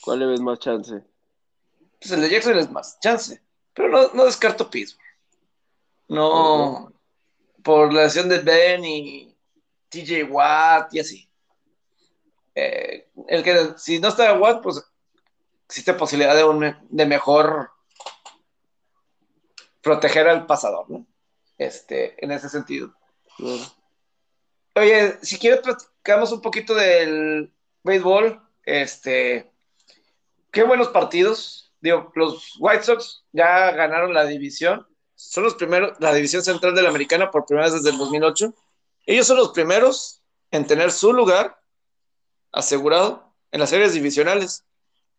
¿Cuál 0.00 0.20
le 0.20 0.26
ves 0.26 0.40
más 0.40 0.58
chance? 0.60 1.04
Pues 2.00 2.10
el 2.10 2.22
de 2.22 2.30
Jacksonville 2.30 2.62
es 2.62 2.70
más 2.70 2.98
chance, 3.00 3.38
pero 3.74 3.90
no, 3.90 4.08
no 4.14 4.24
descarto 4.24 4.70
Pittsburgh. 4.70 5.04
No, 6.08 6.90
por 7.62 7.92
la 7.92 8.04
lesión 8.04 8.30
de 8.30 8.38
Ben 8.38 8.82
y 8.82 9.36
TJ 9.90 10.24
Watt 10.24 10.94
y 10.94 11.00
así. 11.00 11.28
Eh, 12.54 13.10
el 13.28 13.42
que 13.42 13.74
si 13.76 13.98
no 13.98 14.08
está 14.08 14.32
Watt, 14.38 14.62
pues 14.62 14.82
existe 15.66 15.92
posibilidad 15.92 16.34
de, 16.34 16.44
un, 16.44 16.74
de 16.88 17.06
mejor 17.06 17.72
proteger 19.82 20.28
al 20.28 20.46
pasador, 20.46 20.88
¿no? 20.88 21.06
Este, 21.58 22.24
en 22.24 22.32
ese 22.32 22.48
sentido. 22.48 22.94
Claro. 23.36 23.64
Oye, 24.76 25.18
si 25.20 25.38
quieres 25.38 25.60
platicamos 26.04 26.32
un 26.32 26.42
poquito 26.42 26.74
del 26.74 27.50
béisbol, 27.82 28.38
este, 28.64 29.50
qué 30.50 30.62
buenos 30.62 30.88
partidos. 30.88 31.72
Digo, 31.80 32.12
los 32.14 32.56
White 32.58 32.84
Sox 32.84 33.24
ya 33.32 33.70
ganaron 33.70 34.12
la 34.12 34.26
división. 34.26 34.86
Son 35.14 35.44
los 35.44 35.54
primeros, 35.54 35.96
la 36.00 36.12
división 36.12 36.42
central 36.42 36.74
de 36.74 36.82
la 36.82 36.90
americana 36.90 37.30
por 37.30 37.46
primera 37.46 37.64
vez 37.64 37.74
desde 37.74 37.88
el 37.88 37.96
2008. 37.96 38.54
Ellos 39.06 39.26
son 39.26 39.38
los 39.38 39.52
primeros 39.52 40.20
en 40.50 40.66
tener 40.66 40.92
su 40.92 41.10
lugar 41.14 41.58
asegurado 42.52 43.32
en 43.50 43.60
las 43.60 43.70
series 43.70 43.94
divisionales, 43.94 44.62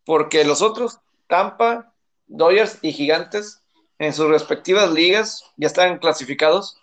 porque 0.04 0.44
los 0.44 0.62
otros, 0.62 1.00
Tampa, 1.26 1.92
Dodgers 2.28 2.78
y 2.82 2.92
Gigantes, 2.92 3.60
en 3.98 4.12
sus 4.12 4.28
respectivas 4.28 4.92
ligas 4.92 5.42
ya 5.56 5.66
están 5.66 5.98
clasificados, 5.98 6.78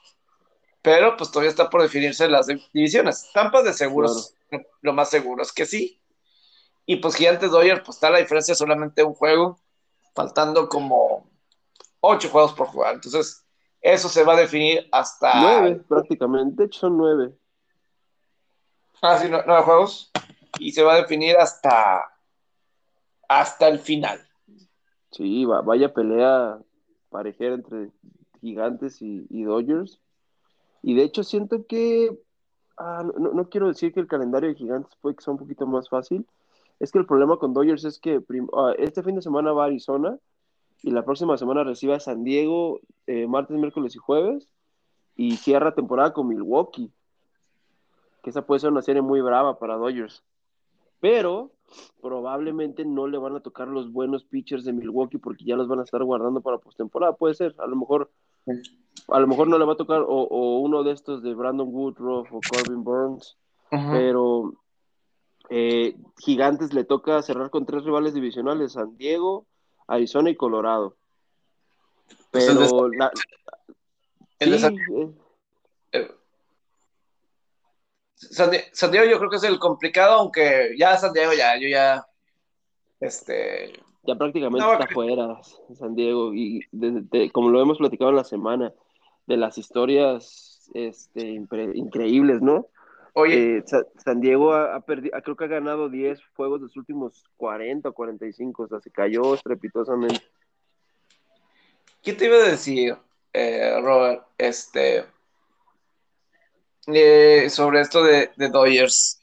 pero 0.83 1.15
pues 1.15 1.31
todavía 1.31 1.49
está 1.49 1.69
por 1.69 1.81
definirse 1.81 2.27
las 2.27 2.47
divisiones. 2.73 3.31
Tampa 3.33 3.63
de 3.63 3.73
seguros, 3.73 4.35
claro. 4.49 4.65
lo 4.81 4.93
más 4.93 5.09
seguro 5.09 5.41
es 5.41 5.51
que 5.53 5.65
sí. 5.65 5.99
Y 6.85 6.97
pues 6.97 7.15
Gigantes 7.15 7.51
Dodgers, 7.51 7.81
pues 7.85 7.95
está 7.95 8.09
la 8.09 8.19
diferencia 8.19 8.53
solamente 8.53 9.01
un 9.01 9.13
juego, 9.13 9.57
faltando 10.13 10.67
como 10.67 11.31
ocho 12.01 12.29
juegos 12.29 12.51
por 12.51 12.67
jugar. 12.67 12.95
Entonces, 12.95 13.45
eso 13.81 14.09
se 14.09 14.25
va 14.25 14.33
a 14.33 14.41
definir 14.41 14.89
hasta. 14.91 15.41
Nueve, 15.41 15.81
prácticamente. 15.87 16.63
De 16.63 16.67
hecho, 16.67 16.81
son 16.81 16.97
nueve. 16.97 17.33
Ah, 19.01 19.17
sí, 19.17 19.29
nueve 19.29 19.63
juegos. 19.63 20.11
Y 20.59 20.73
se 20.73 20.83
va 20.83 20.95
a 20.95 20.97
definir 20.97 21.37
hasta. 21.37 22.03
hasta 23.29 23.69
el 23.69 23.79
final. 23.79 24.19
Sí, 25.11 25.45
va, 25.45 25.61
vaya 25.61 25.93
pelea 25.93 26.59
parejera 27.09 27.55
entre 27.55 27.91
Gigantes 28.41 29.01
y, 29.01 29.25
y 29.29 29.43
Dodgers. 29.43 30.02
Y 30.83 30.93
de 30.95 31.03
hecho 31.03 31.23
siento 31.23 31.65
que, 31.65 32.19
ah, 32.77 33.03
no, 33.17 33.31
no, 33.31 33.49
quiero 33.49 33.69
decir 33.69 33.93
que 33.93 34.01
el 34.01 34.07
calendario 34.07 34.49
de 34.49 34.55
Gigantes 34.55 34.93
puede 35.01 35.15
que 35.15 35.23
sea 35.23 35.31
un 35.31 35.39
poquito 35.39 35.65
más 35.65 35.89
fácil, 35.89 36.27
es 36.79 36.91
que 36.91 36.99
el 36.99 37.05
problema 37.05 37.37
con 37.37 37.53
Dodgers 37.53 37.85
es 37.85 37.99
que 37.99 38.21
ah, 38.53 38.73
este 38.77 39.01
fin 39.01 39.15
de 39.15 39.21
semana 39.21 39.53
va 39.53 39.63
a 39.63 39.67
Arizona 39.67 40.19
y 40.83 40.91
la 40.91 41.05
próxima 41.05 41.37
semana 41.37 41.63
recibe 41.63 41.95
a 41.95 42.01
San 42.01 42.25
Diego 42.25 42.81
eh, 43.07 43.25
martes, 43.27 43.57
miércoles 43.57 43.95
y 43.95 43.99
jueves 43.99 44.49
y 45.15 45.37
cierra 45.37 45.73
temporada 45.73 46.11
con 46.11 46.27
Milwaukee, 46.27 46.91
que 48.21 48.29
esa 48.29 48.45
puede 48.45 48.59
ser 48.59 48.71
una 48.71 48.81
serie 48.81 49.01
muy 49.01 49.21
brava 49.21 49.57
para 49.57 49.77
Dodgers. 49.77 50.21
Pero 50.99 51.51
probablemente 52.01 52.83
no 52.83 53.07
le 53.07 53.17
van 53.17 53.37
a 53.37 53.39
tocar 53.39 53.69
los 53.69 53.91
buenos 53.93 54.25
pitchers 54.25 54.65
de 54.65 54.73
Milwaukee 54.73 55.17
porque 55.17 55.45
ya 55.45 55.55
los 55.55 55.69
van 55.69 55.79
a 55.79 55.83
estar 55.83 56.03
guardando 56.03 56.41
para 56.41 56.57
postemporada, 56.57 57.15
puede 57.15 57.35
ser, 57.35 57.55
a 57.59 57.67
lo 57.67 57.77
mejor 57.77 58.11
a 59.07 59.19
lo 59.19 59.27
mejor 59.27 59.47
no 59.47 59.57
le 59.57 59.65
va 59.65 59.73
a 59.73 59.77
tocar 59.77 60.01
o, 60.01 60.05
o 60.07 60.59
uno 60.59 60.83
de 60.83 60.91
estos 60.91 61.23
de 61.23 61.33
Brandon 61.33 61.67
Woodruff 61.69 62.31
o 62.31 62.39
Corbin 62.49 62.83
Burns, 62.83 63.37
uh 63.71 63.75
-huh. 63.75 63.91
pero 63.91 64.53
eh, 65.49 65.95
Gigantes 66.19 66.73
le 66.73 66.83
toca 66.83 67.21
cerrar 67.21 67.49
con 67.49 67.65
tres 67.65 67.83
rivales 67.83 68.13
divisionales, 68.13 68.73
San 68.73 68.97
Diego, 68.97 69.45
Arizona 69.87 70.29
y 70.29 70.35
Colorado. 70.35 70.95
Pero 72.31 72.55
pues 72.55 72.71
el 72.71 72.97
la, 72.97 73.11
el 74.39 74.53
eh, 74.53 74.59
San, 78.15 78.51
San, 78.71 78.91
Diego 78.91 79.05
yo 79.05 79.17
creo 79.19 79.29
que 79.29 79.35
es 79.37 79.43
el 79.43 79.59
complicado, 79.59 80.13
aunque 80.13 80.75
ya 80.77 80.97
San 80.97 81.13
Diego 81.13 81.33
ya, 81.33 81.57
yo 81.59 81.67
ya, 81.67 82.05
este... 83.05 83.73
Ya 84.05 84.15
prácticamente 84.15 84.65
no, 84.65 84.73
está 84.73 84.87
que... 84.87 84.93
fuera 84.93 85.39
San 85.79 85.95
Diego 85.95 86.33
y 86.33 86.59
de, 86.71 87.03
de, 87.09 87.31
como 87.31 87.49
lo 87.49 87.61
hemos 87.61 87.77
platicado 87.77 88.09
en 88.09 88.17
la 88.17 88.25
semana, 88.25 88.73
de 89.27 89.37
las 89.37 89.57
historias 89.57 90.69
este, 90.73 91.21
increíbles, 91.29 92.41
¿no? 92.41 92.67
Oye, 93.13 93.57
eh, 93.57 93.63
San 94.03 94.19
Diego 94.19 94.53
ha, 94.53 94.75
ha 94.75 94.79
perdido, 94.81 95.17
creo 95.21 95.35
que 95.35 95.45
ha 95.45 95.47
ganado 95.47 95.87
10 95.87 96.19
juegos 96.35 96.59
de 96.59 96.67
los 96.67 96.77
últimos 96.77 97.23
40 97.37 97.89
o 97.89 97.93
45, 97.93 98.63
o 98.63 98.67
sea, 98.67 98.79
se 98.81 98.91
cayó 98.91 99.35
estrepitosamente. 99.35 100.21
¿Qué 102.01 102.13
te 102.13 102.25
iba 102.25 102.37
a 102.37 102.49
decir, 102.49 102.97
eh, 103.31 103.79
Robert? 103.81 104.25
Este, 104.37 105.05
eh, 106.87 107.49
sobre 107.49 107.81
esto 107.81 108.03
de, 108.03 108.31
de, 108.35 108.49
Dodgers. 108.49 109.21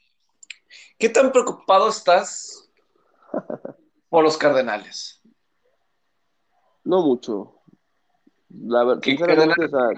¿Qué 0.97 1.09
tan 1.09 1.33
preocupado 1.33 1.89
estás 1.89 2.70
por 4.09 4.25
los 4.25 4.37
Cardenales? 4.37 5.23
No 6.85 7.03
mucho. 7.03 7.61
La 8.49 8.85
verdad, 8.85 9.03
sinceramente, 9.03 9.65
o 9.65 9.69
sea, 9.69 9.89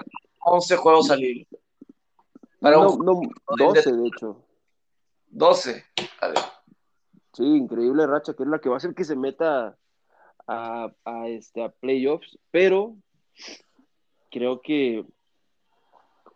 11 0.45 0.77
juegos 0.77 1.11
al 1.11 1.23
hilo. 1.23 1.47
No, 2.61 2.93
un... 2.93 3.05
no, 3.05 3.21
12 3.57 3.91
de 3.91 4.07
hecho. 4.07 4.45
12. 5.27 5.83
A 6.21 6.27
ver. 6.27 6.37
Sí, 7.33 7.43
increíble 7.43 8.05
racha, 8.05 8.33
que 8.33 8.43
es 8.43 8.49
la 8.49 8.59
que 8.59 8.69
va 8.69 8.75
a 8.75 8.77
hacer 8.77 8.93
que 8.93 9.03
se 9.03 9.15
meta 9.15 9.75
a, 10.47 10.91
a, 11.03 11.27
este, 11.27 11.63
a 11.63 11.69
playoffs, 11.69 12.37
pero 12.51 12.95
creo 14.29 14.61
que 14.61 15.05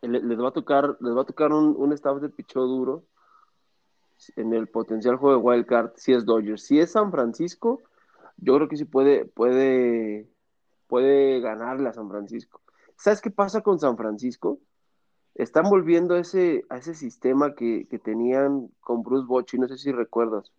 les 0.02 0.40
va 0.40 0.50
a 0.50 0.54
tocar, 0.54 0.98
les 1.00 1.16
va 1.16 1.22
a 1.22 1.26
tocar 1.26 1.52
un, 1.52 1.76
un 1.78 1.94
staff 1.94 2.20
de 2.20 2.30
pichó 2.30 2.62
duro 2.62 3.06
en 4.36 4.54
el 4.54 4.68
potencial 4.68 5.18
juego 5.18 5.38
de 5.38 5.44
wildcard 5.44 5.92
si 5.96 6.14
es 6.14 6.26
Dodgers. 6.26 6.64
Si 6.64 6.80
es 6.80 6.92
San 6.92 7.12
Francisco, 7.12 7.82
yo 8.38 8.56
creo 8.56 8.68
que 8.68 8.78
sí 8.78 8.86
puede, 8.86 9.26
puede, 9.26 10.28
puede 10.88 11.40
ganarle 11.40 11.90
a 11.90 11.94
San 11.94 12.10
Francisco. 12.10 12.62
¿Sabes 12.98 13.22
qué 13.22 13.32
pasa 13.32 13.62
con 13.62 13.80
San 13.80 13.98
Francisco? 13.98 14.60
Están 15.36 15.70
volviendo 15.70 16.16
a 16.16 16.20
ese, 16.20 16.66
a 16.70 16.78
ese 16.78 16.96
sistema 16.96 17.54
que, 17.54 17.88
que 17.90 18.00
tenían 18.00 18.70
con 18.80 19.04
Bruce 19.04 19.28
Bochy, 19.28 19.60
no 19.60 19.68
sé 19.68 19.78
si 19.78 19.92
recuerdas, 19.92 20.52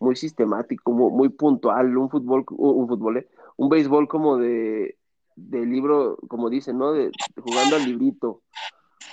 muy 0.00 0.16
sistemático, 0.16 0.92
muy, 0.92 1.12
muy 1.12 1.28
puntual, 1.28 1.96
un 1.96 2.08
fútbol, 2.08 2.44
un 2.50 2.88
fútbol, 2.88 3.18
¿eh? 3.18 3.28
un 3.56 3.68
béisbol 3.68 4.08
como 4.08 4.38
de, 4.38 4.96
de 5.36 5.66
libro, 5.66 6.16
como 6.28 6.48
dicen, 6.48 6.78
¿no? 6.78 6.92
De 6.92 7.10
jugando 7.36 7.76
al 7.76 7.84
librito, 7.84 8.42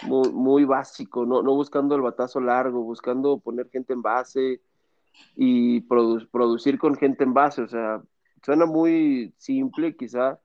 muy, 0.04 0.66
básico, 0.66 1.26
no, 1.26 1.42
no 1.44 1.56
buscando 1.56 1.96
el 1.96 2.02
batazo 2.02 2.40
largo, 2.40 2.84
buscando 2.84 3.40
poner 3.40 3.70
gente 3.70 3.94
en 3.94 4.02
base 4.02 4.62
y 5.36 5.82
produ 5.82 6.28
producir 6.32 6.78
con 6.80 6.96
gente 6.96 7.24
en 7.24 7.34
base, 7.34 7.62
o 7.62 7.68
sea, 7.68 8.02
suena 8.44 8.66
muy 8.66 9.34
simple, 9.38 9.96
quizá 9.96 10.40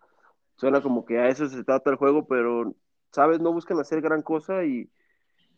suena 0.56 0.82
como 0.82 1.04
que 1.04 1.18
a 1.18 1.28
eso 1.28 1.48
se 1.48 1.64
trata 1.64 1.90
el 1.90 1.96
juego, 1.96 2.26
pero, 2.26 2.74
¿sabes? 3.12 3.40
No 3.40 3.52
buscan 3.52 3.78
hacer 3.80 4.00
gran 4.00 4.22
cosa 4.22 4.64
y, 4.64 4.90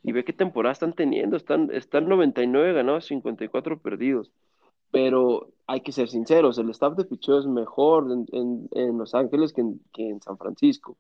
y 0.03 0.13
ve 0.13 0.25
qué 0.25 0.33
temporada 0.33 0.73
están 0.73 0.95
teniendo, 0.95 1.37
están, 1.37 1.71
están 1.73 2.09
99 2.09 2.73
ganados, 2.75 3.07
54 3.07 3.81
perdidos 3.81 4.33
pero 4.91 5.51
hay 5.67 5.81
que 5.81 5.93
ser 5.93 6.09
sinceros, 6.09 6.59
el 6.59 6.71
staff 6.71 6.97
de 6.97 7.05
picheo 7.05 7.39
es 7.39 7.47
mejor 7.47 8.11
en, 8.11 8.27
en, 8.33 8.69
en 8.73 8.99
Los 8.99 9.15
Ángeles 9.15 9.53
que 9.53 9.63
que 9.93 10.09
en, 10.09 10.21
San 10.23 10.39
Francisco. 10.39 10.97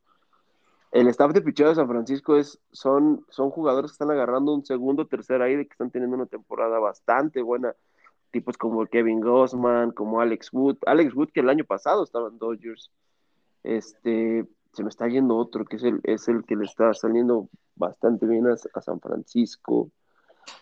El 0.91 1.07
staff 1.09 1.33
de 1.33 1.43
picheo 1.43 1.69
de 1.69 1.75
San 1.75 1.89
Francisco 1.89 2.37
es, 2.37 2.59
son, 2.73 3.25
son 3.29 3.51
jugadores 3.51 3.91
que 3.91 3.95
están 3.95 4.11
agarrando 4.11 4.55
un 4.55 4.65
segundo, 4.65 5.07
tercer 5.07 5.43
aire, 5.43 5.67
que 5.67 5.73
están 5.73 5.91
teniendo 5.91 6.17
una 6.17 6.27
temporada 6.27 6.79
bastante 6.79 7.43
buena. 7.43 7.75
Tipos 8.31 8.57
como 8.57 8.87
Kevin 8.87 9.21
Gossman, 9.21 9.93
como 9.93 10.21
Alex 10.21 10.53
Wood. 10.53 10.79
Alex 10.87 11.15
Wood, 11.15 11.31
que 11.33 11.41
el 11.41 11.51
año 11.51 11.65
pasado 11.65 12.05
estaba 12.05 12.29
en 12.29 12.39
Dodgers. 12.39 12.91
Este, 13.63 14.47
se 14.73 14.83
me 14.83 14.89
está 14.89 15.09
yendo 15.09 15.37
otro, 15.37 15.65
que 15.65 15.77
es 15.77 15.83
el, 15.83 16.01
es 16.05 16.29
el 16.29 16.45
que 16.45 16.57
le 16.57 16.65
está 16.65 16.93
saliendo 16.95 17.49
bastante 17.75 18.27
bien 18.27 18.47
a, 18.47 18.57
San 18.57 19.01
Francisco. 19.01 19.91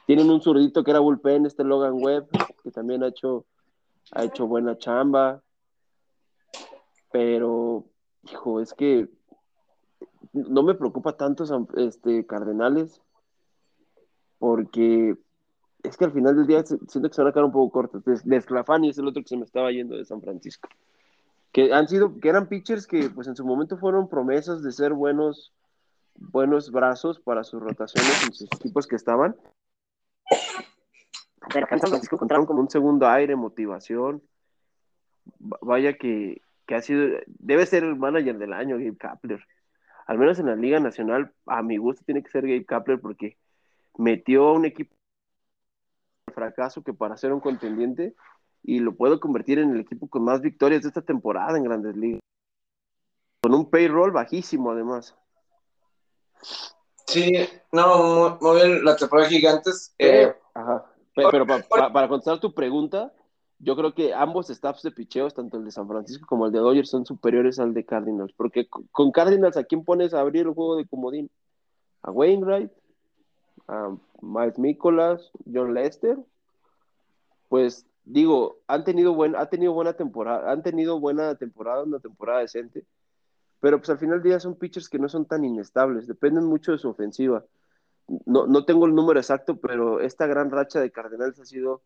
Tienen 0.06 0.30
un 0.30 0.40
zurdito 0.40 0.82
que 0.82 0.90
era 0.90 1.00
bullpen, 1.00 1.46
este 1.46 1.62
Logan 1.62 2.02
Webb, 2.02 2.28
que 2.62 2.70
también 2.72 3.04
ha 3.04 3.08
hecho, 3.08 3.46
ha 4.12 4.24
hecho 4.24 4.46
buena 4.46 4.76
chamba. 4.76 5.42
Pero, 7.12 7.84
hijo, 8.24 8.60
es 8.60 8.74
que 8.74 9.08
no 10.37 10.62
me 10.62 10.74
preocupa 10.74 11.16
tanto 11.16 11.45
este, 11.76 12.26
Cardenales, 12.26 13.03
porque 14.39 15.16
es 15.82 15.97
que 15.97 16.05
al 16.05 16.12
final 16.12 16.37
del 16.37 16.47
día 16.47 16.64
siento 16.64 17.09
que 17.09 17.14
se 17.14 17.22
van 17.22 17.30
a 17.30 17.32
quedar 17.32 17.45
un 17.45 17.53
poco 17.53 17.70
cortos. 17.70 18.03
Desclafani 18.24 18.91
es 18.91 18.99
el 18.99 19.09
otro 19.09 19.22
que 19.22 19.28
se 19.28 19.37
me 19.37 19.45
estaba 19.45 19.70
yendo 19.70 19.97
de 19.97 20.05
San 20.05 20.20
Francisco. 20.20 20.68
Que 21.53 21.72
han 21.72 21.89
sido, 21.89 22.18
que 22.20 22.28
eran 22.28 22.49
pitchers 22.49 22.87
que 22.87 23.09
pues 23.11 23.28
en 23.28 23.37
su 23.37 23.45
momento 23.45 23.78
fueron 23.78 24.09
promesas 24.09 24.62
de 24.62 24.72
ser 24.72 24.93
buenos, 24.93 25.53
buenos 26.14 26.70
brazos 26.70 27.20
para 27.20 27.45
sus 27.45 27.62
rotaciones 27.62 28.24
en 28.24 28.32
sus 28.32 28.49
equipos 28.53 28.87
que 28.87 28.97
estaban, 28.97 29.37
pero 31.53 31.66
en 31.70 31.78
San 31.78 31.91
Francisco 31.91 32.16
encontraron 32.16 32.47
como 32.47 32.61
un 32.61 32.70
segundo 32.70 33.09
aire, 33.09 33.37
motivación. 33.37 34.22
Vaya 35.39 35.95
que, 35.95 36.43
que, 36.66 36.74
ha 36.74 36.82
sido, 36.82 37.18
debe 37.26 37.66
ser 37.66 37.84
el 37.84 37.97
manager 37.97 38.39
del 38.39 38.53
año, 38.53 38.76
Gabe 38.76 38.97
Kapler. 38.97 39.41
Al 40.07 40.18
menos 40.18 40.38
en 40.38 40.46
la 40.46 40.57
Liga 40.57 40.78
Nacional, 40.80 41.32
a 41.46 41.62
mi 41.62 41.76
gusto 41.76 42.04
tiene 42.04 42.22
que 42.22 42.30
ser 42.30 42.42
Gabe 42.42 42.64
Kapler 42.64 43.00
porque 43.00 43.36
metió 43.98 44.48
a 44.48 44.52
un 44.52 44.64
equipo 44.64 44.94
de 46.26 46.32
fracaso 46.32 46.82
que 46.82 46.94
para 46.94 47.16
ser 47.16 47.32
un 47.32 47.40
contendiente 47.40 48.14
y 48.62 48.78
lo 48.78 48.94
puedo 48.94 49.20
convertir 49.20 49.59
en 49.59 49.70
el 49.70 49.80
equipo 49.80 50.09
con 50.09 50.24
más 50.24 50.40
victorias 50.40 50.82
de 50.82 50.88
esta 50.88 51.02
temporada 51.02 51.57
en 51.57 51.64
Grandes 51.64 51.96
Ligas. 51.96 52.20
Con 53.42 53.54
un 53.54 53.68
payroll 53.68 54.12
bajísimo 54.12 54.70
además. 54.70 55.16
Sí, 57.07 57.32
no, 57.72 58.38
muy, 58.40 58.57
bien 58.57 58.84
la 58.84 58.96
temporada 58.96 59.28
de 59.28 59.36
Gigantes. 59.36 59.94
Eh, 59.98 60.32
Ajá. 60.54 60.86
Pero, 61.14 61.30
pero 61.30 61.46
pa, 61.46 61.62
pa, 61.62 61.92
para 61.92 62.09
contestar 62.09 62.38
tu 62.40 62.52
pregunta, 62.52 63.12
yo 63.59 63.76
creo 63.76 63.94
que 63.94 64.14
ambos 64.14 64.48
staffs 64.48 64.82
de 64.82 64.90
picheos, 64.90 65.34
tanto 65.34 65.57
el 65.57 65.64
de 65.64 65.70
San 65.70 65.88
Francisco 65.88 66.26
como 66.26 66.46
el 66.46 66.52
de 66.52 66.59
Dodgers, 66.59 66.90
son 66.90 67.07
superiores 67.07 67.59
al 67.59 67.74
de 67.74 67.84
Cardinals. 67.84 68.32
Porque 68.32 68.68
con 68.68 69.12
Cardinals, 69.12 69.57
¿a 69.57 69.64
quién 69.64 69.84
pones 69.84 70.14
a 70.14 70.20
abrir 70.20 70.46
el 70.46 70.54
juego 70.54 70.76
de 70.76 70.86
comodín? 70.86 71.30
A 72.02 72.11
Wainwright, 72.11 72.70
a 73.68 73.96
Mike 74.20 74.61
Nicholas, 74.61 75.30
John 75.52 75.74
Lester. 75.74 76.18
Pues 77.48 77.86
digo, 78.04 78.59
han 78.66 78.84
tenido, 78.84 79.14
buen, 79.14 79.36
ha 79.36 79.46
tenido 79.46 79.72
buena 79.72 79.94
temporada, 79.94 80.50
han 80.50 80.62
tenido 80.62 81.00
buena 81.00 81.34
temporada, 81.36 81.82
una 81.82 82.00
temporada 82.00 82.40
decente. 82.40 82.84
Pero 83.61 83.78
pues 83.78 83.90
al 83.90 83.98
final 83.98 84.22
del 84.22 84.30
día 84.30 84.40
son 84.40 84.57
pitchers 84.57 84.88
que 84.88 84.98
no 84.98 85.09
son 85.09 85.24
tan 85.24 85.44
inestables, 85.44 86.07
dependen 86.07 86.44
mucho 86.44 86.72
de 86.72 86.78
su 86.78 86.88
ofensiva 86.88 87.44
no, 88.24 88.46
no 88.46 88.64
tengo 88.64 88.86
el 88.86 88.94
número 88.94 89.18
exacto, 89.18 89.57
pero 89.57 90.00
esta 90.00 90.26
gran 90.26 90.50
racha 90.50 90.80
de 90.80 90.90
Cardenales 90.90 91.38
ha 91.40 91.44
sido 91.44 91.82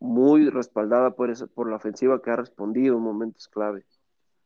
muy 0.00 0.50
respaldada 0.50 1.10
por, 1.10 1.30
eso, 1.30 1.46
por 1.48 1.68
la 1.70 1.76
ofensiva 1.76 2.20
que 2.22 2.30
ha 2.30 2.36
respondido 2.36 2.96
en 2.96 3.02
momentos 3.02 3.48
clave. 3.48 3.84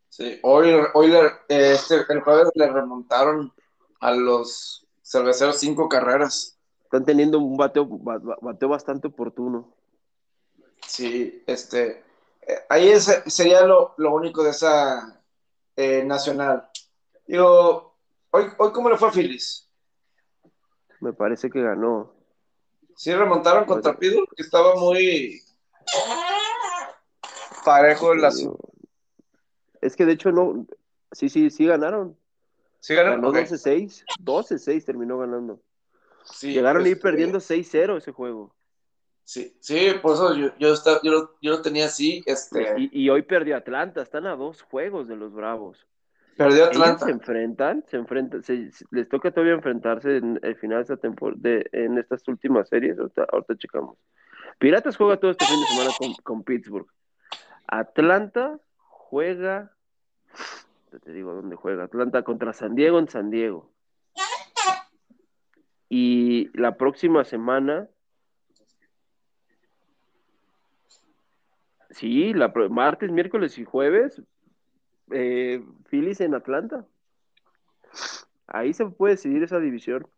Sí, 0.09 0.39
hoy, 0.43 0.73
hoy 0.95 1.13
este, 1.49 2.05
el 2.09 2.21
jueves 2.21 2.51
le 2.55 2.69
remontaron 2.69 3.53
a 4.01 4.13
los 4.13 4.87
cerveceros 5.03 5.59
cinco 5.59 5.89
carreras. 5.89 6.59
Están 6.85 7.05
teniendo 7.05 7.39
un 7.39 7.57
bateo, 7.57 7.87
bateo 7.87 8.69
bastante 8.69 9.09
oportuno. 9.09 9.73
Sí, 10.87 11.43
este, 11.47 12.03
eh, 12.43 12.59
ahí 12.69 12.89
es, 12.89 13.23
sería 13.27 13.65
lo, 13.65 13.95
lo, 13.99 14.13
único 14.15 14.43
de 14.43 14.51
esa 14.51 15.23
eh, 15.77 16.03
nacional. 16.05 16.69
Digo, 17.27 17.95
hoy, 18.31 18.47
hoy 18.59 18.73
¿cómo 18.73 18.91
le 18.91 18.97
fue 18.97 19.09
a 19.09 19.13
Phillies? 19.13 19.71
me 21.01 21.13
parece 21.13 21.51
que 21.51 21.63
ganó. 21.63 22.13
Sí, 23.01 23.15
remontaron 23.15 23.65
contra 23.65 23.97
Pido, 23.97 24.27
que 24.37 24.43
estaba 24.43 24.75
muy 24.75 25.41
parejo 27.65 28.13
el 28.13 28.23
asunto. 28.23 28.59
Es 29.81 29.97
que 29.97 30.05
de 30.05 30.13
hecho 30.13 30.31
no, 30.33 30.67
sí, 31.11 31.31
sí, 31.31 31.49
sí 31.49 31.65
ganaron. 31.65 32.15
Sí 32.81 32.95
ganaron. 32.95 33.23
Ganó 33.23 33.31
okay. 33.31 33.45
12-6, 33.45 34.05
12-6 34.23 34.85
terminó 34.85 35.17
ganando. 35.17 35.63
Sí, 36.25 36.53
Llegaron 36.53 36.83
este... 36.83 36.91
a 36.91 36.93
ir 36.93 37.01
perdiendo 37.01 37.39
6-0 37.39 37.97
ese 37.97 38.13
juego. 38.13 38.55
Sí, 39.25 39.57
sí, 39.61 39.93
por 40.03 40.17
eso 40.17 40.35
yo, 40.35 40.51
yo, 40.59 40.75
estaba, 40.75 41.01
yo, 41.03 41.11
lo, 41.11 41.39
yo 41.41 41.53
lo 41.53 41.63
tenía 41.63 41.87
así. 41.87 42.23
Este... 42.27 42.75
Y, 42.77 43.05
y, 43.05 43.09
hoy 43.09 43.23
perdió 43.23 43.57
Atlanta, 43.57 44.03
están 44.03 44.27
a 44.27 44.37
dos 44.37 44.61
juegos 44.61 45.09
de 45.09 45.17
los 45.17 45.33
Bravos. 45.33 45.87
Perdió 46.37 46.65
Atlanta. 46.65 47.05
Se 47.05 47.11
enfrentan, 47.11 47.85
se 47.87 47.97
enfrentan, 47.97 48.43
se, 48.43 48.71
les 48.91 49.09
toca 49.09 49.31
todavía 49.31 49.55
enfrentarse 49.55 50.17
en 50.17 50.39
el 50.43 50.57
final 50.57 50.79
de 50.79 50.83
esta 50.83 50.97
temporada, 50.97 51.41
de, 51.43 51.69
en 51.73 51.99
estas 51.99 52.27
últimas 52.29 52.69
series, 52.69 52.99
ahorita, 52.99 53.27
ahorita, 53.31 53.57
checamos. 53.57 53.99
Piratas 54.59 54.97
juega 54.97 55.19
todo 55.19 55.31
este 55.31 55.45
fin 55.45 55.61
de 55.61 55.67
semana 55.67 55.91
con, 55.99 56.15
con 56.23 56.45
Pittsburgh. 56.45 56.89
Atlanta 57.67 58.59
juega, 58.79 59.73
te 61.05 61.13
digo 61.13 61.35
dónde 61.35 61.57
juega, 61.57 61.85
Atlanta 61.85 62.23
contra 62.23 62.53
San 62.53 62.75
Diego 62.75 62.99
en 62.99 63.09
San 63.09 63.31
Diego. 63.31 63.71
Y 65.89 66.57
la 66.57 66.77
próxima 66.77 67.25
semana, 67.25 67.89
sí, 71.91 72.33
la, 72.33 72.53
martes, 72.71 73.11
miércoles 73.11 73.59
y 73.59 73.65
jueves, 73.65 74.23
eh, 75.13 75.65
Phillies 75.89 76.21
en 76.21 76.35
Atlanta. 76.35 76.87
Ahí 78.47 78.73
se 78.73 78.87
puede 78.87 79.15
decidir 79.15 79.43
esa 79.43 79.59
división. 79.59 80.09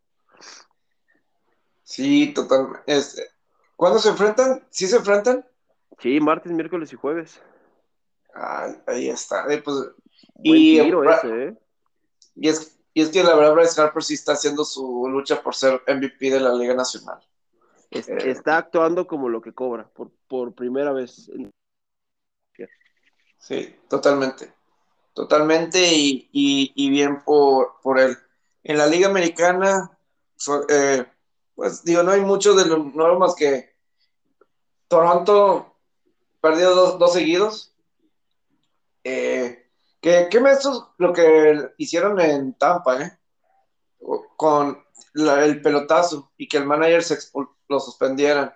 Sí, 1.83 2.33
totalmente. 2.33 2.81
Este, 2.87 3.23
¿Cuándo 3.75 3.99
se 3.99 4.09
enfrentan? 4.09 4.65
¿Sí 4.69 4.87
se 4.87 4.97
enfrentan? 4.97 5.45
Sí, 5.99 6.19
martes, 6.19 6.51
miércoles 6.51 6.91
y 6.93 6.95
jueves. 6.95 7.41
Ah, 8.33 8.73
ahí 8.87 9.09
está. 9.09 9.45
Eh, 9.53 9.61
pues, 9.61 9.77
y, 10.41 10.81
tiro 10.81 11.09
ese, 11.09 11.47
¿eh? 11.47 11.57
y, 12.35 12.49
es, 12.49 12.79
y 12.93 13.01
es 13.01 13.09
que 13.09 13.23
la 13.23 13.35
verdad 13.35 13.53
Bryce 13.53 13.79
Harper 13.79 14.03
sí 14.03 14.15
está 14.15 14.33
haciendo 14.33 14.65
su 14.65 15.07
lucha 15.07 15.41
por 15.41 15.53
ser 15.53 15.81
MVP 15.87 16.31
de 16.31 16.39
la 16.39 16.53
Liga 16.53 16.73
Nacional. 16.73 17.19
Es, 17.91 18.09
eh, 18.09 18.31
está 18.31 18.57
actuando 18.57 19.05
como 19.05 19.29
lo 19.29 19.41
que 19.41 19.53
cobra 19.53 19.87
por, 19.87 20.11
por 20.27 20.55
primera 20.55 20.91
vez. 20.91 21.29
Sí, 23.37 23.75
totalmente. 23.89 24.53
Totalmente 25.13 25.79
y, 25.79 26.29
y, 26.31 26.89
bien 26.89 27.23
por, 27.23 27.75
por, 27.83 27.99
él. 27.99 28.17
En 28.63 28.77
la 28.77 28.87
Liga 28.87 29.07
Americana, 29.07 29.97
so, 30.35 30.67
eh, 30.69 31.05
pues 31.55 31.83
digo, 31.83 32.01
no 32.01 32.11
hay 32.11 32.21
mucho 32.21 32.55
de 32.55 32.65
lo 32.65 32.77
nuevo 32.77 33.19
más 33.19 33.35
que 33.35 33.75
Toronto 34.87 35.75
perdió 36.41 36.73
dos, 36.73 36.99
dos 36.99 37.13
seguidos. 37.13 37.73
Eh, 39.03 39.69
¿qué, 40.01 40.27
¿Qué 40.31 40.41
lo 40.97 41.13
que 41.13 41.73
hicieron 41.77 42.19
en 42.19 42.53
Tampa, 42.55 43.01
eh? 43.01 43.17
Con 44.35 44.83
el 45.15 45.61
pelotazo 45.61 46.31
y 46.37 46.47
que 46.47 46.57
el 46.57 46.65
manager 46.65 47.03
se 47.03 47.17
lo 47.67 47.79
suspendieran. 47.79 48.53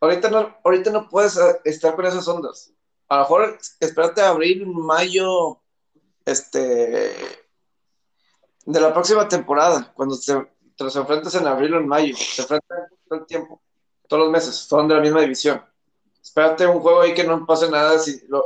Ahorita 0.00 0.30
no, 0.30 0.56
ahorita 0.64 0.90
no 0.90 1.08
puedes 1.08 1.36
eh, 1.36 1.60
estar 1.64 1.94
con 1.94 2.04
esas 2.06 2.26
ondas. 2.28 2.72
A 3.08 3.16
lo 3.16 3.22
mejor 3.22 3.58
espérate 3.80 4.20
a 4.20 4.28
abril, 4.28 4.66
mayo, 4.66 5.61
este, 6.24 7.16
de 8.64 8.80
la 8.80 8.92
próxima 8.92 9.28
temporada, 9.28 9.92
cuando 9.94 10.18
te, 10.18 10.34
te 10.76 10.84
los 10.84 10.96
enfrentas 10.96 11.34
en 11.34 11.46
abril 11.46 11.74
o 11.74 11.78
en 11.78 11.88
mayo, 11.88 12.16
se 12.16 12.42
enfrentan 12.42 12.78
todo 13.08 13.18
el 13.18 13.26
tiempo, 13.26 13.60
todos 14.08 14.24
los 14.24 14.32
meses, 14.32 14.54
son 14.54 14.88
de 14.88 14.94
la 14.94 15.00
misma 15.00 15.20
división. 15.20 15.62
Espérate 16.22 16.66
un 16.66 16.80
juego 16.80 17.00
ahí 17.00 17.14
que 17.14 17.24
no 17.24 17.44
pase 17.44 17.68
nada 17.68 18.00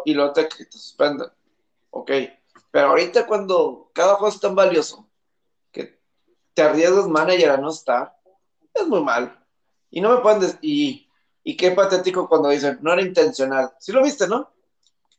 y 0.05 0.15
lo 0.15 0.33
te, 0.33 0.49
que 0.49 0.65
te 0.65 0.79
suspendan. 0.79 1.31
Ok. 1.91 2.11
Pero 2.71 2.89
ahorita 2.89 3.27
cuando 3.27 3.91
cada 3.93 4.15
juego 4.15 4.35
es 4.35 4.41
tan 4.41 4.55
valioso 4.55 5.09
que 5.71 6.01
te 6.55 6.63
arriesgas 6.63 7.07
manager 7.07 7.51
a 7.51 7.57
no 7.59 7.71
estar, 7.71 8.17
es 8.73 8.87
muy 8.87 9.03
mal. 9.03 9.39
Y 9.91 10.01
no 10.01 10.15
me 10.15 10.21
pueden 10.21 10.59
y, 10.63 11.09
y 11.43 11.57
qué 11.57 11.71
patético 11.71 12.29
cuando 12.29 12.49
dicen, 12.49 12.79
no 12.81 12.93
era 12.93 13.03
intencional. 13.03 13.73
¿Sí 13.79 13.93
lo 13.93 14.03
viste, 14.03 14.27
no? 14.27 14.51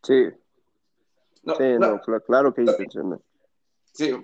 Sí. 0.04 0.26
No, 1.44 1.56
sí, 1.56 1.64
no, 1.80 2.02
claro 2.26 2.54
que. 2.54 2.66
Sí, 3.94 4.16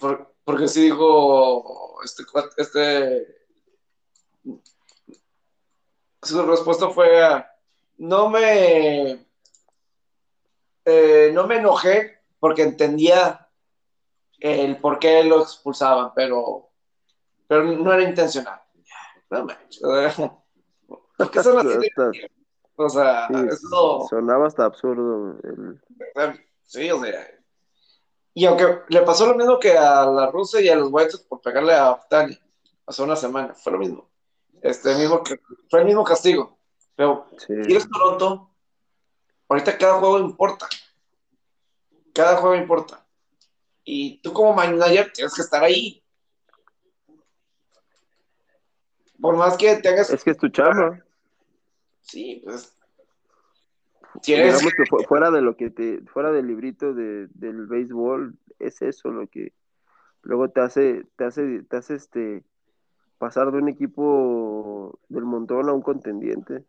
porque 0.43 0.67
sí 0.67 0.83
dijo, 0.83 1.97
este, 2.03 2.23
este, 2.57 3.27
su 6.21 6.41
respuesta 6.43 6.89
fue, 6.89 7.45
no 7.97 8.29
me, 8.29 9.25
eh, 10.85 11.31
no 11.33 11.47
me 11.47 11.57
enojé 11.57 12.19
porque 12.39 12.63
entendía 12.63 13.49
el 14.39 14.77
por 14.77 14.99
qué 14.99 15.23
lo 15.23 15.41
expulsaban, 15.41 16.11
pero, 16.13 16.69
pero 17.47 17.63
no 17.63 17.93
era 17.93 18.03
intencional. 18.03 18.61
No 19.29 19.47
porque 21.17 21.43
son 21.43 21.81
o 22.75 22.89
sea. 22.89 23.27
Sonaba 24.09 24.47
hasta 24.47 24.65
absurdo. 24.65 25.37
Sí, 26.73 26.89
o 26.89 26.99
sea. 27.03 27.29
Y 28.33 28.45
aunque 28.45 28.79
le 28.89 29.01
pasó 29.03 29.27
lo 29.27 29.35
mismo 29.35 29.59
que 29.59 29.77
a 29.77 30.07
la 30.07 30.31
Rusia 30.31 30.59
y 30.59 30.69
a 30.69 30.75
los 30.75 30.89
White 30.91 31.19
por 31.29 31.39
pegarle 31.39 31.75
a 31.75 31.99
Tani 32.09 32.35
hace 32.87 33.03
una 33.03 33.15
semana, 33.15 33.53
fue 33.53 33.73
lo 33.73 33.77
mismo. 33.77 34.09
Este 34.59 34.95
mismo 34.95 35.21
que, 35.21 35.39
fue 35.69 35.81
el 35.81 35.85
mismo 35.85 36.03
castigo. 36.03 36.57
Pero 36.95 37.27
si 37.37 37.53
eres 37.53 37.87
Toronto, 37.87 38.49
ahorita 39.49 39.77
cada 39.77 39.99
juego 39.99 40.17
importa. 40.17 40.67
Cada 42.11 42.37
juego 42.37 42.55
importa. 42.55 43.05
Y 43.83 44.19
tú 44.21 44.33
como 44.33 44.53
manager 44.53 45.11
tienes 45.13 45.35
que 45.35 45.43
estar 45.43 45.63
ahí. 45.63 46.03
Por 49.21 49.37
más 49.37 49.57
que 49.57 49.75
tengas... 49.75 50.09
Es 50.09 50.23
que 50.23 50.31
es 50.31 50.37
tu 50.37 50.49
chamba. 50.49 50.99
Sí, 52.01 52.41
pues... 52.43 52.73
Digamos 54.25 54.73
que 54.73 55.05
fuera 55.07 55.31
de 55.31 55.41
lo 55.41 55.55
que 55.55 55.69
te... 55.69 56.01
Fuera 56.01 56.31
del 56.31 56.47
librito 56.47 56.93
de, 56.93 57.27
del 57.33 57.67
béisbol, 57.67 58.37
es 58.59 58.81
eso 58.81 59.09
lo 59.09 59.27
que 59.27 59.53
luego 60.21 60.49
te 60.49 60.61
hace, 60.61 61.05
te 61.15 61.25
hace, 61.25 61.63
te 61.63 61.77
hace 61.77 61.95
este 61.95 62.43
pasar 63.17 63.51
de 63.51 63.57
un 63.57 63.69
equipo 63.69 64.99
del 65.07 65.23
montón 65.23 65.69
a 65.69 65.73
un 65.73 65.81
contendiente. 65.81 66.65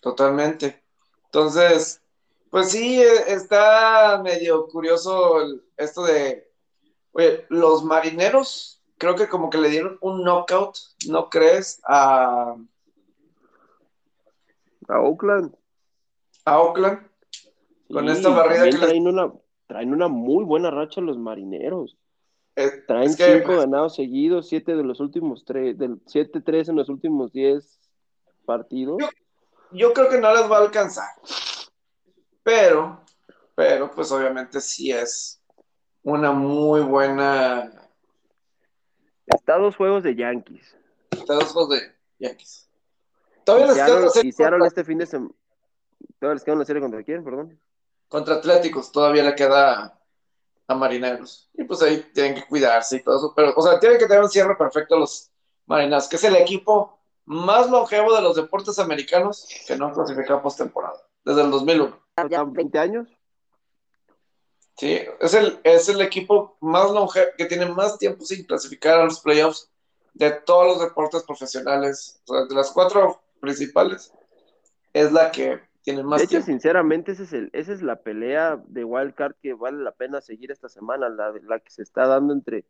Totalmente. 0.00 0.82
Entonces, 1.26 2.02
pues 2.50 2.70
sí, 2.70 3.00
e, 3.00 3.32
está 3.32 4.20
medio 4.22 4.66
curioso 4.68 5.36
esto 5.76 6.04
de, 6.04 6.50
oye, 7.12 7.46
los 7.48 7.84
marineros, 7.84 8.82
creo 8.98 9.14
que 9.14 9.28
como 9.28 9.50
que 9.50 9.58
le 9.58 9.68
dieron 9.68 9.98
un 10.00 10.24
knockout, 10.24 10.76
¿no 11.08 11.28
crees? 11.28 11.80
A, 11.86 12.56
a 14.88 15.00
Oakland. 15.00 15.54
A 16.50 16.58
Oakland. 16.58 17.08
Con 17.92 18.08
esta 18.08 18.28
barrida 18.30 18.64
que 18.64 18.76
traen, 18.76 19.06
una, 19.06 19.32
traen 19.68 19.94
una 19.94 20.08
muy 20.08 20.42
buena 20.42 20.68
racha 20.72 21.00
los 21.00 21.16
marineros. 21.16 21.96
Eh, 22.56 22.72
traen 22.88 23.12
cinco 23.12 23.56
ganados 23.56 23.94
seguidos, 23.94 24.48
siete 24.48 24.74
de 24.74 24.82
los 24.82 24.98
últimos 24.98 25.44
tres, 25.44 25.78
del 25.78 26.00
siete 26.06 26.40
tres 26.40 26.68
en 26.68 26.74
los 26.74 26.88
últimos 26.88 27.32
diez 27.32 27.78
partidos. 28.46 28.98
yo 29.70 29.92
creo 29.92 30.08
que 30.08 30.18
no 30.18 30.34
les 30.34 30.50
va 30.50 30.56
a 30.56 30.62
alcanzar. 30.62 31.06
Pero, 32.42 33.04
pero 33.54 33.88
pues 33.92 34.10
obviamente 34.10 34.60
sí 34.60 34.90
es 34.90 35.40
una 36.02 36.32
muy 36.32 36.80
buena. 36.80 37.72
Está 39.24 39.56
dos 39.56 39.76
juegos 39.76 40.02
de 40.02 40.16
Yankees. 40.16 40.76
Está 41.12 41.34
dos 41.34 41.52
juegos 41.52 41.78
de 41.78 41.94
Yankees. 42.18 42.68
Todavía 43.44 43.86
les 43.86 44.36
queda 44.36 44.66
este 44.66 44.82
fin 44.82 44.98
de 44.98 45.06
semana. 45.06 45.34
¿Todavía 46.20 46.34
les 46.34 46.44
queda 46.44 46.54
una 46.54 46.64
serie 46.64 46.82
contra 46.82 47.02
quién, 47.02 47.24
perdón? 47.24 47.60
Contra 48.08 48.36
Atléticos, 48.36 48.92
todavía 48.92 49.24
le 49.24 49.34
queda 49.34 49.98
a 50.68 50.74
Marineros. 50.74 51.50
Y 51.54 51.64
pues 51.64 51.82
ahí 51.82 52.08
tienen 52.14 52.36
que 52.36 52.46
cuidarse 52.46 52.96
y 52.96 53.02
todo 53.02 53.16
eso. 53.16 53.32
Pero, 53.34 53.52
o 53.56 53.62
sea, 53.62 53.80
tienen 53.80 53.98
que 53.98 54.06
tener 54.06 54.22
un 54.22 54.30
cierre 54.30 54.56
perfecto 54.56 54.98
los 54.98 55.30
Marineros, 55.66 56.08
que 56.08 56.16
es 56.16 56.24
el 56.24 56.36
equipo 56.36 57.00
más 57.24 57.68
longevo 57.68 58.14
de 58.14 58.22
los 58.22 58.36
deportes 58.36 58.78
americanos 58.78 59.48
que 59.66 59.76
no 59.76 59.86
han 59.86 59.94
clasificado 59.94 60.42
postemporada, 60.42 61.00
desde 61.24 61.42
el 61.42 61.50
2001 61.50 62.00
ya 62.28 62.44
20 62.44 62.78
años. 62.78 63.08
Sí, 64.76 64.98
es 65.20 65.34
el, 65.34 65.60
es 65.62 65.88
el 65.88 66.00
equipo 66.00 66.56
más 66.60 66.90
longevo, 66.90 67.30
que 67.36 67.46
tiene 67.46 67.66
más 67.66 67.98
tiempo 67.98 68.24
sin 68.24 68.44
clasificar 68.44 69.00
a 69.00 69.04
los 69.04 69.20
playoffs 69.20 69.70
de 70.14 70.30
todos 70.30 70.66
los 70.66 70.80
deportes 70.80 71.22
profesionales. 71.22 72.22
de 72.26 72.54
las 72.54 72.70
cuatro 72.70 73.20
principales, 73.40 74.12
es 74.92 75.12
la 75.12 75.30
que 75.30 75.60
más 76.04 76.20
De 76.20 76.24
hecho, 76.24 76.42
sinceramente, 76.42 77.12
ese 77.12 77.24
es 77.24 77.32
el, 77.32 77.50
esa 77.52 77.72
es 77.72 77.82
la 77.82 77.96
pelea 77.96 78.62
de 78.66 78.84
Wildcard 78.84 79.34
que 79.42 79.54
vale 79.54 79.82
la 79.82 79.92
pena 79.92 80.20
seguir 80.20 80.50
esta 80.50 80.68
semana, 80.68 81.08
la, 81.08 81.32
la 81.42 81.58
que 81.60 81.70
se 81.70 81.82
está 81.82 82.06
dando 82.06 82.32
entre, 82.32 82.64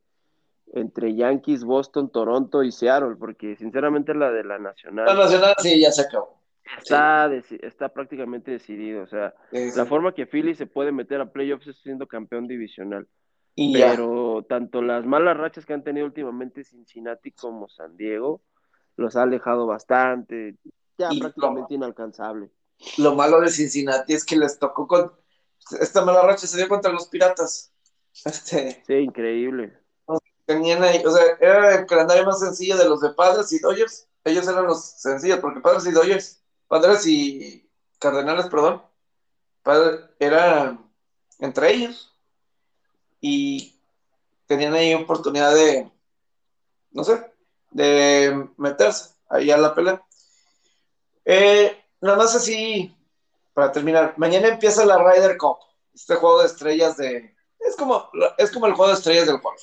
entre 0.72 1.14
Yankees, 1.14 1.64
Boston, 1.64 2.10
Toronto 2.10 2.62
y 2.62 2.72
Seattle, 2.72 3.16
porque 3.18 3.56
sinceramente 3.56 4.14
la 4.14 4.30
de 4.30 4.44
la 4.44 4.58
Nacional. 4.58 5.06
La 5.06 5.14
Nacional 5.14 5.54
sí, 5.58 5.80
ya 5.80 5.90
se 5.90 6.02
acabó 6.02 6.40
está, 6.78 7.30
está 7.34 7.88
prácticamente 7.88 8.50
decidido. 8.50 9.02
O 9.02 9.06
sea, 9.06 9.34
la 9.52 9.86
forma 9.86 10.14
que 10.14 10.26
Philly 10.26 10.54
se 10.54 10.66
puede 10.66 10.92
meter 10.92 11.20
a 11.20 11.32
playoffs 11.32 11.66
es 11.66 11.76
siendo 11.78 12.06
campeón 12.06 12.46
divisional. 12.46 13.06
Pero 13.56 14.46
tanto 14.48 14.80
las 14.80 15.04
malas 15.04 15.36
rachas 15.36 15.66
que 15.66 15.74
han 15.74 15.84
tenido 15.84 16.06
últimamente 16.06 16.64
Cincinnati 16.64 17.32
como 17.32 17.68
San 17.68 17.96
Diego 17.96 18.40
los 18.96 19.16
ha 19.16 19.22
alejado 19.22 19.66
bastante, 19.66 20.56
ya 20.96 21.10
prácticamente 21.18 21.74
inalcanzable. 21.74 22.50
Lo 22.98 23.14
malo 23.14 23.40
de 23.40 23.50
Cincinnati 23.50 24.14
es 24.14 24.24
que 24.24 24.36
les 24.36 24.58
tocó 24.58 24.86
con 24.86 25.12
esta 25.80 26.04
mala 26.04 26.22
racha 26.22 26.46
se 26.46 26.56
dio 26.56 26.68
contra 26.68 26.92
los 26.92 27.06
Piratas. 27.08 27.72
Este, 28.24 28.82
sí, 28.86 28.94
increíble. 28.94 29.78
Tenían 30.44 30.82
ahí, 30.82 31.00
o 31.04 31.10
sea, 31.10 31.22
era 31.40 31.76
el 31.76 31.86
calendario 31.86 32.24
más 32.24 32.40
sencillo 32.40 32.76
de 32.76 32.88
los 32.88 33.00
de 33.00 33.10
Padres 33.10 33.52
y 33.52 33.60
Dodgers. 33.60 34.08
Ellos 34.24 34.48
eran 34.48 34.66
los 34.66 34.84
sencillos 35.00 35.38
porque 35.38 35.60
Padres 35.60 35.86
y 35.86 35.92
Dodgers 35.92 36.40
Padres 36.70 37.04
y 37.04 37.68
Cardenales, 37.98 38.46
perdón, 38.46 38.80
eran 40.20 40.88
entre 41.40 41.72
ellos 41.72 42.16
y 43.20 43.74
tenían 44.46 44.74
ahí 44.74 44.94
oportunidad 44.94 45.52
de, 45.52 45.90
no 46.92 47.02
sé, 47.02 47.28
de 47.72 48.48
meterse 48.56 49.14
ahí 49.28 49.50
a 49.50 49.56
la 49.56 49.74
pelea. 49.74 50.00
Eh, 51.24 51.79
nada 52.00 52.16
más 52.16 52.34
así, 52.34 52.96
para 53.54 53.72
terminar, 53.72 54.14
mañana 54.16 54.48
empieza 54.48 54.84
la 54.84 54.98
Ryder 54.98 55.36
Cup, 55.36 55.58
este 55.94 56.14
juego 56.16 56.40
de 56.40 56.46
estrellas 56.46 56.96
de... 56.96 57.34
Es 57.58 57.76
como, 57.76 58.10
es 58.38 58.50
como 58.50 58.66
el 58.66 58.74
juego 58.74 58.90
de 58.90 58.96
estrellas 58.96 59.26
del 59.26 59.38
golf. 59.38 59.62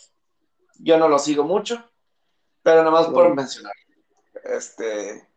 Yo 0.80 0.98
no 0.98 1.10
lo 1.10 1.18
sigo 1.18 1.44
mucho, 1.44 1.84
pero 2.62 2.78
nada 2.78 2.92
más 2.92 3.08
por 3.08 3.34
mencionar. 3.34 3.74
Este, 4.44 5.28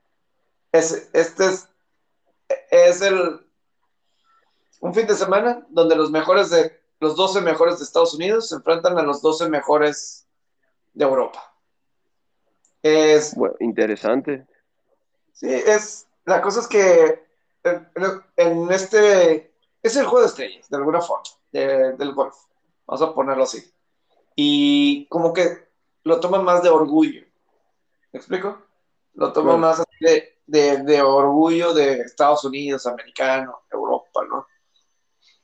es, 0.72 1.08
este 1.12 1.46
es, 1.46 1.68
es 2.70 3.00
el, 3.00 3.46
un 4.80 4.94
fin 4.94 5.06
de 5.06 5.14
semana 5.14 5.66
donde 5.70 5.96
los 5.96 6.10
mejores 6.10 6.50
de 6.50 6.78
los 7.00 7.16
12 7.16 7.40
mejores 7.40 7.78
de 7.78 7.84
Estados 7.84 8.14
Unidos 8.14 8.48
se 8.48 8.56
enfrentan 8.56 8.98
a 8.98 9.02
los 9.02 9.22
12 9.22 9.48
mejores 9.48 10.26
de 10.92 11.04
Europa. 11.04 11.42
Es 12.82 13.34
interesante. 13.58 14.46
Sí, 15.32 15.48
es 15.48 16.06
la 16.30 16.40
cosa 16.40 16.60
es 16.60 16.68
que 16.68 17.24
en, 18.36 18.70
este 18.70 19.52
es 19.82 19.96
el 19.96 20.06
juego 20.06 20.20
de 20.20 20.28
estrellas 20.28 20.68
de 20.68 20.76
alguna 20.76 21.00
forma 21.00 21.24
del 21.50 22.14
golf. 22.14 22.36
Vamos 22.86 23.02
a 23.02 23.12
ponerlo 23.12 23.42
así. 23.42 23.72
Y 24.36 25.06
como 25.08 25.32
que 25.32 25.68
lo 26.04 26.20
toman 26.20 26.44
más 26.44 26.62
de 26.62 26.68
orgullo. 26.68 27.22
¿Me 28.12 28.18
explico? 28.18 28.62
Lo 29.14 29.32
toman 29.32 29.58
más 29.60 29.82
de 29.98 30.40
de, 30.46 31.02
orgullo 31.02 31.72
de 31.74 32.00
Estados 32.00 32.44
Unidos, 32.44 32.86
americano, 32.86 33.62
Europa, 33.70 34.24
¿no? 34.28 34.46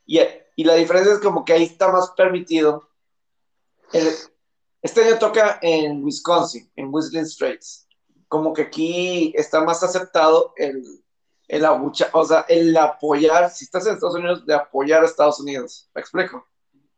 Y, 0.04 0.20
y, 0.56 0.64
la 0.64 0.74
diferencia 0.74 1.14
es 1.14 1.20
como 1.20 1.44
que 1.44 1.52
ahí 1.52 1.64
está 1.64 1.90
más 1.90 2.10
permitido. 2.12 2.88
este 4.82 5.04
año 5.04 5.18
toca 5.18 5.58
en 5.62 6.04
Wisconsin, 6.04 6.70
en 6.76 6.92
Whistling 6.92 7.26
Straits. 7.26 7.85
Como 8.28 8.52
que 8.52 8.62
aquí 8.62 9.32
está 9.36 9.62
más 9.62 9.82
aceptado 9.82 10.52
el, 10.56 10.82
el 11.48 11.64
o 11.64 12.24
sea, 12.24 12.44
el 12.48 12.76
apoyar, 12.76 13.50
si 13.50 13.64
estás 13.64 13.86
en 13.86 13.94
Estados 13.94 14.16
Unidos, 14.16 14.46
de 14.46 14.54
apoyar 14.54 15.02
a 15.02 15.06
Estados 15.06 15.40
Unidos. 15.40 15.88
¿Me 15.94 16.00
explico? 16.00 16.46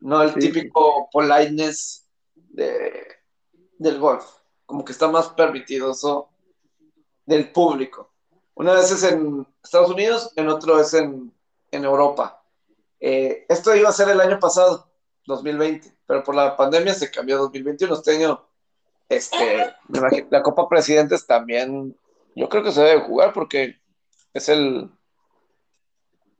No 0.01 0.22
el 0.22 0.35
típico 0.35 1.09
politeness 1.12 2.07
de, 2.35 3.07
del 3.79 3.99
golf. 3.99 4.24
Como 4.64 4.85
que 4.85 4.93
está 4.93 5.09
más 5.09 5.29
permitido 5.31 5.93
eso 5.93 6.31
del 7.26 7.51
público. 7.53 8.11
Una 8.55 8.72
vez 8.72 8.91
es 8.91 9.05
en 9.05 9.47
Estados 9.62 9.91
Unidos, 9.91 10.33
en 10.35 10.49
otro 10.49 10.81
es 10.81 10.95
en, 10.95 11.33
Europa. 11.70 12.43
Eh, 12.99 13.45
esto 13.49 13.76
iba 13.76 13.89
a 13.89 13.93
ser 13.93 14.09
el 14.09 14.20
año 14.20 14.41
pasado, 14.41 14.91
2020, 15.26 15.97
pero 16.07 16.24
por 16.24 16.35
la 16.35 16.57
pandemia 16.57 16.95
se 16.95 17.11
cambió 17.11 17.37
a 17.37 17.41
2021. 17.41 17.95
Este 17.95 18.16
año, 18.16 18.48
este, 19.09 19.75
la 20.31 20.43
Copa 20.43 20.69
Presidentes 20.69 21.27
también, 21.27 21.97
yo 22.35 22.49
creo 22.49 22.63
que 22.63 22.73
se 22.73 22.83
debe 22.83 23.03
jugar 23.03 23.33
porque 23.33 23.77
es 24.35 24.49
el. 24.49 24.91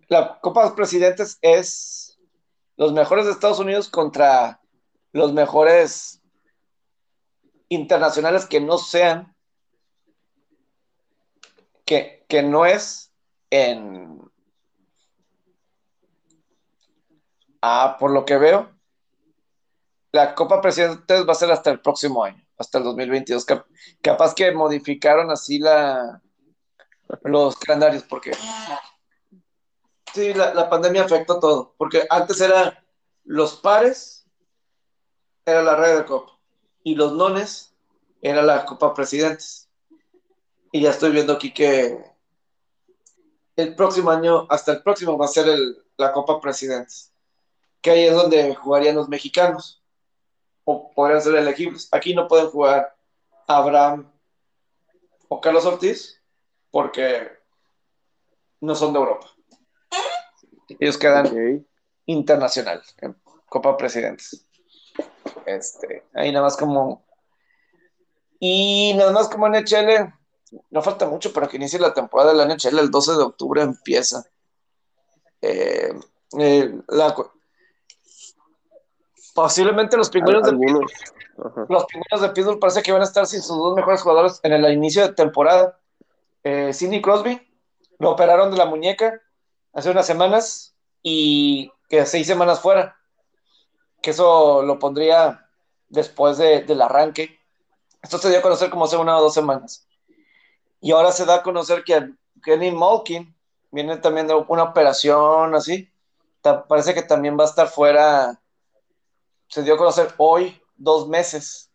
La 0.09 0.39
Copa 0.41 0.75
Presidentes 0.75 1.39
es 1.43 2.19
los 2.77 2.93
mejores 2.93 3.27
de 3.27 3.33
Estados 3.33 3.59
Unidos 3.59 3.89
contra 3.89 4.61
los 5.12 5.33
mejores 5.33 6.23
internacionales 7.69 8.47
que 8.47 8.61
no 8.61 8.79
sean 8.79 9.35
que, 12.29 12.43
no 12.43 12.66
es 12.66 13.12
en... 13.51 14.21
Ah, 17.61 17.97
por 17.99 18.12
lo 18.12 18.25
que 18.25 18.37
veo, 18.37 18.71
la 20.12 20.35
Copa 20.35 20.61
Presidentes 20.61 21.27
va 21.27 21.33
a 21.33 21.37
ser 21.37 21.51
hasta 21.51 21.71
el 21.71 21.81
próximo 21.81 22.23
año, 22.23 22.47
hasta 22.59 22.79
el 22.79 22.85
2022. 22.85 23.47
capaz 24.03 24.35
que 24.35 24.51
modificaron 24.53 25.31
así 25.31 25.59
la, 25.59 26.21
los 27.23 27.57
calendarios, 27.57 28.03
porque 28.05 28.33
sí, 30.13 30.35
la, 30.35 30.69
pandemia 30.69 31.05
afectó 31.05 31.39
todo, 31.39 31.75
porque 31.79 32.07
antes 32.11 32.41
era 32.41 32.85
los 33.25 33.57
pares, 33.57 34.27
era 35.47 35.63
la 35.63 35.77
red 35.77 35.99
de 35.99 36.05
Copa, 36.05 36.39
y 36.83 36.95
los 36.95 37.13
nones 37.13 37.75
era 38.21 38.43
la 38.43 38.65
Copa 38.65 38.93
Presidentes. 38.95 39.69
Y 40.71 40.83
ya 40.83 40.91
estoy 40.91 41.13
viendo 41.13 41.33
aquí 41.33 41.55
que 41.55 42.05
el 43.57 43.75
próximo 43.75 44.11
año, 44.11 44.47
hasta 44.51 44.73
el 44.73 44.83
próximo, 44.83 45.17
va 45.17 45.25
a 45.25 45.29
ser 45.29 45.47
la 45.97 46.13
Copa 46.13 46.41
Presidentes. 46.41 47.13
Que 47.81 47.91
ahí 47.91 48.05
es 48.05 48.15
donde 48.15 48.55
jugarían 48.55 48.97
los 48.97 49.09
mexicanos. 49.09 49.78
O 50.71 50.91
podrían 50.91 51.23
ser 51.23 51.35
elegibles. 51.35 51.89
Aquí 51.93 52.14
no 52.14 52.29
pueden 52.29 52.51
jugar 52.51 52.95
Abraham 53.47 54.12
o 55.29 55.41
Carlos 55.41 55.64
Ortiz 55.64 56.23
porque 56.71 57.31
no 58.61 58.75
son 58.75 58.93
de 58.93 58.99
Europa. 58.99 59.29
Ellos 60.79 60.99
quedan 60.99 61.66
internacional 62.05 62.83
en 62.99 63.16
Copa 63.49 63.79
Presidentes. 63.79 64.47
Este, 65.47 66.05
ahí 66.12 66.33
nada 66.33 66.45
más 66.45 66.59
como. 66.59 67.03
Y 68.39 68.93
nada 68.95 69.12
más 69.12 69.31
como 69.31 69.49
NHL, 69.49 70.12
no 70.69 70.83
falta 70.83 71.07
mucho 71.07 71.33
para 71.33 71.49
que 71.49 71.57
inicie 71.57 71.79
la 71.79 71.95
temporada 71.95 72.35
del 72.35 72.47
NHL, 72.47 72.79
el 72.79 72.91
12 72.91 73.12
de 73.12 73.23
octubre 73.23 73.62
empieza. 73.62 74.23
Eh, 75.41 75.95
eh, 76.39 76.79
posiblemente 79.39 79.97
los 79.97 80.11
pingüinos 80.11 80.43
de 80.43 80.53
Pittsburgh, 80.53 80.91
los 81.68 81.84
pingüinos 81.84 82.20
de 82.20 82.28
Pittsburgh 82.30 82.59
parece 82.59 82.82
que 82.82 82.91
van 82.91 83.03
a 83.03 83.05
estar 83.05 83.24
sin 83.24 83.41
sus 83.41 83.57
dos 83.57 83.76
mejores 83.76 84.03
jugadores 84.03 84.41
en 84.43 84.53
el 84.53 84.72
inicio 84.72 85.07
de 85.07 85.14
temporada. 85.14 85.78
Eh, 86.43 86.72
Sidney 86.72 87.01
Crosby 87.01 87.41
lo 88.01 88.11
operaron 88.11 88.51
de 88.51 88.57
la 88.57 88.64
muñeca 88.64 89.22
hace 89.72 89.91
unas 89.91 90.07
semanas 90.07 90.74
y 91.05 91.70
que 91.89 92.05
seis 92.05 92.26
semanas 92.26 92.59
fuera. 92.59 92.97
Que 94.03 94.11
eso 94.11 94.62
lo 94.62 94.80
pondría 94.80 95.49
después 95.89 96.36
del 96.39 96.82
arranque. 96.82 97.39
Esto 98.03 98.18
se 98.18 98.30
dio 98.30 98.41
a 98.41 98.43
conocer 98.43 98.70
como 98.70 98.86
hace 98.86 98.97
una 98.97 99.18
o 99.18 99.22
dos 99.22 99.34
semanas. 99.34 99.86
Y 100.80 100.91
ahora 100.91 101.12
se 101.12 101.24
da 101.24 101.36
a 101.36 101.43
conocer 101.45 101.84
que 101.84 102.12
Kenny 102.43 102.72
Malkin 102.72 103.36
viene 103.70 103.99
también 103.99 104.26
de 104.26 104.34
una 104.34 104.64
operación 104.64 105.55
así. 105.55 105.89
parece 106.68 106.93
que 106.93 107.03
también 107.03 107.39
va 107.39 107.45
a 107.45 107.49
estar 107.49 107.68
fuera. 107.68 108.41
Se 109.49 109.62
dio 109.62 109.74
a 109.74 109.78
conocer 109.78 110.14
hoy 110.18 110.61
dos 110.76 111.09
meses. 111.09 111.70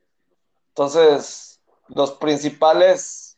Entonces, 0.69 1.61
los 1.87 2.13
principales 2.13 3.37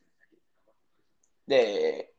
de, 1.45 2.13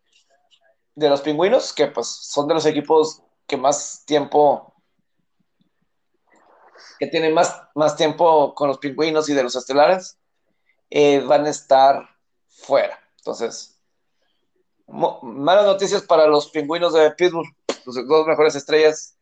de 0.94 1.08
los 1.08 1.20
pingüinos, 1.20 1.72
que 1.72 1.86
pues 1.86 2.08
son 2.08 2.48
de 2.48 2.54
los 2.54 2.66
equipos 2.66 3.22
que 3.46 3.56
más 3.56 4.04
tiempo, 4.04 4.74
que 6.98 7.06
tienen 7.06 7.34
más, 7.34 7.60
más 7.74 7.96
tiempo 7.96 8.54
con 8.54 8.68
los 8.68 8.78
pingüinos 8.78 9.28
y 9.28 9.34
de 9.34 9.42
los 9.42 9.54
estelares, 9.56 10.18
eh, 10.90 11.20
van 11.20 11.46
a 11.46 11.50
estar 11.50 12.08
fuera. 12.48 12.98
Entonces, 13.18 13.78
malas 14.86 15.66
noticias 15.66 16.02
para 16.02 16.26
los 16.26 16.50
pingüinos 16.50 16.92
de 16.92 17.10
Pittsburgh. 17.12 17.48
Sus 17.84 18.06
dos 18.08 18.26
mejores 18.26 18.54
estrellas 18.56 19.15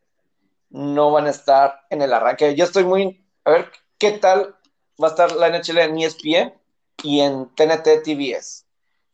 no 0.75 1.11
van 1.11 1.27
a 1.27 1.31
estar 1.31 1.81
en 1.89 2.01
el 2.01 2.13
arranque. 2.13 2.55
Yo 2.55 2.65
estoy 2.65 2.83
muy. 2.83 3.25
A 3.43 3.51
ver 3.51 3.71
qué 3.97 4.11
tal 4.11 4.55
va 5.01 5.07
a 5.07 5.11
estar 5.11 5.31
la 5.33 5.49
NHL 5.49 5.77
en 5.79 5.99
ESPN 5.99 6.53
y 7.03 7.21
en 7.21 7.49
TNT 7.55 8.03
TVS. 8.03 8.65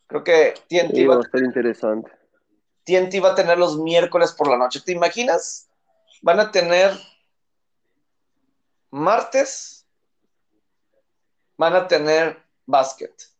Creo 0.07 0.23
que 0.23 0.53
TNT 0.67 1.07
va, 1.09 1.17
a 1.17 1.21
estar 1.21 1.41
interesante. 1.41 2.11
TNT 2.85 3.23
va 3.23 3.31
a 3.31 3.35
tener 3.35 3.57
los 3.57 3.77
miércoles 3.77 4.31
por 4.33 4.49
la 4.49 4.57
noche. 4.57 4.81
¿Te 4.85 4.91
imaginas? 4.91 5.69
Van 6.21 6.39
a 6.39 6.51
tener 6.51 6.91
martes, 8.89 9.85
van 11.57 11.75
a 11.75 11.87
tener 11.87 12.37
básquet 12.65 13.31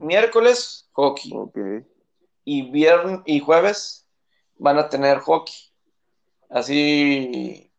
miércoles, 0.00 0.88
hockey. 0.92 1.32
Y 2.44 2.70
viernes 2.70 3.20
y 3.26 3.40
jueves 3.40 4.06
van 4.56 4.78
a 4.78 4.88
tener 4.88 5.18
hockey. 5.18 5.54
Así. 6.50 7.72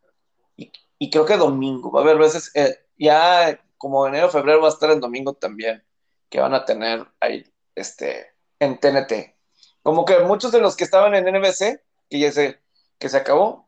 Y, 0.55 1.09
creo 1.11 1.25
que 1.25 1.37
domingo. 1.37 1.91
Va 1.91 2.01
a 2.01 2.03
haber 2.03 2.17
veces. 2.17 2.51
Eh, 2.55 2.77
ya 2.97 3.59
como 3.77 4.07
enero, 4.07 4.29
febrero 4.29 4.61
va 4.61 4.67
a 4.67 4.71
estar 4.71 4.91
en 4.91 4.99
domingo 4.99 5.33
también. 5.33 5.83
Que 6.29 6.39
van 6.39 6.53
a 6.53 6.65
tener 6.65 7.05
ahí 7.19 7.43
este, 7.75 8.33
en 8.59 8.79
TNT. 8.79 9.35
Como 9.83 10.05
que 10.05 10.19
muchos 10.19 10.51
de 10.51 10.61
los 10.61 10.75
que 10.75 10.83
estaban 10.83 11.15
en 11.15 11.25
NBC, 11.25 11.81
que 12.09 12.19
ya 12.19 12.31
se, 12.31 12.61
que 12.99 13.09
se 13.09 13.17
acabó, 13.17 13.67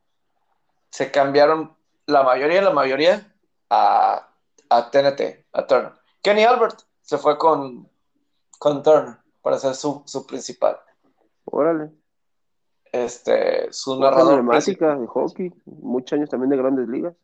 se 0.90 1.12
cambiaron 1.12 1.76
la 2.06 2.24
mayoría, 2.24 2.62
la 2.62 2.72
mayoría 2.72 3.36
a, 3.70 4.30
a 4.70 4.92
TNT, 4.92 5.46
a 5.52 5.68
Turner. 5.68 5.94
Kenny 6.22 6.44
Albert 6.44 6.82
se 7.02 7.18
fue 7.18 7.38
con, 7.38 7.90
con 8.60 8.84
Turner 8.84 9.18
para 9.42 9.58
ser 9.58 9.76
su, 9.76 10.04
su 10.06 10.26
principal. 10.26 10.80
Órale. 11.46 11.92
Este, 12.94 13.74
su 13.74 14.00
narrador. 14.00 14.40
emblemática 14.40 14.96
de 14.96 15.08
hockey, 15.08 15.52
muchos 15.66 16.16
años 16.16 16.30
también 16.30 16.52
de 16.52 16.58
grandes 16.58 16.88
ligas. 16.88 17.16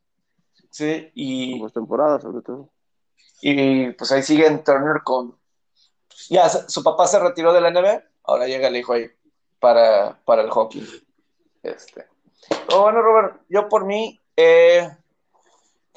Sí, 0.72 1.12
y. 1.14 1.60
Dos 1.60 1.74
temporadas, 1.74 2.24
sobre 2.24 2.42
todo. 2.42 2.70
Y 3.40 3.92
pues 3.92 4.12
ahí 4.12 4.24
siguen 4.24 4.64
Turner 4.64 5.04
con. 5.04 5.38
Ya, 6.28 6.50
su 6.50 6.84
papá 6.84 7.06
se 7.06 7.20
retiró 7.20 7.54
de 7.54 7.62
la 7.62 7.70
NBA, 7.70 8.04
ahora 8.24 8.48
llega 8.48 8.68
el 8.68 8.78
hijo 8.78 8.94
ahí 8.94 9.12
para, 9.60 10.20
para 10.26 10.42
el 10.42 10.50
hockey. 10.50 10.84
Este. 11.62 12.08
bueno, 12.76 13.04
Robert, 13.04 13.42
yo 13.48 13.70
por 13.70 13.86
mí 13.86 14.20
eh, 14.36 14.90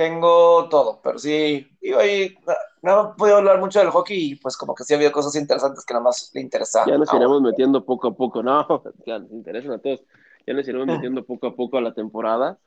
tengo 0.02 0.68
todo, 0.68 1.00
pero 1.02 1.18
sí, 1.18 1.68
iba 1.80 2.00
ahí, 2.00 2.36
no 2.82 3.12
he 3.12 3.18
podido 3.18 3.36
hablar 3.36 3.60
mucho 3.60 3.78
del 3.78 3.90
hockey 3.90 4.32
y 4.32 4.34
pues 4.34 4.56
como 4.56 4.74
que 4.74 4.82
sí 4.82 4.94
había 4.94 5.12
cosas 5.12 5.36
interesantes 5.36 5.84
que 5.84 5.94
nada 5.94 6.04
más 6.04 6.30
le 6.34 6.40
interesaban. 6.40 6.88
Ya 6.88 6.98
nos 6.98 7.14
iremos 7.14 7.40
metiendo 7.40 7.84
poco 7.84 8.08
a 8.08 8.14
poco, 8.14 8.42
no, 8.42 8.66
ya 9.06 9.20
nos 9.20 9.30
interesan 9.30 9.72
a 9.72 9.78
todos. 9.78 10.02
Ya 10.44 10.54
nos 10.54 10.66
iremos 10.66 10.88
metiendo 10.88 11.24
poco 11.24 11.46
a 11.46 11.54
poco 11.54 11.78
a 11.78 11.80
la 11.80 11.94
temporada. 11.94 12.58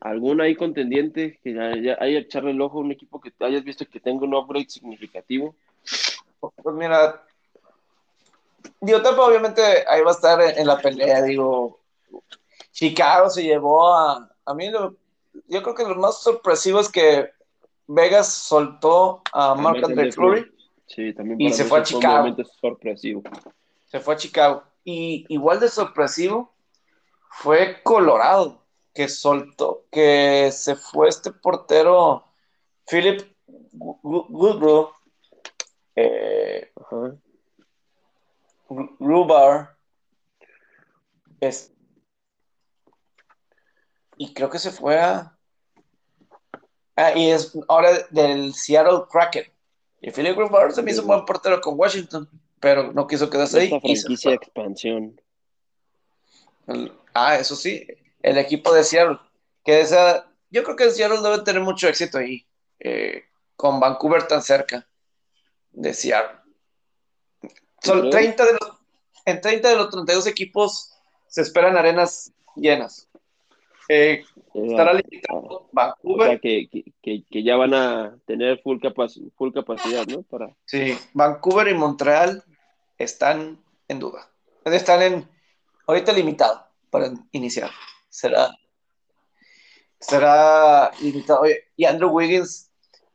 ¿Algún 0.00 0.40
ahí 0.40 0.54
contendiente 0.54 1.40
que 1.42 1.52
ya, 1.52 1.76
ya 1.76 1.96
haya 1.98 2.20
echarle 2.20 2.52
el 2.52 2.60
ojo 2.60 2.78
a 2.78 2.82
un 2.82 2.92
equipo 2.92 3.20
que 3.20 3.32
hayas 3.40 3.64
visto 3.64 3.84
que 3.84 3.98
tenga 3.98 4.24
un 4.24 4.34
upgrade 4.34 4.68
significativo? 4.68 5.56
Pues 6.40 6.76
mira, 6.76 7.20
digo, 8.80 9.02
Tampa 9.02 9.26
obviamente 9.26 9.60
ahí 9.88 10.02
va 10.02 10.12
a 10.12 10.14
estar 10.14 10.40
en, 10.40 10.64
la 10.64 10.78
pelea, 10.78 11.22
digo, 11.22 11.80
Chicago 12.70 13.28
se 13.30 13.42
llevó 13.42 13.92
a, 13.92 14.30
a 14.44 14.54
mí 14.54 14.70
yo 15.46 15.62
creo 15.62 15.74
que 15.74 15.84
lo 15.84 15.94
más 15.96 16.22
sorpresivo 16.22 16.80
es 16.80 16.88
que 16.88 17.30
Vegas 17.86 18.32
soltó 18.32 19.22
a 19.32 19.54
Mark 19.54 19.84
Andre 19.84 20.12
Fleury 20.12 20.52
sí, 20.86 21.12
también 21.14 21.40
y 21.40 21.52
se 21.52 21.64
fue 21.64 21.80
a 21.80 21.82
Chicago. 21.82 22.34
sorpresivo. 22.60 23.22
Se 23.86 24.00
fue 24.00 24.14
a 24.14 24.16
Chicago. 24.16 24.62
Y 24.84 25.24
igual 25.28 25.60
de 25.60 25.68
sorpresivo 25.68 26.52
fue 27.30 27.82
Colorado, 27.82 28.62
que 28.94 29.08
soltó, 29.08 29.84
que 29.90 30.50
se 30.52 30.76
fue 30.76 31.08
este 31.08 31.30
portero 31.32 32.24
Philip 32.90 33.22
Woodrow, 33.72 34.90
eh, 35.94 36.72
Rubar, 38.98 39.76
es, 41.40 41.72
y 44.18 44.34
creo 44.34 44.50
que 44.50 44.58
se 44.58 44.70
fue 44.70 44.98
a. 44.98 45.34
Ah, 46.96 47.12
y 47.16 47.30
es 47.30 47.56
ahora 47.68 47.90
del 48.10 48.52
Seattle 48.54 49.04
Kraken. 49.10 49.44
Y 50.00 50.10
Philip 50.10 50.36
Greenberg 50.36 50.72
se 50.72 50.82
me 50.82 50.90
hizo 50.90 51.02
un 51.02 51.08
buen 51.08 51.24
portero 51.24 51.60
con 51.60 51.78
Washington, 51.78 52.28
pero 52.60 52.92
no 52.92 53.06
quiso 53.06 53.30
quedarse 53.30 53.60
ahí. 53.60 53.68
franquicia 53.68 54.30
de 54.30 54.36
expansión. 54.36 55.20
ah, 57.14 57.36
eso 57.36 57.54
sí, 57.54 57.86
el 58.22 58.36
equipo 58.38 58.74
de 58.74 58.82
Seattle. 58.82 59.18
Que 59.64 59.80
esa, 59.80 60.28
yo 60.50 60.64
creo 60.64 60.76
que 60.76 60.90
Seattle 60.90 61.20
debe 61.22 61.42
tener 61.42 61.62
mucho 61.62 61.88
éxito 61.88 62.18
ahí, 62.18 62.44
eh, 62.80 63.24
con 63.56 63.78
Vancouver 63.78 64.26
tan 64.26 64.42
cerca 64.42 64.88
de 65.70 65.94
Seattle. 65.94 66.38
Son 67.82 68.10
30 68.10 68.44
de 68.44 68.52
los, 68.52 68.78
en 69.24 69.40
30 69.40 69.68
de 69.68 69.76
los 69.76 69.90
32 69.90 70.26
equipos 70.26 70.92
se 71.28 71.42
esperan 71.42 71.76
arenas 71.76 72.32
llenas. 72.56 73.07
Eh, 73.88 74.22
estará 74.54 74.92
limitado 74.92 75.68
Vancouver. 75.72 76.26
O 76.26 76.30
sea, 76.30 76.38
que, 76.38 76.68
que, 77.02 77.24
que, 77.24 77.42
ya 77.42 77.56
van 77.56 77.74
a 77.74 78.18
tener 78.26 78.60
full, 78.60 78.78
full 79.36 79.52
capacidad, 79.52 80.06
¿no? 80.06 80.22
Para... 80.22 80.54
Sí, 80.66 80.96
Vancouver 81.14 81.68
y 81.68 81.74
Montreal 81.74 82.44
están 82.98 83.58
en 83.88 83.98
duda. 83.98 84.30
Están 84.64 85.02
en 85.02 85.28
ahorita 85.86 86.12
limitado 86.12 86.66
para 86.90 87.10
iniciar. 87.32 87.70
Será 88.08 88.50
será 90.00 90.90
limitado. 91.00 91.42
y 91.76 91.84
Andrew 91.84 92.10
Wiggins 92.10 92.70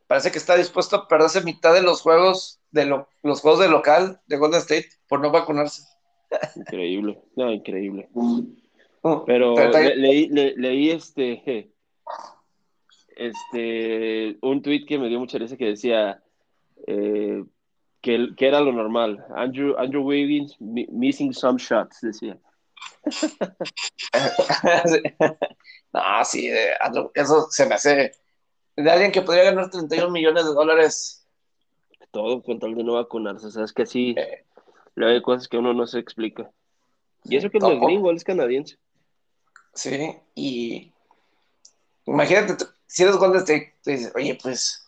parece 0.06 0.30
que 0.30 0.38
está 0.38 0.56
dispuesto 0.56 0.96
a 0.96 1.08
perderse 1.08 1.42
mitad 1.42 1.72
de 1.72 1.82
los 1.82 2.02
juegos 2.02 2.60
de 2.70 2.86
los 3.22 3.40
juegos 3.40 3.60
de 3.60 3.68
local 3.68 4.20
de 4.26 4.36
Golden 4.36 4.60
State 4.60 4.88
por 5.08 5.20
no 5.20 5.30
vacunarse. 5.30 5.82
Increíble, 6.56 7.22
no, 7.36 7.52
increíble. 7.52 8.08
Oh, 9.06 9.22
pero 9.26 9.54
leí, 9.96 10.28
leí 10.28 10.90
este, 10.90 11.70
este, 13.16 14.38
un 14.40 14.62
tweet 14.62 14.86
que 14.86 14.98
me 14.98 15.08
dio 15.08 15.20
mucha 15.20 15.36
risa 15.36 15.58
que 15.58 15.66
decía 15.66 16.22
eh, 16.86 17.44
que, 18.00 18.28
que, 18.34 18.48
era 18.48 18.60
lo 18.60 18.72
normal. 18.72 19.22
Andrew, 19.36 19.76
Andrew 19.76 20.04
Wiggins 20.04 20.56
missing 20.58 21.34
some 21.34 21.58
shots, 21.58 22.00
decía. 22.00 22.38
no, 25.92 26.00
sí, 26.24 26.50
eso 27.14 27.46
se 27.50 27.66
me 27.66 27.74
hace 27.74 28.12
de 28.74 28.90
alguien 28.90 29.12
que 29.12 29.20
podría 29.20 29.44
ganar 29.44 29.68
31 29.68 30.10
millones 30.10 30.46
de 30.46 30.54
dólares. 30.54 31.28
Todo 32.10 32.42
con 32.42 32.58
tal 32.58 32.74
de 32.74 32.84
no 32.84 32.94
vacunarse, 32.94 33.50
sabes 33.50 33.74
que 33.74 33.84
sí. 33.84 34.14
Eh, 34.16 34.46
hay 34.96 35.20
cosas 35.20 35.46
que 35.46 35.58
uno 35.58 35.74
no 35.74 35.86
se 35.86 35.98
explica. 35.98 36.50
Y 37.24 37.36
eso 37.36 37.50
que 37.50 37.58
no 37.58 37.70
es 37.70 37.80
gringo, 37.80 38.08
él 38.08 38.16
es 38.16 38.24
canadiense. 38.24 38.78
Sí, 39.74 40.16
y 40.34 40.92
imagínate, 42.04 42.64
si 42.86 43.02
eres 43.02 43.16
Golden 43.16 43.40
State, 43.40 43.74
te 43.82 43.90
dices, 43.92 44.12
oye, 44.14 44.38
pues, 44.40 44.86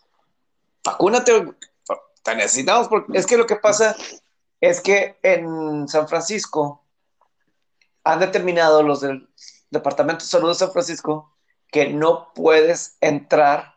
vacúnate, 0.84 1.54
te 2.22 2.34
necesitamos, 2.36 2.88
porque 2.88 3.18
es 3.18 3.26
que 3.26 3.36
lo 3.36 3.46
que 3.46 3.56
pasa 3.56 3.96
es 4.60 4.80
que 4.80 5.18
en 5.22 5.88
San 5.88 6.08
Francisco 6.08 6.84
han 8.04 8.20
determinado 8.20 8.82
los 8.82 9.00
del 9.00 9.28
Departamento 9.70 10.24
de 10.24 10.30
Salud 10.30 10.48
de 10.48 10.54
San 10.54 10.72
Francisco 10.72 11.36
que 11.68 11.88
no 11.88 12.32
puedes 12.34 12.96
entrar 13.00 13.76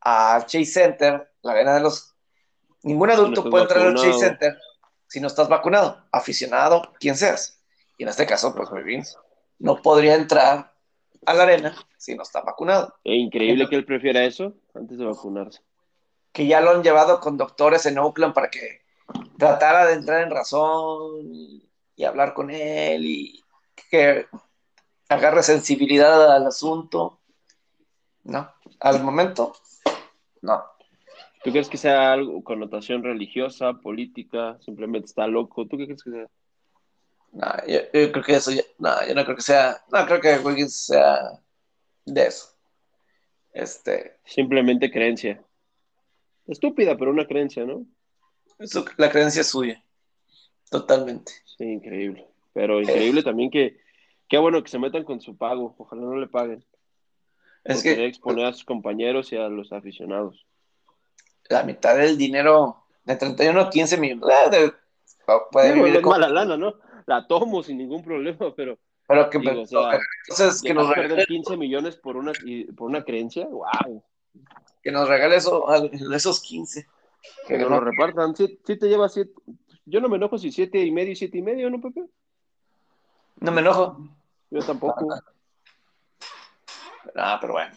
a 0.00 0.40
Chase 0.46 0.66
Center, 0.66 1.32
la 1.42 1.52
arena 1.52 1.74
de 1.74 1.80
los... 1.80 2.14
Ningún 2.82 3.10
adulto 3.10 3.48
puede 3.48 3.64
entrar 3.64 3.86
al 3.86 3.94
Chase 3.94 4.18
Center 4.18 4.58
si 5.06 5.20
no 5.20 5.26
estás 5.26 5.48
vacunado, 5.48 6.04
aficionado, 6.12 6.92
quien 6.98 7.16
seas. 7.16 7.60
Y 7.98 8.04
en 8.04 8.08
este 8.08 8.26
caso, 8.26 8.54
pues 8.54 8.70
muy 8.70 8.82
bien, 8.82 9.04
no 9.60 9.80
podría 9.80 10.16
entrar 10.16 10.72
a 11.26 11.34
la 11.34 11.42
arena 11.44 11.76
si 11.96 12.14
no 12.16 12.22
está 12.22 12.40
vacunado. 12.40 12.94
Es 13.04 13.16
increíble 13.16 13.68
que 13.68 13.76
él 13.76 13.84
prefiera 13.84 14.24
eso 14.24 14.54
antes 14.74 14.98
de 14.98 15.04
vacunarse. 15.04 15.60
Que 16.32 16.46
ya 16.46 16.60
lo 16.60 16.70
han 16.70 16.82
llevado 16.82 17.20
con 17.20 17.36
doctores 17.36 17.86
en 17.86 17.98
Oakland 17.98 18.34
para 18.34 18.50
que 18.50 18.80
tratara 19.38 19.86
de 19.86 19.94
entrar 19.94 20.22
en 20.22 20.30
razón 20.30 21.32
y, 21.32 21.66
hablar 22.06 22.32
con 22.32 22.50
él 22.50 23.04
y 23.04 23.44
que 23.90 24.26
agarre 25.10 25.42
sensibilidad 25.42 26.34
al 26.34 26.46
asunto. 26.46 27.20
No, 28.24 28.50
al 28.80 29.02
momento, 29.02 29.52
no. 30.40 30.64
¿Tú 31.44 31.50
crees 31.50 31.68
que 31.68 31.76
sea 31.76 32.12
algo 32.12 32.42
connotación 32.42 33.02
religiosa, 33.02 33.74
política, 33.74 34.58
simplemente 34.60 35.06
está 35.06 35.26
loco? 35.26 35.66
¿Tú 35.66 35.76
qué 35.76 35.84
crees 35.84 36.02
que 36.02 36.10
sea? 36.10 36.26
No, 37.32 37.46
yo, 37.66 37.80
creo 37.90 38.24
que 38.24 38.34
eso, 38.34 38.50
no, 38.78 39.06
yo 39.06 39.14
no 39.14 39.24
creo 39.24 39.36
que 39.36 39.42
sea, 39.42 39.82
no 39.92 40.04
creo 40.06 40.20
que 40.20 40.38
Wiggins 40.38 40.86
sea 40.86 41.40
de 42.04 42.26
eso. 42.26 42.48
Este. 43.52 44.16
Simplemente 44.24 44.90
creencia. 44.90 45.42
Estúpida, 46.46 46.96
pero 46.96 47.10
una 47.10 47.26
creencia, 47.26 47.64
¿no? 47.64 47.86
la 48.96 49.10
creencia 49.10 49.40
es 49.40 49.46
suya. 49.46 49.82
Totalmente. 50.70 51.32
Sí, 51.56 51.64
increíble. 51.64 52.26
Pero 52.52 52.80
increíble 52.80 53.22
también 53.22 53.50
que, 53.50 53.78
qué 54.28 54.38
bueno 54.38 54.62
que 54.62 54.70
se 54.70 54.78
metan 54.78 55.04
con 55.04 55.20
su 55.20 55.36
pago. 55.36 55.74
Ojalá 55.78 56.02
no 56.02 56.16
le 56.16 56.26
paguen. 56.26 56.64
Es 57.64 57.82
que 57.82 58.06
exponer 58.06 58.46
a 58.46 58.52
sus 58.52 58.64
compañeros 58.64 59.32
y 59.32 59.36
a 59.36 59.48
los 59.48 59.72
aficionados 59.72 60.46
la 61.50 61.64
mitad 61.64 61.96
del 61.96 62.16
dinero 62.16 62.84
de 63.04 63.16
31 63.16 63.60
a 63.60 63.70
15 63.70 63.96
millones. 63.98 64.50
De, 64.50 64.72
puede 65.50 65.72
vivir 65.74 66.00
mala 66.02 66.28
lana, 66.28 66.56
¿no? 66.56 66.74
La 67.10 67.26
tomo 67.26 67.60
sin 67.64 67.78
ningún 67.78 68.04
problema, 68.04 68.38
pero. 68.56 68.78
Pero 69.08 69.28
que, 69.28 69.38
entonces, 69.38 70.62
que 70.62 70.72
nos 70.72 70.88
regale 70.88 71.26
15 71.26 71.56
millones 71.56 71.96
por 71.96 72.16
una, 72.16 72.30
por 72.76 72.88
una 72.88 73.02
creencia, 73.02 73.44
wow. 73.48 74.04
Que 74.84 74.92
nos 74.92 75.08
regale 75.08 75.34
eso, 75.34 75.66
esos 76.14 76.40
15. 76.40 76.86
Que, 77.48 77.58
nos 77.58 77.70
lo 77.70 77.80
repartan. 77.80 78.36
Si, 78.36 78.56
te 78.56 78.86
lleva 78.86 79.08
7. 79.08 79.32
Yo 79.86 80.00
no 80.00 80.08
me 80.08 80.16
enojo 80.16 80.38
si 80.38 80.52
7 80.52 80.78
y 80.78 80.92
medio 80.92 81.10
y 81.10 81.16
7 81.16 81.38
y 81.38 81.42
medio, 81.42 81.68
¿no, 81.68 81.80
Pepe? 81.80 82.04
No 83.40 83.50
me 83.50 83.62
enojo. 83.62 83.98
Yo 84.50 84.60
tampoco. 84.60 85.08
Ah, 87.16 87.38
pero 87.40 87.54
bueno. 87.54 87.74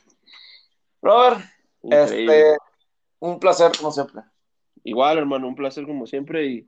Robert, 1.01 1.39
este, 1.81 2.55
un 3.19 3.39
placer 3.39 3.71
como 3.75 3.91
siempre. 3.91 4.21
Igual, 4.83 5.17
hermano, 5.17 5.47
un 5.47 5.55
placer 5.55 5.85
como 5.85 6.05
siempre 6.05 6.45
y 6.45 6.67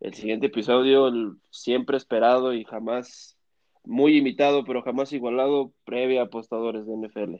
el 0.00 0.14
siguiente 0.14 0.46
episodio, 0.46 1.08
el 1.08 1.36
siempre 1.50 1.96
esperado 1.96 2.52
y 2.52 2.64
jamás 2.64 3.36
muy 3.84 4.16
imitado, 4.16 4.64
pero 4.64 4.82
jamás 4.82 5.12
igualado, 5.12 5.72
previa 5.84 6.22
apostadores 6.22 6.86
de 6.86 6.96
NFL. 6.96 7.34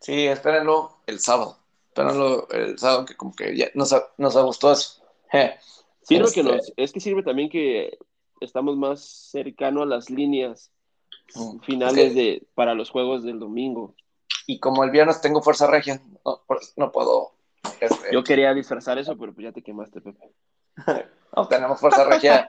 Sí, 0.00 0.26
espérenlo 0.26 0.98
el 1.06 1.20
sábado. 1.20 1.58
Espérenlo 1.88 2.48
el 2.50 2.78
sábado, 2.78 3.04
que 3.04 3.16
como 3.16 3.34
que 3.34 3.56
ya 3.56 3.68
nos, 3.74 3.94
nos 4.18 4.44
gustado 4.44 4.72
eso. 4.72 5.02
Sirve 6.02 6.30
que 6.32 6.40
este 6.40 6.72
es 6.76 6.92
que 6.92 7.00
sirve 7.00 7.24
también 7.24 7.48
que 7.48 7.98
estamos 8.40 8.76
más 8.76 9.04
cercano 9.04 9.82
a 9.82 9.86
las 9.86 10.08
líneas 10.08 10.70
mm, 11.34 11.58
finales 11.62 12.14
de, 12.14 12.46
para 12.54 12.74
los 12.74 12.90
juegos 12.90 13.24
del 13.24 13.40
domingo. 13.40 13.96
Y 14.46 14.60
como 14.60 14.84
el 14.84 14.92
viernes 14.92 15.20
tengo 15.20 15.42
fuerza 15.42 15.66
regia, 15.66 16.00
no 16.76 16.92
puedo 16.92 17.32
este, 17.80 18.12
Yo 18.12 18.22
quería 18.22 18.54
disfrazar 18.54 18.98
eso, 18.98 19.16
pero 19.16 19.34
pues 19.34 19.44
ya 19.44 19.52
te 19.52 19.62
quemaste, 19.62 20.00
Pepe. 20.00 20.30
no, 21.36 21.48
tenemos 21.48 21.80
Fuerza 21.80 22.04
Regia. 22.04 22.46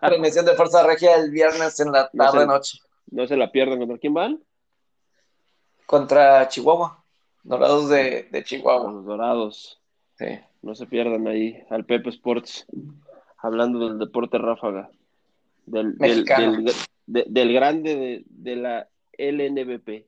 Transmisión 0.00 0.44
de 0.44 0.54
Fuerza 0.54 0.82
Regia 0.82 1.16
el 1.16 1.30
viernes 1.30 1.78
en 1.80 1.92
la 1.92 2.10
tarde-noche. 2.10 2.78
No, 3.10 3.26
se 3.26 3.36
la 3.36 3.50
pierdan. 3.50 3.78
¿Contra 3.78 3.98
quién 3.98 4.14
van? 4.14 4.42
Contra 5.86 6.48
Chihuahua. 6.48 7.04
Dorados 7.42 7.88
de, 7.88 8.42
Chihuahua. 8.44 8.92
Los 8.92 9.04
Dorados. 9.04 9.80
Sí. 10.18 10.38
No 10.62 10.74
se 10.74 10.86
pierdan 10.86 11.26
ahí 11.26 11.64
al 11.70 11.84
Pepe 11.84 12.10
Sports. 12.10 12.66
Hablando 13.38 13.88
del 13.88 13.98
deporte 13.98 14.38
ráfaga. 14.38 14.90
Del, 15.66 15.96
del, 15.96 16.24
del, 17.06 17.52
grande 17.52 18.24
de 18.26 18.56
la 18.56 18.88
LNBP. 19.16 20.06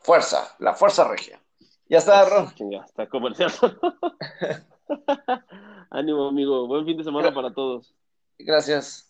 Fuerza, 0.00 0.54
la 0.58 0.74
Fuerza 0.74 1.08
Regia. 1.08 1.40
Ya 1.88 1.98
está, 1.98 2.24
Ron. 2.24 2.52
Ya 2.70 2.84
está 2.84 3.08
comercial. 3.08 3.52
Ánimo, 5.90 6.28
amigo. 6.28 6.66
Buen 6.66 6.84
fin 6.84 6.96
de 6.96 7.04
semana 7.04 7.32
para 7.32 7.52
todos. 7.52 7.94
Gracias. 8.38 9.05